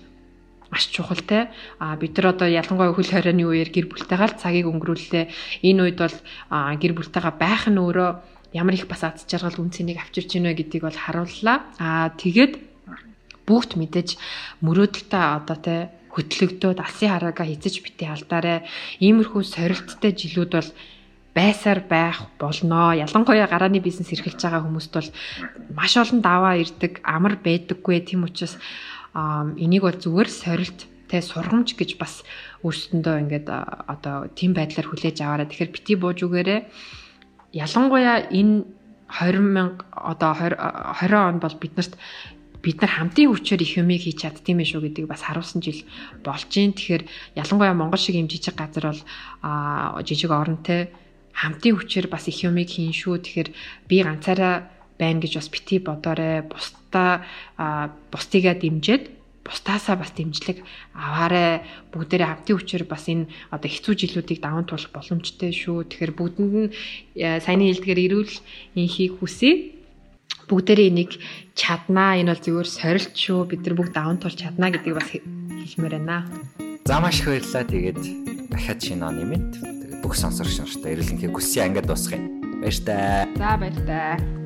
маш 0.73 0.89
чухал 0.89 1.21
те. 1.21 1.53
А 1.79 1.97
бид 2.01 2.17
нар 2.17 2.33
одоо 2.33 2.49
ялангуяа 2.49 2.97
хөл 2.97 3.13
хорионы 3.13 3.45
үеэр 3.45 3.69
гэр 3.69 3.87
бүлтэйгээ 3.93 4.41
цагийг 4.41 4.67
өнгөрүүллээ. 4.73 5.29
Энэ 5.69 5.83
үед 5.85 5.99
бол 6.01 6.17
гэр 6.81 6.93
бүлтэйгээ 6.97 7.35
байх 7.37 7.69
нь 7.69 7.77
өөрөө 7.77 8.11
ямар 8.53 8.75
их 8.77 8.87
бас 8.89 9.03
аз 9.05 9.25
жаргал 9.29 9.61
үн 9.61 9.73
цэнийг 9.73 9.99
авчирч 9.99 10.37
гинэ 10.37 10.53
гэдгийг 10.55 10.85
бол 10.85 10.97
харууллаа. 10.97 11.65
Аа 11.81 12.13
тэгээд 12.17 12.61
бүгд 13.49 13.81
мэдээж 13.81 14.17
мөрөөдөлтөй 14.61 15.25
одоо 15.41 15.57
те 15.59 15.75
хөтлөгдөөд 16.13 16.79
алсын 16.79 17.11
хараагаа 17.17 17.47
хизэж 17.49 17.81
бити 17.81 18.05
алдаарэ. 18.05 18.69
Иймэрхүү 19.01 19.43
сорилттой 19.43 20.13
жилүүд 20.13 20.53
бол 20.53 20.71
байсаар 21.33 21.81
байх 21.81 22.29
болно. 22.37 22.93
Ялангуяа 22.93 23.49
гарааны 23.49 23.81
бизнес 23.81 24.13
эрхэлж 24.13 24.41
байгаа 24.45 24.63
хүмүүст 24.69 24.93
бол 24.93 25.09
маш 25.73 25.97
олон 25.97 26.21
даваа 26.21 26.61
ирдэг, 26.61 27.01
амар 27.03 27.41
байдаггүй. 27.41 28.05
Тийм 28.05 28.29
учраас 28.29 28.61
энийг 29.17 29.83
бол 29.89 29.97
зүгээр 29.97 30.29
сорилт 30.29 30.81
тэ 31.09 31.25
сургамж 31.25 31.73
гэж 31.73 31.97
бас 31.97 32.21
өөрсөндөө 32.61 33.17
ингээд 33.25 33.49
одоо 33.49 34.29
тийм 34.37 34.53
байдлаар 34.53 34.93
хүлээж 34.93 35.17
аваарай. 35.25 35.49
Тэгэхээр 35.49 35.73
бити 35.73 35.97
бууж 35.97 36.21
үгээрээ 36.21 36.61
ялангуяа 37.53 38.29
энэ 38.33 38.65
20 39.13 39.41
мянга 39.41 39.85
одоо 39.93 40.33
20 40.35 41.13
он 41.13 41.39
бол 41.39 41.57
биднэрт 41.61 41.97
бид 42.63 42.81
нар 42.81 42.91
хамтын 42.91 43.29
хүчээр 43.29 43.63
их 43.63 43.77
юмыг 43.77 44.03
хийж 44.07 44.25
чаддсан 44.25 44.57
юм 44.57 44.65
шүү 44.65 44.81
гэдгийг 44.87 45.09
бас 45.11 45.27
харуулсан 45.27 45.61
жил 45.61 45.83
болж 46.25 46.47
гин. 46.49 46.73
Тэгэхээр 46.73 47.05
ялангуяа 47.37 47.75
Монгол 47.75 47.99
шиг 47.99 48.17
юм 48.17 48.31
жижиг 48.31 48.55
газар 48.55 48.95
бол 48.95 49.03
жижиг 50.07 50.31
оронтой 50.31 50.89
хамтын 51.35 51.77
хүчээр 51.77 52.07
бас 52.07 52.31
их 52.31 52.41
юмыг 52.47 52.71
хийн 52.71 52.95
шүү. 52.95 53.19
Тэгэхээр 53.19 53.49
би 53.91 53.97
ганцаараа 54.07 54.71
байна 54.97 55.21
гэж 55.21 55.43
бас 55.43 55.49
бити 55.51 55.83
бодоорой. 55.83 56.47
Бусдаа 56.47 57.27
бусдыгаа 58.15 58.55
дэмжиж 58.55 59.22
бусдаасаа 59.43 59.99
бас 59.99 60.15
дэмжлэг 60.15 60.63
аваарэ 60.95 61.67
бүгдээрээ 61.91 62.29
хамтын 62.31 62.57
хүчээр 62.57 62.85
бас 62.87 63.11
энэ 63.11 63.27
одоо 63.51 63.69
хэцүү 63.69 63.95
жилүүдийг 63.99 64.39
даван 64.39 64.67
туулах 64.67 64.95
боломжтой 64.95 65.51
шүү. 65.51 65.91
Тэгэхээр 65.91 66.13
бүгдэнд 66.15 66.55
нь 66.55 66.71
э, 67.19 67.43
саяны 67.43 67.67
хэлдгээр 67.71 68.01
ирүүл 68.07 68.35
инхийг 68.79 69.19
хүсье. 69.19 69.75
Бүгдээрээ 70.47 70.91
энийг 70.95 71.19
чаднаа. 71.59 72.19
Энэ 72.23 72.33
бол 72.35 72.43
зөвхөн 72.43 72.71
сорилт 72.71 73.15
шүү. 73.19 73.51
Бид 73.51 73.67
нар 73.67 73.75
бүгд 73.79 73.95
даван 73.99 74.19
туулж 74.23 74.39
чаднаа 74.39 74.71
гэдгийг 74.71 74.97
бас 74.99 75.11
хэлмээр 75.11 75.95
байна. 75.99 76.27
За 76.87 77.03
маш 77.03 77.23
их 77.23 77.27
баярлалаа. 77.27 77.67
Тэгээд 77.67 78.03
дахиад 78.51 78.81
шинэ 78.83 79.07
оны 79.07 79.25
мэд 79.27 79.49
бүх 80.03 80.15
сонсогч 80.19 80.59
нартай 80.59 80.99
эрүүл 80.99 81.15
энхийг 81.15 81.35
хүсье 81.35 81.67
ангид 81.67 81.87
дуусгая. 81.87 82.23
Баяр 82.63 82.79
таа. 82.83 83.27
За 83.39 83.51
баяр 83.59 83.79
таа. 83.87 84.42